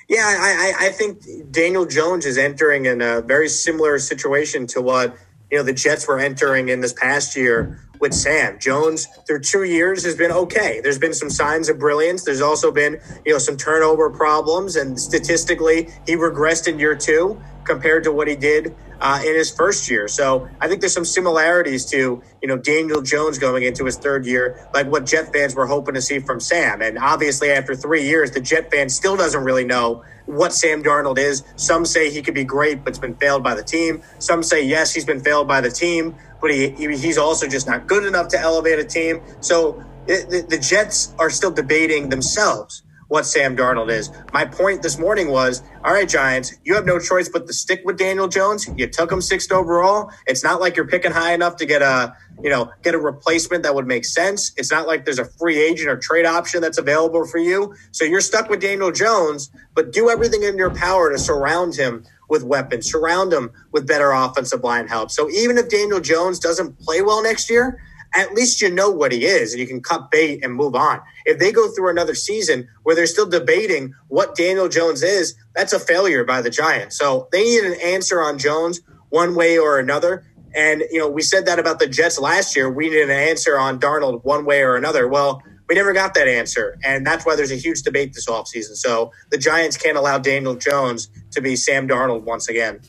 Yeah, 0.08 0.24
I, 0.24 0.74
I 0.88 0.90
think 0.90 1.22
Daniel 1.52 1.86
Jones 1.86 2.26
is 2.26 2.38
entering 2.38 2.86
in 2.86 3.02
a 3.02 3.22
very 3.22 3.50
similar 3.50 4.00
situation 4.00 4.66
to 4.68 4.82
what 4.82 5.18
you 5.52 5.58
know 5.58 5.64
the 5.64 5.74
Jets 5.74 6.08
were 6.08 6.20
entering 6.20 6.70
in 6.70 6.80
this 6.80 6.94
past 6.94 7.36
year 7.36 7.80
with 8.00 8.14
Sam 8.14 8.58
Jones. 8.60 9.08
Through 9.28 9.42
two 9.42 9.64
years 9.64 10.06
has 10.06 10.16
been 10.16 10.32
okay. 10.32 10.80
There's 10.82 11.00
been 11.00 11.14
some 11.14 11.30
signs 11.30 11.68
of 11.68 11.78
brilliance. 11.78 12.24
There's 12.24 12.40
also 12.42 12.72
been 12.72 13.02
you 13.26 13.34
know 13.34 13.40
some 13.40 13.58
turnover 13.58 14.10
problems, 14.10 14.78
and 14.78 14.98
statistically 14.98 15.90
he 16.06 16.16
regressed 16.16 16.70
in 16.70 16.80
year 16.80 16.96
two 16.96 17.42
compared 17.66 18.06
to 18.06 18.12
what 18.14 18.30
he 18.30 18.36
did 18.38 18.74
uh, 19.00 19.22
in 19.26 19.36
his 19.36 19.52
first 19.52 19.90
year. 19.90 20.08
So 20.08 20.48
I 20.60 20.68
think 20.68 20.82
there's 20.82 20.94
some 20.94 21.06
similarities 21.06 21.86
to 21.88 22.22
you 22.42 22.48
know 22.48 22.58
Daniel 22.58 23.02
Jones 23.02 23.38
going 23.38 23.64
into 23.64 23.86
his 23.86 23.98
third 23.98 24.26
year, 24.26 24.68
like 24.74 24.88
what 24.88 25.06
Jet 25.06 25.34
fans 25.34 25.56
were 25.56 25.68
hoping 25.68 25.96
to 25.96 26.02
see 26.02 26.20
from 26.20 26.40
Sam. 26.40 26.82
And 26.82 26.98
obviously, 26.98 27.52
after 27.52 27.76
three 27.76 28.04
years, 28.04 28.32
the 28.32 28.42
Jet 28.42 28.72
fan 28.72 28.90
still 28.90 29.16
doesn't 29.16 29.44
really 29.44 29.66
know 29.66 30.04
what 30.26 30.54
Sam 30.54 30.84
Darnold 30.84 31.18
is. 31.18 31.44
Some 31.56 31.86
say 31.86 32.10
he 32.12 32.22
could 32.22 32.34
be 32.34 32.44
great, 32.44 32.84
but 32.84 32.90
it's 32.90 33.00
been 33.00 33.16
failed 33.16 33.44
by 33.44 33.56
the 33.56 33.64
team. 33.64 34.02
Some 34.20 34.44
say 34.44 34.64
yes, 34.64 34.94
he's 34.94 35.06
been 35.06 35.22
failed 35.22 35.48
by 35.48 35.62
the 35.62 35.72
team, 35.72 36.16
but 36.42 36.52
he, 36.52 36.70
he's 36.70 37.18
also 37.18 37.48
just 37.48 37.68
not 37.68 37.88
good 37.88 38.06
enough 38.06 38.28
to 38.30 38.40
elevate 38.40 38.80
a 38.80 38.84
team. 38.84 39.22
So 39.40 39.84
the, 40.06 40.46
the 40.48 40.58
Jets 40.58 41.14
are 41.18 41.30
still 41.30 41.52
debating 41.52 42.10
themselves 42.10 42.84
what 43.08 43.26
Sam 43.26 43.56
Darnold 43.56 43.90
is. 43.90 44.12
My 44.34 44.46
point 44.46 44.82
this 44.82 45.00
morning 45.00 45.30
was, 45.30 45.64
all 45.84 45.94
right, 45.94 46.08
Giants, 46.08 46.54
you 46.64 46.76
have 46.76 46.86
no 46.86 47.00
choice 47.00 47.30
but 47.30 47.48
to 47.48 47.54
stick 47.54 47.82
with 47.86 47.98
Daniel 47.98 48.28
Jones. 48.28 48.68
You 48.76 48.88
took 48.88 49.12
him 49.12 49.22
sixth 49.22 49.52
overall. 49.52 50.12
It's 50.26 50.44
not 50.44 50.60
like 50.60 50.76
you're 50.76 50.88
picking 50.88 51.12
high 51.12 51.34
enough 51.34 51.56
to 51.58 51.66
get 51.66 51.82
a, 51.82 52.16
you 52.42 52.50
know, 52.50 52.72
get 52.84 52.94
a 52.96 53.00
replacement 53.00 53.64
that 53.64 53.74
would 53.74 53.88
make 53.88 54.06
sense. 54.06 54.52
It's 54.58 54.72
not 54.72 54.88
like 54.88 55.06
there's 55.06 55.20
a 55.20 55.26
free 55.26 55.60
agent 55.60 55.90
or 55.90 55.98
trade 55.98 56.26
option 56.26 56.62
that's 56.62 56.78
available 56.78 57.26
for 57.26 57.38
you. 57.38 57.74
So 57.92 58.04
you're 58.04 58.22
stuck 58.22 58.50
with 58.50 58.60
Daniel 58.62 58.92
Jones, 58.92 59.50
but 59.74 59.92
do 59.92 60.10
everything 60.10 60.44
in 60.44 60.58
your 60.58 60.74
power 60.74 61.10
to 61.12 61.18
surround 61.18 61.76
him 61.76 62.04
with 62.30 62.44
weapons, 62.44 62.92
surround 62.92 63.32
him 63.32 63.52
with 63.72 63.88
better 63.88 64.12
offensive 64.12 64.64
line 64.64 64.88
help. 64.88 65.12
So 65.12 65.30
even 65.30 65.58
if 65.58 65.70
Daniel 65.70 66.02
Jones 66.02 66.40
doesn't 66.40 66.78
play 66.80 67.02
well 67.02 67.24
next 67.24 67.50
year, 67.50 67.82
at 68.14 68.34
least 68.34 68.62
you 68.62 68.72
know 68.72 68.90
what 68.90 69.12
he 69.12 69.26
is 69.26 69.54
and 69.54 69.60
you 69.60 69.68
can 69.68 69.82
cut 69.82 70.12
bait 70.12 70.44
and 70.44 70.54
move 70.54 70.76
on. 70.76 71.02
If 71.26 71.40
they 71.40 71.52
go 71.52 71.70
through 71.70 71.90
another 71.90 72.16
season 72.16 72.68
where 72.84 72.96
they're 72.96 73.06
still 73.06 73.30
debating 73.30 73.94
what 74.08 74.36
Daniel 74.36 74.70
Jones 74.70 75.04
is, 75.04 75.36
that's 75.56 75.74
a 75.74 75.80
failure 75.80 76.24
by 76.24 76.42
the 76.42 76.50
Giants. 76.50 76.98
So 76.98 77.28
they 77.32 77.44
need 77.44 77.64
an 77.64 77.80
answer 77.84 78.22
on 78.22 78.38
Jones 78.38 78.82
one 79.10 79.36
way 79.36 79.58
or 79.58 79.80
another. 79.80 80.26
And, 80.56 80.84
you 80.92 81.00
know, 81.00 81.10
we 81.10 81.22
said 81.22 81.46
that 81.46 81.60
about 81.60 81.80
the 81.80 81.88
Jets 81.88 82.20
last 82.20 82.56
year. 82.56 82.70
We 82.70 82.90
needed 82.90 83.10
an 83.10 83.18
answer 83.18 83.60
on 83.60 83.80
Darnold 83.80 84.24
one 84.24 84.46
way 84.46 84.62
or 84.62 84.76
another. 84.76 85.08
Well, 85.08 85.42
we 85.68 85.76
never 85.76 85.94
got 85.94 86.14
that 86.14 86.28
answer. 86.28 86.78
And 86.84 87.06
that's 87.06 87.26
why 87.26 87.36
there's 87.36 87.52
a 87.52 87.56
huge 87.56 87.82
debate 87.82 88.14
this 88.14 88.28
offseason. 88.28 88.76
So 88.76 89.12
the 89.30 89.38
Giants 89.38 89.78
can't 89.78 89.98
allow 89.98 90.18
Daniel 90.18 90.56
Jones 90.56 91.10
to 91.32 91.42
be 91.42 91.56
Sam 91.56 91.88
Darnold 91.88 92.24
once 92.24 92.48
again. 92.48 92.80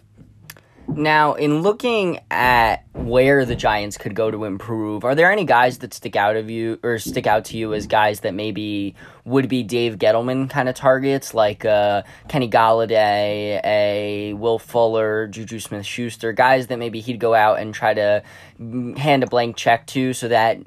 Now, 0.99 1.35
in 1.35 1.63
looking 1.63 2.19
at 2.29 2.85
where 2.93 3.45
the 3.45 3.55
Giants 3.55 3.97
could 3.97 4.17
go 4.17 4.33
to 4.33 4.45
improve, 4.45 5.05
are 5.05 5.15
there 5.15 5.31
any 5.31 5.45
guys 5.45 5.79
that 5.79 5.95
stick 5.95 6.17
out 6.17 6.35
of 6.35 6.51
you 6.51 6.81
or 6.83 6.99
stick 6.99 7.25
out 7.25 7.45
to 7.47 7.57
you 7.57 7.73
as 7.73 7.87
guys 7.87 8.19
that 8.21 8.35
maybe 8.35 8.97
would 9.25 9.49
be 9.49 9.63
Dave 9.63 9.99
Gettleman 9.99 10.51
kind 10.51 10.69
of 10.69 10.75
targets, 10.75 11.35
like 11.35 11.65
uh, 11.65 12.03
Kenny 12.27 12.51
Golladay, 12.51 13.61
a 13.65 14.33
Will 14.33 14.59
Fuller, 14.59 15.29
Juju 15.29 15.61
Smith 15.61 15.87
Schuster, 15.87 16.33
guys 16.33 16.67
that 16.67 16.81
maybe 16.81 16.99
he'd 16.99 17.21
go 17.21 17.33
out 17.33 17.61
and 17.61 17.73
try 17.73 17.95
to 17.95 18.25
hand 18.97 19.23
a 19.23 19.29
blank 19.29 19.55
check 19.55 19.87
to 19.87 20.13
so 20.13 20.27
that 20.27 20.59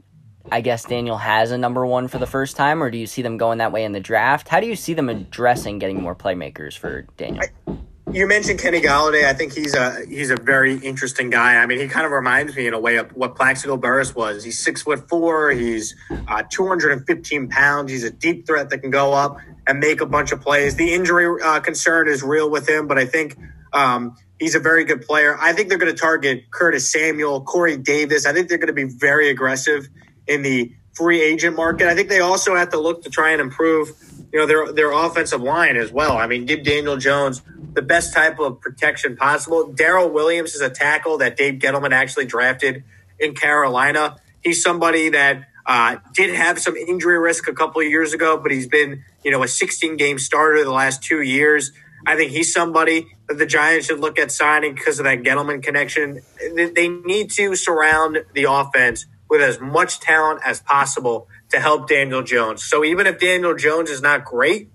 I 0.49 0.61
guess 0.61 0.85
Daniel 0.85 1.17
has 1.17 1.51
a 1.51 1.57
number 1.57 1.85
one 1.85 2.07
for 2.07 2.19
the 2.19 2.25
first 2.25 2.55
time, 2.55 2.81
or 2.81 2.89
do 2.89 2.97
you 2.97 3.05
see 3.05 3.21
them 3.21 3.35
going 3.35 3.57
that 3.57 3.73
way 3.73 3.83
in 3.83 3.91
the 3.91 3.99
draft? 3.99 4.47
How 4.47 4.61
do 4.61 4.67
you 4.67 4.77
see 4.77 4.93
them 4.93 5.09
addressing 5.09 5.77
getting 5.79 6.01
more 6.01 6.15
playmakers 6.15 6.77
for 6.77 7.01
Daniel? 7.17 7.43
I- 7.67 7.90
you 8.13 8.27
mentioned 8.27 8.59
Kenny 8.59 8.81
Golladay. 8.81 9.25
I 9.25 9.33
think 9.33 9.53
he's 9.53 9.73
a 9.73 10.05
he's 10.05 10.29
a 10.29 10.35
very 10.35 10.75
interesting 10.75 11.29
guy. 11.29 11.55
I 11.55 11.65
mean, 11.65 11.79
he 11.79 11.87
kind 11.87 12.05
of 12.05 12.11
reminds 12.11 12.55
me 12.55 12.67
in 12.67 12.73
a 12.73 12.79
way 12.79 12.97
of 12.97 13.15
what 13.15 13.35
Plaxico 13.35 13.77
Burress 13.77 14.13
was. 14.13 14.43
He's 14.43 14.59
six 14.59 14.81
foot 14.81 15.07
four. 15.07 15.51
He's 15.51 15.95
uh, 16.27 16.43
215 16.49 17.49
pounds. 17.49 17.91
He's 17.91 18.03
a 18.03 18.11
deep 18.11 18.45
threat 18.45 18.69
that 18.69 18.79
can 18.79 18.91
go 18.91 19.13
up 19.13 19.37
and 19.67 19.79
make 19.79 20.01
a 20.01 20.05
bunch 20.05 20.31
of 20.31 20.41
plays. 20.41 20.75
The 20.75 20.93
injury 20.93 21.41
uh, 21.41 21.59
concern 21.61 22.07
is 22.07 22.21
real 22.23 22.49
with 22.49 22.67
him, 22.67 22.87
but 22.87 22.97
I 22.97 23.05
think 23.05 23.37
um, 23.71 24.17
he's 24.39 24.55
a 24.55 24.59
very 24.59 24.83
good 24.83 25.01
player. 25.03 25.37
I 25.39 25.53
think 25.53 25.69
they're 25.69 25.77
going 25.77 25.93
to 25.93 25.99
target 25.99 26.51
Curtis 26.51 26.91
Samuel, 26.91 27.41
Corey 27.41 27.77
Davis. 27.77 28.25
I 28.25 28.33
think 28.33 28.49
they're 28.49 28.57
going 28.57 28.67
to 28.67 28.73
be 28.73 28.85
very 28.85 29.29
aggressive 29.29 29.87
in 30.27 30.41
the 30.41 30.73
free 30.93 31.21
agent 31.21 31.55
market. 31.55 31.87
I 31.87 31.95
think 31.95 32.09
they 32.09 32.19
also 32.19 32.55
have 32.55 32.69
to 32.71 32.79
look 32.79 33.03
to 33.03 33.09
try 33.09 33.31
and 33.31 33.39
improve, 33.39 33.91
you 34.33 34.39
know, 34.39 34.45
their 34.45 34.71
their 34.73 34.91
offensive 34.91 35.41
line 35.41 35.77
as 35.77 35.91
well. 35.91 36.17
I 36.17 36.27
mean, 36.27 36.45
give 36.45 36.63
Daniel 36.63 36.97
Jones 36.97 37.41
the 37.73 37.81
best 37.81 38.13
type 38.13 38.39
of 38.39 38.59
protection 38.61 39.15
possible. 39.15 39.73
Daryl 39.73 40.11
Williams 40.11 40.55
is 40.55 40.61
a 40.61 40.69
tackle 40.69 41.17
that 41.19 41.37
Dave 41.37 41.55
Gettleman 41.55 41.91
actually 41.91 42.25
drafted 42.25 42.83
in 43.19 43.33
Carolina. 43.33 44.17
He's 44.43 44.61
somebody 44.61 45.09
that 45.09 45.45
uh, 45.65 45.97
did 46.13 46.35
have 46.35 46.59
some 46.59 46.75
injury 46.75 47.19
risk 47.19 47.47
a 47.47 47.53
couple 47.53 47.81
of 47.81 47.87
years 47.87 48.13
ago, 48.13 48.37
but 48.37 48.51
he's 48.51 48.67
been, 48.67 49.03
you 49.23 49.31
know, 49.31 49.43
a 49.43 49.47
16 49.47 49.97
game 49.97 50.19
starter 50.19 50.63
the 50.63 50.71
last 50.71 51.03
two 51.03 51.21
years. 51.21 51.71
I 52.05 52.15
think 52.15 52.31
he's 52.31 52.51
somebody 52.51 53.07
that 53.27 53.37
the 53.37 53.45
Giants 53.45 53.87
should 53.87 53.99
look 53.99 54.17
at 54.17 54.31
signing 54.31 54.73
because 54.73 54.99
of 54.99 55.05
that 55.05 55.21
Gettleman 55.21 55.61
connection. 55.61 56.21
They 56.55 56.87
need 56.89 57.31
to 57.31 57.55
surround 57.55 58.25
the 58.33 58.45
offense 58.49 59.05
with 59.29 59.41
as 59.41 59.61
much 59.61 59.99
talent 59.99 60.41
as 60.43 60.61
possible 60.61 61.27
to 61.51 61.59
help 61.59 61.87
Daniel 61.87 62.23
Jones. 62.23 62.63
So 62.65 62.83
even 62.83 63.07
if 63.07 63.19
Daniel 63.19 63.55
Jones 63.55 63.89
is 63.89 64.01
not 64.01 64.25
great, 64.25 64.71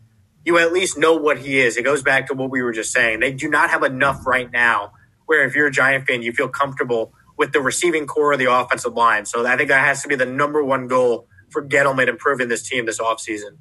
you 0.47 0.59
at 0.59 0.73
least 0.73 0.97
know 0.97 1.17
what 1.17 1.39
he 1.39 1.59
is. 1.59 1.77
It 1.77 1.83
goes 1.83 2.05
back 2.05 2.29
to 2.29 2.35
what 2.35 2.51
we 2.51 2.63
were 2.63 2.73
just 2.73 2.93
saying. 2.93 3.19
They 3.19 3.33
do 3.33 3.51
not 3.51 3.69
have 3.71 3.83
enough 3.83 4.25
right 4.25 4.51
now 4.51 4.93
where 5.27 5.45
if 5.45 5.57
you're 5.57 5.67
a 5.67 5.73
Giant 5.73 6.07
fan, 6.07 6.23
you 6.23 6.33
feel 6.33 6.49
comfortable 6.49 7.13
with 7.37 7.53
the 7.53 7.61
receiving 7.61 8.07
corps 8.07 8.35
of 8.35 8.39
the 8.39 8.51
offensive 8.51 8.95
line. 8.95 9.27
So 9.27 9.45
I 9.45 9.57
think 9.57 9.71
that 9.71 9.85
has 9.85 10.03
to 10.03 10.09
be 10.09 10.15
the 10.15 10.25
number 10.25 10.63
one 10.63 10.87
goal 10.87 11.27
for 11.51 11.67
Gettleman 11.67 12.07
improving 12.07 12.47
this 12.47 12.63
team 12.63 12.87
this 12.87 13.01
offseason. 13.01 13.57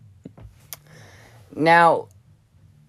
Now, 1.55 2.09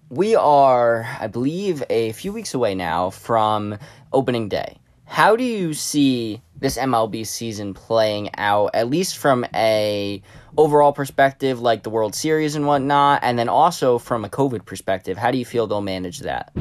we 0.09 0.35
are, 0.35 1.09
I 1.19 1.25
believe, 1.25 1.83
a 1.89 2.11
few 2.11 2.31
weeks 2.31 2.53
away 2.53 2.75
now 2.75 3.09
from 3.09 3.79
opening 4.13 4.47
day. 4.47 4.77
How 5.05 5.35
do 5.35 5.43
you 5.43 5.73
see 5.73 6.41
this 6.59 6.77
MLB 6.77 7.25
season 7.25 7.73
playing 7.73 8.31
out, 8.35 8.71
at 8.73 8.89
least 8.89 9.17
from 9.17 9.45
a 9.53 10.21
overall 10.57 10.93
perspective, 10.93 11.61
like 11.61 11.83
the 11.83 11.89
World 11.89 12.15
Series 12.15 12.55
and 12.55 12.65
whatnot, 12.65 13.19
and 13.23 13.37
then 13.37 13.49
also 13.49 13.97
from 13.97 14.25
a 14.25 14.29
COVID 14.29 14.65
perspective? 14.65 15.17
How 15.17 15.31
do 15.31 15.37
you 15.37 15.45
feel 15.45 15.67
they'll 15.67 15.81
manage 15.81 16.19
that? 16.19 16.51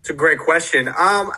It's 0.00 0.10
a 0.10 0.14
great 0.14 0.38
question. 0.38 0.88
Um, 0.88 1.32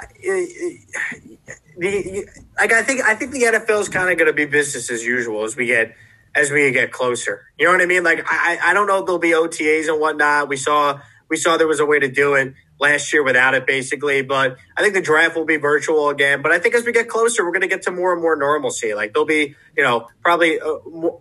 the 1.79 2.27
like 2.59 2.73
I 2.73 2.83
think 2.83 3.03
I 3.03 3.15
think 3.15 3.33
the 3.33 3.43
NFL 3.43 3.81
is 3.81 3.89
kind 3.89 4.11
of 4.11 4.19
going 4.19 4.29
to 4.29 4.33
be 4.33 4.45
business 4.45 4.91
as 4.91 5.05
usual 5.05 5.45
as 5.45 5.57
we 5.57 5.67
get 5.67 5.95
as 6.35 6.51
we 6.51 6.71
get 6.71 6.93
closer. 6.93 7.47
You 7.59 7.67
know 7.67 7.73
what 7.73 7.83
I 7.83 7.87
mean? 7.87 8.05
Like 8.05 8.25
I 8.27 8.59
I 8.63 8.75
don't 8.75 8.87
know 8.87 8.99
if 8.99 9.07
there'll 9.07 9.19
be 9.19 9.31
OTAs 9.31 9.89
and 9.89 10.01
whatnot. 10.01 10.49
We 10.49 10.57
saw 10.57 11.01
we 11.29 11.37
saw 11.37 11.57
there 11.57 11.67
was 11.67 11.81
a 11.81 11.87
way 11.87 11.99
to 11.99 12.09
do 12.09 12.35
it 12.35 12.55
last 12.83 13.13
year 13.13 13.23
without 13.23 13.55
it, 13.55 13.67
basically. 13.67 14.21
But 14.21 14.59
I 14.77 14.83
think 14.83 14.93
the 14.93 15.01
draft 15.01 15.37
will 15.37 15.47
be 15.47 15.57
virtual 15.57 16.11
again. 16.11 16.43
But 16.43 16.53
I 16.53 16.59
think 16.59 16.75
as 16.75 16.85
we 16.85 16.93
get 16.93 17.09
closer, 17.09 17.45
we're 17.45 17.53
going 17.53 17.63
to 17.63 17.69
get 17.69 17.83
to 17.83 17.91
more 17.91 18.13
and 18.13 18.21
more 18.21 18.37
normalcy. 18.37 18.93
Like 18.93 19.15
there'll 19.15 19.27
be, 19.27 19.55
you 19.77 19.83
know, 19.83 20.09
probably 20.21 20.61
uh, 20.61 20.75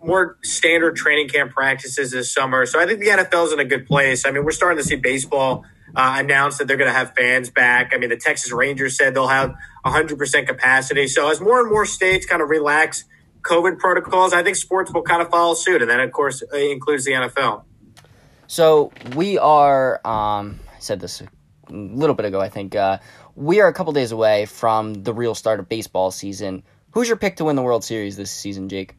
more 0.04 0.36
standard 0.42 0.96
training 0.96 1.28
camp 1.28 1.52
practices 1.52 2.10
this 2.10 2.32
summer. 2.34 2.66
So 2.66 2.78
I 2.78 2.86
think 2.86 3.00
the 3.00 3.08
NFL 3.08 3.46
is 3.46 3.52
in 3.54 3.60
a 3.60 3.64
good 3.64 3.86
place. 3.86 4.26
I 4.26 4.30
mean, 4.30 4.44
we're 4.44 4.50
starting 4.50 4.82
to 4.82 4.84
see 4.84 4.96
baseball 4.96 5.64
uh, 5.94 6.16
announce 6.18 6.58
that 6.58 6.68
they're 6.68 6.76
going 6.76 6.90
to 6.90 6.96
have 6.96 7.14
fans 7.14 7.48
back. 7.48 7.92
I 7.94 7.98
mean, 7.98 8.10
the 8.10 8.16
Texas 8.16 8.52
Rangers 8.52 8.96
said 8.96 9.14
they'll 9.14 9.28
have 9.28 9.54
100% 9.86 10.46
capacity. 10.46 11.06
So 11.06 11.30
as 11.30 11.40
more 11.40 11.60
and 11.60 11.70
more 11.70 11.86
states 11.86 12.26
kind 12.26 12.42
of 12.42 12.50
relax 12.50 13.04
COVID 13.42 13.78
protocols, 13.78 14.32
I 14.32 14.42
think 14.42 14.56
sports 14.56 14.92
will 14.92 15.02
kind 15.02 15.22
of 15.22 15.30
follow 15.30 15.54
suit. 15.54 15.82
And 15.82 15.90
then, 15.90 16.00
of 16.00 16.12
course, 16.12 16.42
includes 16.52 17.04
the 17.04 17.12
NFL. 17.12 17.64
So 18.46 18.92
we 19.16 19.38
are, 19.38 20.00
um, 20.06 20.60
I 20.74 20.78
said 20.78 21.00
this 21.00 21.22
little 21.72 22.14
bit 22.14 22.26
ago, 22.26 22.40
I 22.40 22.48
think. 22.48 22.74
Uh, 22.76 22.98
we 23.34 23.60
are 23.60 23.68
a 23.68 23.72
couple 23.72 23.92
days 23.92 24.12
away 24.12 24.46
from 24.46 24.94
the 24.94 25.12
real 25.14 25.34
start 25.34 25.60
of 25.60 25.68
baseball 25.68 26.10
season. 26.10 26.62
Who's 26.92 27.08
your 27.08 27.16
pick 27.16 27.36
to 27.36 27.44
win 27.44 27.56
the 27.56 27.62
World 27.62 27.84
Series 27.84 28.16
this 28.16 28.30
season, 28.30 28.68
Jake? 28.68 28.94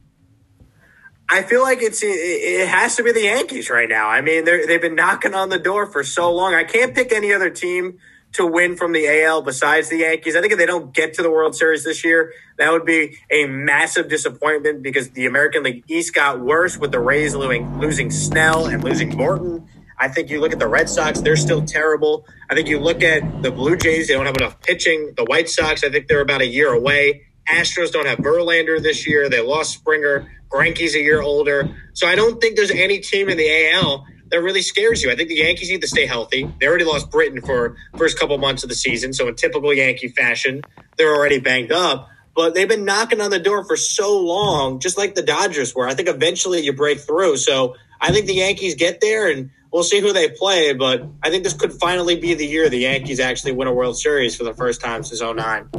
I 1.29 1.43
feel 1.43 1.61
like 1.61 1.81
it's 1.81 2.01
it 2.03 2.67
has 2.67 2.95
to 2.97 3.03
be 3.03 3.11
the 3.11 3.23
Yankees 3.23 3.69
right 3.69 3.87
now. 3.87 4.09
I 4.09 4.21
mean, 4.21 4.45
they've 4.45 4.81
been 4.81 4.95
knocking 4.95 5.33
on 5.33 5.49
the 5.49 5.59
door 5.59 5.85
for 5.85 6.03
so 6.03 6.31
long. 6.31 6.53
I 6.53 6.63
can't 6.63 6.93
pick 6.93 7.11
any 7.11 7.33
other 7.33 7.49
team 7.49 7.99
to 8.33 8.45
win 8.45 8.75
from 8.75 8.91
the 8.91 9.07
AL 9.23 9.43
besides 9.43 9.89
the 9.89 9.97
Yankees. 9.97 10.35
I 10.35 10.41
think 10.41 10.53
if 10.53 10.59
they 10.59 10.65
don't 10.65 10.93
get 10.93 11.13
to 11.15 11.23
the 11.23 11.31
World 11.31 11.55
Series 11.55 11.83
this 11.83 12.03
year, 12.03 12.33
that 12.57 12.71
would 12.71 12.85
be 12.85 13.17
a 13.31 13.45
massive 13.45 14.09
disappointment 14.09 14.81
because 14.81 15.11
the 15.11 15.25
American 15.25 15.63
League 15.63 15.83
East 15.87 16.13
got 16.13 16.39
worse 16.39 16.77
with 16.77 16.91
the 16.91 16.99
Rays 16.99 17.35
losing, 17.35 17.79
losing 17.79 18.11
Snell 18.11 18.65
and 18.65 18.83
losing 18.83 19.15
Morton. 19.15 19.67
I 20.03 20.09
think 20.09 20.29
you 20.29 20.41
look 20.41 20.51
at 20.51 20.59
the 20.59 20.67
Red 20.67 20.89
Sox, 20.89 21.21
they're 21.21 21.37
still 21.37 21.63
terrible. 21.63 22.27
I 22.49 22.55
think 22.55 22.67
you 22.67 22.77
look 22.77 23.01
at 23.01 23.41
the 23.41 23.51
Blue 23.51 23.77
Jays, 23.77 24.09
they 24.09 24.13
don't 24.13 24.25
have 24.25 24.35
enough 24.35 24.59
pitching. 24.59 25.13
The 25.15 25.23
White 25.23 25.47
Sox, 25.47 25.81
I 25.81 25.89
think 25.89 26.09
they're 26.09 26.19
about 26.19 26.41
a 26.41 26.45
year 26.45 26.73
away. 26.73 27.21
Astros 27.49 27.89
don't 27.89 28.05
have 28.05 28.17
Verlander 28.19 28.83
this 28.83 29.07
year. 29.07 29.29
They 29.29 29.39
lost 29.39 29.71
Springer. 29.73 30.29
Greinke's 30.49 30.93
a 30.95 30.99
year 30.99 31.21
older. 31.21 31.73
So 31.93 32.05
I 32.05 32.15
don't 32.15 32.41
think 32.41 32.57
there's 32.57 32.69
any 32.69 32.99
team 32.99 33.29
in 33.29 33.37
the 33.37 33.71
AL 33.71 34.05
that 34.29 34.41
really 34.41 34.61
scares 34.61 35.01
you. 35.01 35.09
I 35.09 35.15
think 35.15 35.29
the 35.29 35.35
Yankees 35.35 35.69
need 35.69 35.81
to 35.81 35.87
stay 35.87 36.05
healthy. 36.05 36.53
They 36.59 36.67
already 36.67 36.83
lost 36.83 37.09
Britton 37.09 37.41
for 37.41 37.77
first 37.97 38.19
couple 38.19 38.37
months 38.37 38.63
of 38.63 38.69
the 38.69 38.75
season, 38.75 39.13
so 39.13 39.29
in 39.29 39.35
typical 39.35 39.73
Yankee 39.73 40.09
fashion, 40.09 40.63
they're 40.97 41.15
already 41.15 41.39
banged 41.39 41.71
up. 41.71 42.09
But 42.35 42.55
they've 42.55 42.67
been 42.67 42.83
knocking 42.83 43.21
on 43.21 43.31
the 43.31 43.39
door 43.39 43.63
for 43.63 43.77
so 43.77 44.19
long, 44.19 44.79
just 44.79 44.97
like 44.97 45.15
the 45.15 45.21
Dodgers 45.21 45.73
were. 45.73 45.87
I 45.87 45.93
think 45.93 46.09
eventually 46.09 46.59
you 46.59 46.73
break 46.73 46.99
through. 46.99 47.37
So 47.37 47.75
I 48.01 48.11
think 48.11 48.25
the 48.25 48.33
Yankees 48.33 48.75
get 48.75 48.99
there, 48.99 49.31
and 49.31 49.49
we'll 49.73 49.83
see 49.83 49.99
who 49.99 50.13
they 50.13 50.29
play. 50.29 50.73
But 50.73 51.05
I 51.21 51.29
think 51.29 51.43
this 51.43 51.53
could 51.53 51.73
finally 51.73 52.15
be 52.15 52.33
the 52.35 52.45
year 52.45 52.69
the 52.69 52.77
Yankees 52.77 53.19
actually 53.19 53.51
win 53.51 53.67
a 53.67 53.73
World 53.73 53.97
Series 53.97 54.35
for 54.35 54.43
the 54.43 54.53
first 54.53 54.79
time 54.79 55.03
since 55.03 55.21
09. 55.21 55.69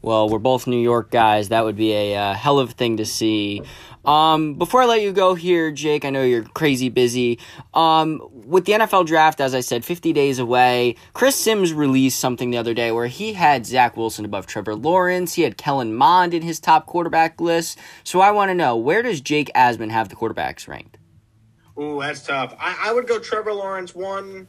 Well, 0.00 0.28
we're 0.28 0.38
both 0.38 0.68
New 0.68 0.80
York 0.80 1.10
guys. 1.10 1.48
That 1.48 1.64
would 1.64 1.74
be 1.74 1.92
a 1.92 2.16
uh, 2.16 2.34
hell 2.34 2.60
of 2.60 2.70
a 2.70 2.72
thing 2.72 2.98
to 2.98 3.04
see. 3.04 3.62
Um, 4.04 4.54
before 4.54 4.82
I 4.82 4.86
let 4.86 5.02
you 5.02 5.12
go 5.12 5.34
here, 5.34 5.72
Jake, 5.72 6.04
I 6.04 6.10
know 6.10 6.22
you're 6.22 6.44
crazy 6.44 6.88
busy. 6.88 7.40
Um, 7.74 8.22
with 8.32 8.64
the 8.64 8.72
NFL 8.72 9.06
draft, 9.06 9.40
as 9.40 9.54
I 9.54 9.60
said, 9.60 9.84
50 9.84 10.12
days 10.12 10.38
away, 10.38 10.94
Chris 11.14 11.34
Sims 11.34 11.72
released 11.72 12.20
something 12.20 12.50
the 12.50 12.58
other 12.58 12.74
day 12.74 12.92
where 12.92 13.08
he 13.08 13.32
had 13.32 13.66
Zach 13.66 13.96
Wilson 13.96 14.24
above 14.24 14.46
Trevor 14.46 14.76
Lawrence. 14.76 15.34
He 15.34 15.42
had 15.42 15.58
Kellen 15.58 15.94
Mond 15.94 16.32
in 16.32 16.42
his 16.42 16.60
top 16.60 16.86
quarterback 16.86 17.40
list. 17.40 17.76
So 18.04 18.20
I 18.20 18.30
want 18.30 18.50
to 18.50 18.54
know 18.54 18.76
where 18.76 19.02
does 19.02 19.20
Jake 19.20 19.50
Asman 19.54 19.90
have 19.90 20.08
the 20.08 20.16
quarterbacks 20.16 20.68
ranked? 20.68 20.97
Ooh, 21.78 22.00
that's 22.00 22.26
tough. 22.26 22.56
I, 22.58 22.88
I 22.88 22.92
would 22.92 23.06
go 23.06 23.18
Trevor 23.18 23.52
Lawrence 23.52 23.94
one, 23.94 24.48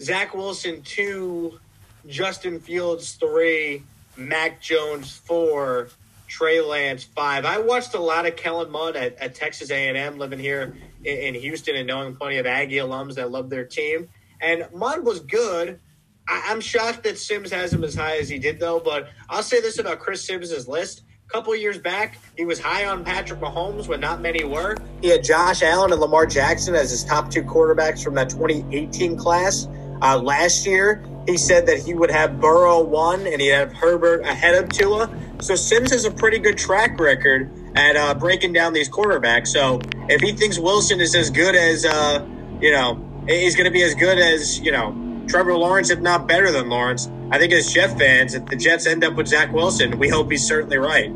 Zach 0.00 0.34
Wilson 0.34 0.82
two, 0.82 1.58
Justin 2.06 2.60
Fields 2.60 3.12
three, 3.12 3.82
Mac 4.16 4.60
Jones 4.60 5.14
four, 5.14 5.88
Trey 6.28 6.62
Lance 6.62 7.04
five. 7.04 7.44
I 7.44 7.58
watched 7.58 7.92
a 7.94 8.00
lot 8.00 8.24
of 8.24 8.36
Kellen 8.36 8.70
Mond 8.70 8.96
at, 8.96 9.18
at 9.18 9.34
Texas 9.34 9.70
A&M, 9.70 10.18
living 10.18 10.38
here 10.38 10.74
in, 11.04 11.18
in, 11.18 11.34
Houston 11.34 11.76
and 11.76 11.86
knowing 11.86 12.16
plenty 12.16 12.38
of 12.38 12.46
Aggie 12.46 12.76
alums 12.76 13.16
that 13.16 13.30
love 13.30 13.50
their 13.50 13.64
team. 13.64 14.08
And 14.40 14.66
Mond 14.72 15.04
was 15.04 15.20
good. 15.20 15.78
I, 16.26 16.52
am 16.52 16.62
shocked 16.62 17.02
that 17.02 17.18
Sims 17.18 17.50
has 17.52 17.72
him 17.72 17.84
as 17.84 17.94
high 17.94 18.16
as 18.16 18.30
he 18.30 18.38
did, 18.38 18.58
though. 18.58 18.80
But 18.80 19.10
I'll 19.28 19.42
say 19.42 19.60
this 19.60 19.78
about 19.78 19.98
Chris 19.98 20.24
Sims' 20.24 20.66
list. 20.66 21.02
Couple 21.32 21.56
years 21.56 21.78
back, 21.78 22.18
he 22.36 22.44
was 22.44 22.60
high 22.60 22.84
on 22.84 23.04
Patrick 23.04 23.40
Mahomes 23.40 23.88
when 23.88 24.00
not 24.00 24.20
many 24.20 24.44
were. 24.44 24.76
He 25.00 25.08
had 25.08 25.24
Josh 25.24 25.62
Allen 25.62 25.90
and 25.90 25.98
Lamar 25.98 26.26
Jackson 26.26 26.74
as 26.74 26.90
his 26.90 27.04
top 27.04 27.30
two 27.30 27.42
quarterbacks 27.42 28.04
from 28.04 28.14
that 28.16 28.28
2018 28.28 29.16
class. 29.16 29.66
Uh, 30.02 30.18
last 30.18 30.66
year, 30.66 31.02
he 31.26 31.38
said 31.38 31.66
that 31.68 31.78
he 31.78 31.94
would 31.94 32.10
have 32.10 32.38
Burrow 32.38 32.82
one 32.82 33.26
and 33.26 33.40
he'd 33.40 33.48
have 33.48 33.72
Herbert 33.72 34.20
ahead 34.26 34.62
of 34.62 34.68
Tua. 34.68 35.08
So 35.40 35.54
Sims 35.54 35.90
has 35.92 36.04
a 36.04 36.10
pretty 36.10 36.38
good 36.38 36.58
track 36.58 37.00
record 37.00 37.50
at 37.76 37.96
uh, 37.96 38.12
breaking 38.12 38.52
down 38.52 38.74
these 38.74 38.90
quarterbacks. 38.90 39.48
So 39.48 39.80
if 40.10 40.20
he 40.20 40.32
thinks 40.32 40.58
Wilson 40.58 41.00
is 41.00 41.14
as 41.14 41.30
good 41.30 41.54
as, 41.54 41.86
uh, 41.86 42.28
you 42.60 42.72
know, 42.72 43.24
he's 43.26 43.56
going 43.56 43.64
to 43.64 43.70
be 43.70 43.82
as 43.82 43.94
good 43.94 44.18
as, 44.18 44.60
you 44.60 44.70
know, 44.70 44.90
Trevor 45.32 45.56
Lawrence, 45.56 45.88
if 45.88 45.98
not 46.00 46.28
better 46.28 46.52
than 46.52 46.68
Lawrence, 46.68 47.08
I 47.30 47.38
think 47.38 47.54
as 47.54 47.72
Jet 47.72 47.98
fans, 47.98 48.34
if 48.34 48.44
the 48.44 48.54
Jets 48.54 48.84
end 48.84 49.02
up 49.02 49.14
with 49.14 49.28
Zach 49.28 49.50
Wilson, 49.50 49.98
we 49.98 50.10
hope 50.10 50.30
he's 50.30 50.46
certainly 50.46 50.76
right. 50.76 51.10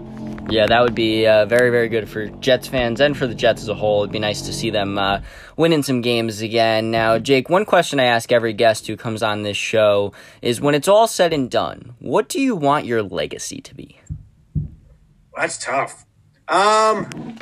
Yeah, 0.48 0.64
that 0.64 0.80
would 0.80 0.94
be 0.94 1.26
uh, 1.26 1.44
very, 1.44 1.68
very 1.68 1.90
good 1.90 2.08
for 2.08 2.28
Jets 2.28 2.66
fans 2.66 2.98
and 3.02 3.14
for 3.14 3.26
the 3.26 3.34
Jets 3.34 3.60
as 3.60 3.68
a 3.68 3.74
whole. 3.74 4.04
It'd 4.04 4.12
be 4.14 4.18
nice 4.18 4.40
to 4.46 4.54
see 4.54 4.70
them 4.70 4.96
uh, 4.96 5.20
winning 5.58 5.82
some 5.82 6.00
games 6.00 6.40
again. 6.40 6.90
Now, 6.90 7.18
Jake, 7.18 7.50
one 7.50 7.66
question 7.66 8.00
I 8.00 8.04
ask 8.04 8.32
every 8.32 8.54
guest 8.54 8.86
who 8.86 8.96
comes 8.96 9.22
on 9.22 9.42
this 9.42 9.58
show 9.58 10.14
is 10.40 10.62
when 10.62 10.74
it's 10.74 10.88
all 10.88 11.06
said 11.06 11.34
and 11.34 11.50
done, 11.50 11.94
what 11.98 12.30
do 12.30 12.40
you 12.40 12.56
want 12.56 12.86
your 12.86 13.02
legacy 13.02 13.60
to 13.60 13.74
be? 13.74 14.00
That's 15.36 15.58
tough. 15.58 16.06
Um, 16.48 17.36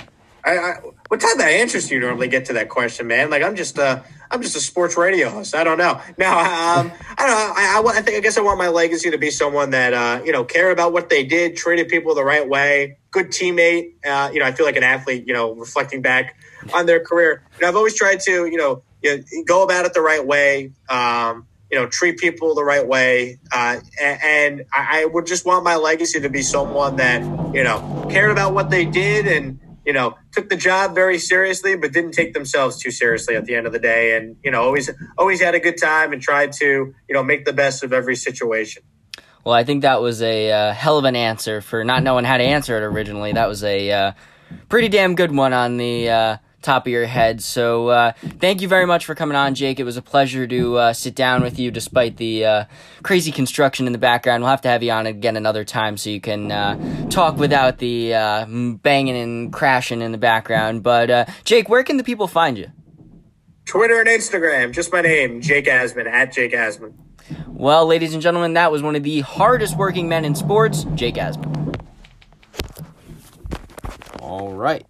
I, 0.45 0.59
I 0.59 0.73
what 1.07 1.21
type 1.21 1.37
of 1.37 1.43
answers 1.43 1.87
do 1.87 1.95
you 1.95 2.01
normally 2.01 2.27
get 2.27 2.47
to 2.47 2.55
that 2.55 2.69
question, 2.69 3.07
man? 3.07 3.31
Like 3.31 3.45
I'm 3.45 3.55
just 3.55 3.79
a 3.79 4.03
I'm 4.35 4.43
just 4.43 4.57
a 4.57 4.61
sports 4.61 4.97
radio 4.97 5.31
host. 5.31 5.55
I 5.55 5.63
don't 5.63 5.79
know. 5.79 6.01
Now, 6.19 6.41
um, 6.41 6.91
I 7.17 7.25
don't 7.25 7.29
know. 7.29 7.55
I, 7.57 7.81
I, 7.81 7.99
I, 7.99 8.03
think 8.03 8.17
I 8.17 8.21
guess 8.21 8.37
I 8.37 8.41
want 8.41 8.59
my 8.59 8.67
legacy 8.67 9.09
to 9.13 9.17
be 9.17 9.31
someone 9.31 9.71
that 9.71 9.95
uh, 9.95 10.23
you 10.25 10.33
know 10.33 10.43
care 10.43 10.73
about 10.73 10.93
what 10.93 11.09
they 11.09 11.23
did, 11.25 11.57
treated 11.57 11.87
people 11.87 12.17
the 12.17 12.25
right 12.25 12.47
way, 12.49 12.99
good 13.13 13.29
teammate. 13.29 13.93
Uh, 14.05 14.31
you 14.33 14.41
know, 14.41 14.47
I 14.47 14.51
feel 14.51 14.67
like 14.67 14.75
an 14.75 14.83
athlete. 14.83 15.29
You 15.29 15.35
know, 15.35 15.55
reflecting 15.55 16.03
back 16.03 16.37
on 16.75 16.87
their 16.87 16.99
career, 16.99 17.45
and 17.59 17.65
I've 17.65 17.77
always 17.77 17.95
tried 17.95 18.19
to 18.23 18.47
you 18.47 18.57
know, 18.57 18.83
you 19.03 19.19
know 19.19 19.25
go 19.47 19.63
about 19.63 19.87
it 19.87 19.95
the 19.95 20.03
right 20.03 20.27
way. 20.27 20.73
Um, 20.89 21.47
you 21.71 21.79
know, 21.79 21.87
treat 21.87 22.19
people 22.19 22.57
the 22.57 22.65
right 22.65 22.87
way. 22.87 23.39
Uh, 23.53 23.79
and 24.01 24.65
I, 24.73 25.07
would 25.07 25.27
just 25.27 25.45
want 25.45 25.65
my 25.65 25.75
legacy 25.75 26.21
to 26.21 26.29
be 26.29 26.43
someone 26.43 26.97
that, 26.97 27.23
you 27.53 27.65
know, 27.65 28.07
cared 28.11 28.31
about 28.31 28.55
what 28.55 28.71
they 28.71 28.85
did 28.85 29.27
and, 29.27 29.59
you 29.85 29.93
know, 29.93 30.17
took 30.33 30.49
the 30.49 30.57
job 30.57 30.95
very 30.95 31.19
seriously, 31.19 31.77
but 31.77 31.93
didn't 31.93 32.13
take 32.13 32.35
themselves 32.35 32.79
too 32.79 32.91
seriously 32.91 33.37
at 33.37 33.45
the 33.45 33.55
end 33.55 33.67
of 33.67 33.73
the 33.73 33.79
day. 33.79 34.17
And, 34.17 34.37
you 34.43 34.51
know, 34.51 34.63
always, 34.63 34.91
always 35.19 35.41
had 35.41 35.55
a 35.55 35.61
good 35.61 35.79
time 35.79 36.13
and 36.13 36.23
tried 36.23 36.53
to, 36.55 36.65
you 36.65 37.15
know, 37.15 37.23
make 37.23 37.45
the 37.45 37.53
best 37.53 37.85
of 37.85 37.93
every 37.93 38.17
situation. 38.17 38.83
Well, 39.45 39.55
I 39.55 39.65
think 39.65 39.83
that 39.83 40.01
was 40.01 40.23
a 40.23 40.51
uh, 40.51 40.73
hell 40.73 40.97
of 40.97 41.05
an 41.05 41.17
answer 41.17 41.61
for 41.61 41.85
not 41.85 42.03
knowing 42.03 42.25
how 42.25 42.39
to 42.39 42.45
answer 42.45 42.77
it 42.79 42.83
originally. 42.83 43.33
That 43.33 43.47
was 43.49 43.63
a 43.63 43.91
uh, 43.91 44.13
pretty 44.71 44.89
damn 44.89 45.15
good 45.15 45.35
one 45.35 45.53
on 45.53 45.77
the 45.77 46.09
uh, 46.09 46.37
top 46.65 46.87
of 46.87 46.93
your 46.93 47.07
head. 47.07 47.43
So 47.43 47.89
uh, 47.89 48.13
thank 48.41 48.61
you 48.61 48.69
very 48.69 48.87
much 48.87 49.05
for 49.05 49.15
coming 49.15 49.37
on, 49.37 49.55
Jake. 49.55 49.79
It 49.79 49.85
was 49.85 49.97
a 49.97 50.03
pleasure 50.03 50.47
to 50.47 50.77
uh, 50.77 50.93
sit 50.93 51.15
down 51.15 51.43
with 51.43 51.59
you 51.59 51.71
despite 51.71 52.17
the 52.17 52.45
uh, 52.45 52.65
crazy 53.03 53.31
construction 53.31 53.87
in 53.87 53.93
the 53.93 53.99
background. 53.99 54.43
We'll 54.43 54.51
have 54.51 54.63
to 54.63 54.69
have 54.69 54.83
you 54.83 54.91
on 54.91 55.07
again 55.07 55.37
another 55.37 55.65
time 55.65 55.97
so 55.97 56.11
you 56.11 56.21
can 56.21 56.51
uh, 56.51 57.09
talk 57.11 57.37
without 57.37 57.79
the 57.79 58.15
uh, 58.15 58.47
banging 58.47 59.17
and 59.17 59.53
crashing 59.53 60.01
in 60.01 60.11
the 60.13 60.19
background. 60.19 60.83
But 60.83 61.11
uh, 61.11 61.25
Jake, 61.45 61.69
where 61.69 61.85
can 61.85 61.99
the 61.99 62.05
people 62.05 62.27
find 62.27 62.59
you? 62.59 62.73
Twitter 63.67 63.99
and 63.99 64.09
Instagram, 64.09 64.73
just 64.73 64.93
my 64.93 65.01
name, 65.01 65.41
Jake 65.41 65.67
Asman, 65.67 66.07
at 66.07 66.33
Jake 66.33 66.53
Asman. 66.53 66.93
Well, 67.47 67.87
ladies 67.87 68.13
and 68.13 68.23
gentlemen, 68.23 68.55
that 68.55 68.71
was 68.71 68.83
one 68.83 68.95
of 68.95 69.03
the 69.03 69.21
hardest 69.21 69.77
working 69.77 70.09
men 70.09 70.25
in 70.25 70.35
sports, 70.35 70.85
Jake 70.95 71.15
Asman. 71.15 71.81
All 74.21 74.53
right. 74.53 74.85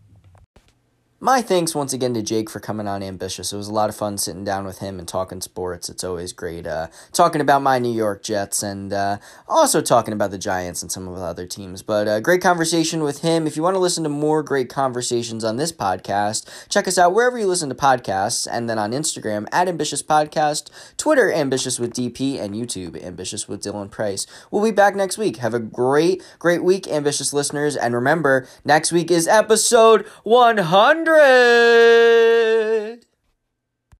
My 1.25 1.41
thanks 1.41 1.75
once 1.75 1.95
again 1.95 2.13
to 2.13 2.23
Jake 2.23 2.51
for 2.51 2.61
coming 2.61 2.87
on 2.87 3.03
Ambitious. 3.03 3.51
It 3.51 3.57
was 3.57 3.69
a 3.69 3.73
lot 3.73 3.89
of 3.89 3.97
fun 3.97 4.19
sitting 4.19 4.45
down 4.45 4.67
with 4.67 4.81
him 4.81 4.99
and 4.99 5.09
talking 5.09 5.41
sports. 5.41 5.89
It's 5.89 6.05
always 6.05 6.35
great 6.35 6.67
uh, 6.67 6.89
talking 7.15 7.41
about 7.41 7.63
my 7.63 7.79
New 7.79 7.95
York 7.95 8.23
Jets 8.23 8.63
and 8.63 8.93
uh, 8.93 9.17
also 9.49 9.81
talking 9.81 10.13
about 10.13 10.33
the 10.33 10.37
Giants 10.37 10.83
and 10.83 10.93
some 10.93 11.09
of 11.09 11.17
the 11.17 11.23
other 11.23 11.46
teams. 11.46 11.81
But 11.81 12.09
uh, 12.09 12.21
great 12.21 12.42
conversation 12.42 13.03
with 13.03 13.23
him. 13.23 13.46
If 13.46 13.57
you 13.57 13.63
want 13.63 13.75
to 13.75 13.79
listen 13.79 14.03
to 14.03 14.11
more 14.11 14.42
great 14.42 14.69
conversations 14.69 15.44
on 15.44 15.57
this 15.57 15.73
podcast, 15.73 16.69
check 16.69 16.87
us 16.87 16.98
out 16.98 17.15
wherever 17.15 17.38
you 17.38 17.46
listen 17.46 17.71
to 17.71 17.75
podcasts 17.75 18.46
and 18.46 18.69
then 18.69 18.79
on 18.79 18.92
Instagram 18.92 19.46
at 19.51 19.67
Ambitious 19.67 20.03
Podcast, 20.03 20.69
Twitter 20.98 21.33
Ambitious 21.33 21.79
with 21.79 21.94
DP, 21.94 22.38
and 22.38 22.55
YouTube 22.55 23.03
Ambitious 23.03 23.48
with 23.48 23.63
Dylan 23.63 23.90
Price. 23.90 24.27
We'll 24.51 24.63
be 24.63 24.73
back 24.73 24.94
next 24.94 25.17
week. 25.17 25.38
Have 25.38 25.55
a 25.55 25.59
great, 25.59 26.23
great 26.38 26.63
week, 26.63 26.87
ambitious 26.87 27.33
listeners. 27.33 27.77
And 27.77 27.94
remember, 27.94 28.46
next 28.63 28.92
week 28.92 29.11
is 29.11 29.27
episode 29.27 30.07
100. 30.25 31.13
Spirit. 31.15 33.04